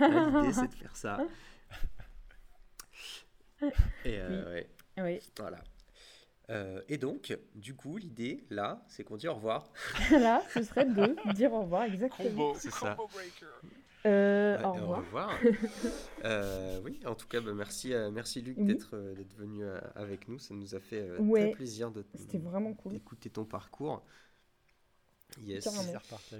[0.00, 1.20] L'idée, c'est de faire ça.
[4.04, 5.20] Et euh, ouais, Ouais.
[5.38, 5.58] voilà.
[6.48, 9.70] Euh, et donc, du coup, l'idée, là, c'est qu'on dit au revoir.
[10.10, 12.28] Là, ce serait de dire au revoir, exactement.
[12.30, 12.94] Combo, C'est ça.
[12.96, 13.46] combo breaker.
[14.06, 15.30] Euh, Ouais, au revoir.
[16.24, 18.66] Euh, oui, en tout cas, bah, merci, euh, merci Luc Oui.
[18.66, 20.38] d'être euh, d'être venu euh, avec nous.
[20.38, 21.46] Ça nous a fait euh, Ouais.
[21.48, 22.92] très plaisir de C'était vraiment cool.
[22.92, 24.04] d'écouter ton parcours.
[25.42, 25.66] Yes.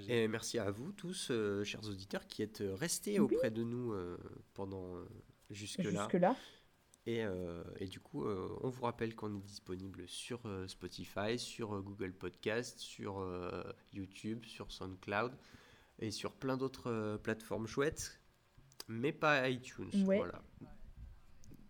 [0.09, 3.35] Et merci à vous tous, euh, chers auditeurs, qui êtes restés Oui.
[3.37, 4.19] auprès de nous euh,
[4.55, 5.05] pendant euh,
[5.51, 5.91] jusque-là.
[5.91, 6.37] Jusque-là.
[7.07, 11.39] Et, euh, et du coup, euh, on vous rappelle qu'on est disponible sur euh, Spotify,
[11.39, 13.63] sur euh, Google Podcast, sur euh,
[13.95, 15.33] YouTube, sur SoundCloud
[16.01, 18.21] et sur plein d'autres euh, plateformes chouettes,
[18.89, 19.91] mais pas iTunes.
[20.07, 20.17] Ouais.
[20.19, 20.43] Voilà,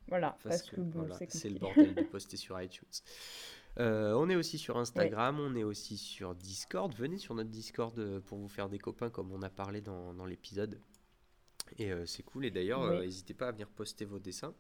[0.09, 2.89] Voilà, parce, parce, que, que, bon, voilà, c'est le bordel de poster sur iTunes.
[3.79, 6.93] Euh, on est aussi sur Instagram, on est aussi sur Discord.
[6.95, 10.13] Venez sur notre Discord euh, pour vous faire des copains comme on a parlé dans,
[10.15, 10.81] dans l'épisode.
[11.79, 12.47] Et euh, c'est cool.
[12.47, 14.55] Et d'ailleurs, euh, n'hésitez pas à venir poster vos dessins.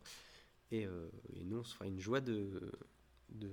[0.70, 2.70] Et, euh, et nous, on se fera une joie de.
[3.30, 3.50] de,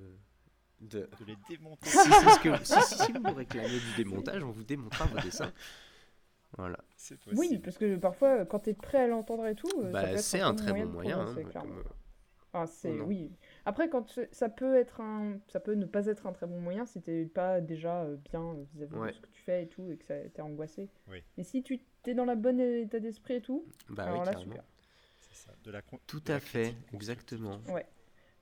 [0.79, 1.09] de...
[1.19, 1.89] De les démonter.
[1.89, 5.19] si, c'est ce que- si- si- si vous réclamez du démontage, on vous démontera vos
[5.21, 5.51] dessins.
[6.57, 6.77] Voilà.
[6.95, 7.39] C'est possible.
[7.39, 10.55] Oui, parce que parfois, quand t'es prêt à l'entendre et tout, euh, Bah, c'est un
[10.55, 11.19] très bon moyen.
[11.19, 11.83] hein, comme-
[12.53, 12.65] Ah,
[13.05, 13.31] oui.
[13.65, 16.85] Après, quand ça peut être un, ça peut ne pas être un très bon moyen
[16.85, 19.09] si t'es pas déjà euh, bien euh, vis-à-vis Ouais.
[19.09, 20.89] de ce que tu fais et tout et que ça t'es angoissé.
[21.09, 21.21] Oui.
[21.37, 24.31] Mais si tu t'es dans la bonne état d'esprit et tout, Bah alors oui, là
[24.31, 24.51] carrément.
[24.53, 24.63] super.
[25.19, 25.51] C'est ça.
[25.65, 27.59] De la con- Tout de la à fait, exactement.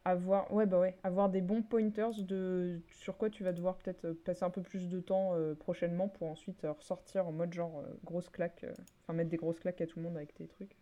[0.08, 4.06] Avoir, ouais bah ouais, avoir des bons pointers de sur quoi tu vas devoir peut-être
[4.06, 7.52] euh, passer un peu plus de temps euh, prochainement pour ensuite euh, ressortir en mode
[7.54, 10.36] genre euh, grosse claque, euh, enfin mettre des grosses claques à tout le monde avec
[10.36, 10.76] tes trucs.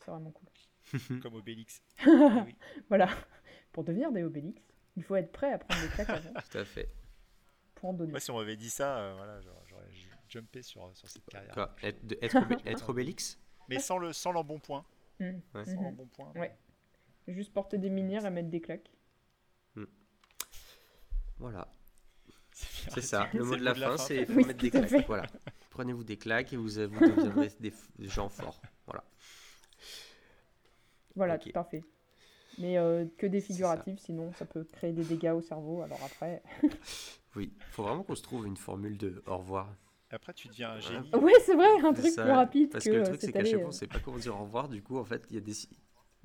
[0.00, 1.20] C'est vraiment cool.
[1.22, 1.80] Comme Obélix.
[2.06, 2.56] Oui.
[2.88, 3.08] Voilà.
[3.72, 4.60] Pour devenir des Obélix,
[4.96, 6.88] il faut être prêt à prendre des claques avant Tout à fait.
[7.76, 8.10] pour en donner.
[8.10, 11.24] Moi, si on m'avait dit ça, euh, voilà, j'aurais- j'aurais ju- jumpé sur, sur cette
[11.26, 11.54] carrière.
[11.54, 13.38] Quoi, être, de- être, obé- être Obélix?
[13.68, 14.84] Mais sans le sans l'embonpoint.
[15.20, 15.24] Mm.
[15.54, 15.64] Ouais.
[15.64, 15.82] Sans Mhm.
[15.84, 16.32] l'embonpoint.
[16.34, 16.52] Ouais.
[17.26, 18.90] Juste porter des minières et mettre des claques.
[21.38, 21.66] Voilà.
[22.52, 22.90] C'est.
[22.90, 24.88] C'est ça, le C'est mot de la fin, c'est il faut Oui, mettre des claques.
[24.88, 25.02] fait.
[25.06, 25.26] Voilà.
[25.70, 28.60] Prenez-vous des claques et vous, vous deviendrez des, gens forts.
[28.86, 29.04] Voilà.
[31.16, 31.50] Voilà, Ok.
[31.52, 31.82] tout à fait.
[32.58, 33.54] Mais euh, que des C'est ça.
[33.54, 35.82] figuratives, sinon ça peut créer des dégâts au cerveau.
[35.82, 36.42] Alors après.
[37.36, 39.74] Oui, faut vraiment qu'on se trouve une formule de au revoir.
[40.10, 41.10] Après, tu deviens un génie.
[41.16, 43.20] Ouais, c'est vrai, un C'est truc ça, plus rapide Parce que, que le euh, truc,
[43.20, 44.68] c'est c'est qu'à chaque allé, fois, on euh, sait pas comment dire au revoir.
[44.68, 45.52] Du coup, en fait, il y a des.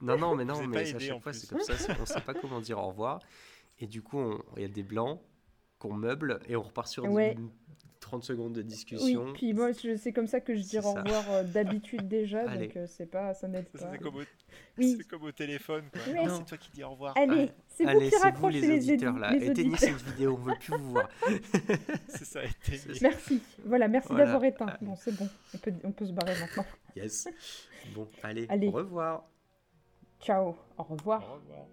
[0.01, 1.77] Non, non, mais non, mais à chaque fois, c'est comme ça.
[1.77, 3.19] c'est- On sait pas comment dire au revoir.
[3.79, 5.19] Et du coup, on- il y a des blancs
[5.77, 7.33] qu'on meuble et on repart sur Ouais.
[7.33, 7.49] une-
[8.01, 9.33] 30 secondes de Oui, discussion.
[9.33, 12.67] puis moi, je- c'est comme ça que je dis au revoir euh, d'habitude déjà, Allez.
[12.67, 13.91] donc euh, c'est pas, ça n'aide pas.
[13.91, 14.21] C'est comme, au...
[14.77, 14.95] Oui.
[14.97, 15.83] c'est comme au téléphone.
[15.91, 16.13] quoi.
[16.13, 16.25] Ouais.
[16.25, 17.13] Non, c'est toi qui dis au revoir.
[17.17, 19.31] Allez, c'est vous Allez, qui c'est vous raccrochez les les, auditeurs là.
[19.33, 19.99] les Éteignez auditeurs.
[19.99, 21.09] cette vidéo, on veut plus vous voir.
[22.07, 22.99] C'est ça, éteignez.
[23.01, 24.25] Merci, voilà, merci Voilà.
[24.25, 24.77] d'avoir éteint.
[24.81, 26.65] Bon, c'est bon, on peut, on peut se barrer maintenant.
[26.95, 27.27] Yes.
[27.93, 28.67] Bon, allez, Allez.
[28.67, 29.25] au revoir.
[30.19, 31.21] Ciao, au revoir.
[31.21, 31.65] Au revoir.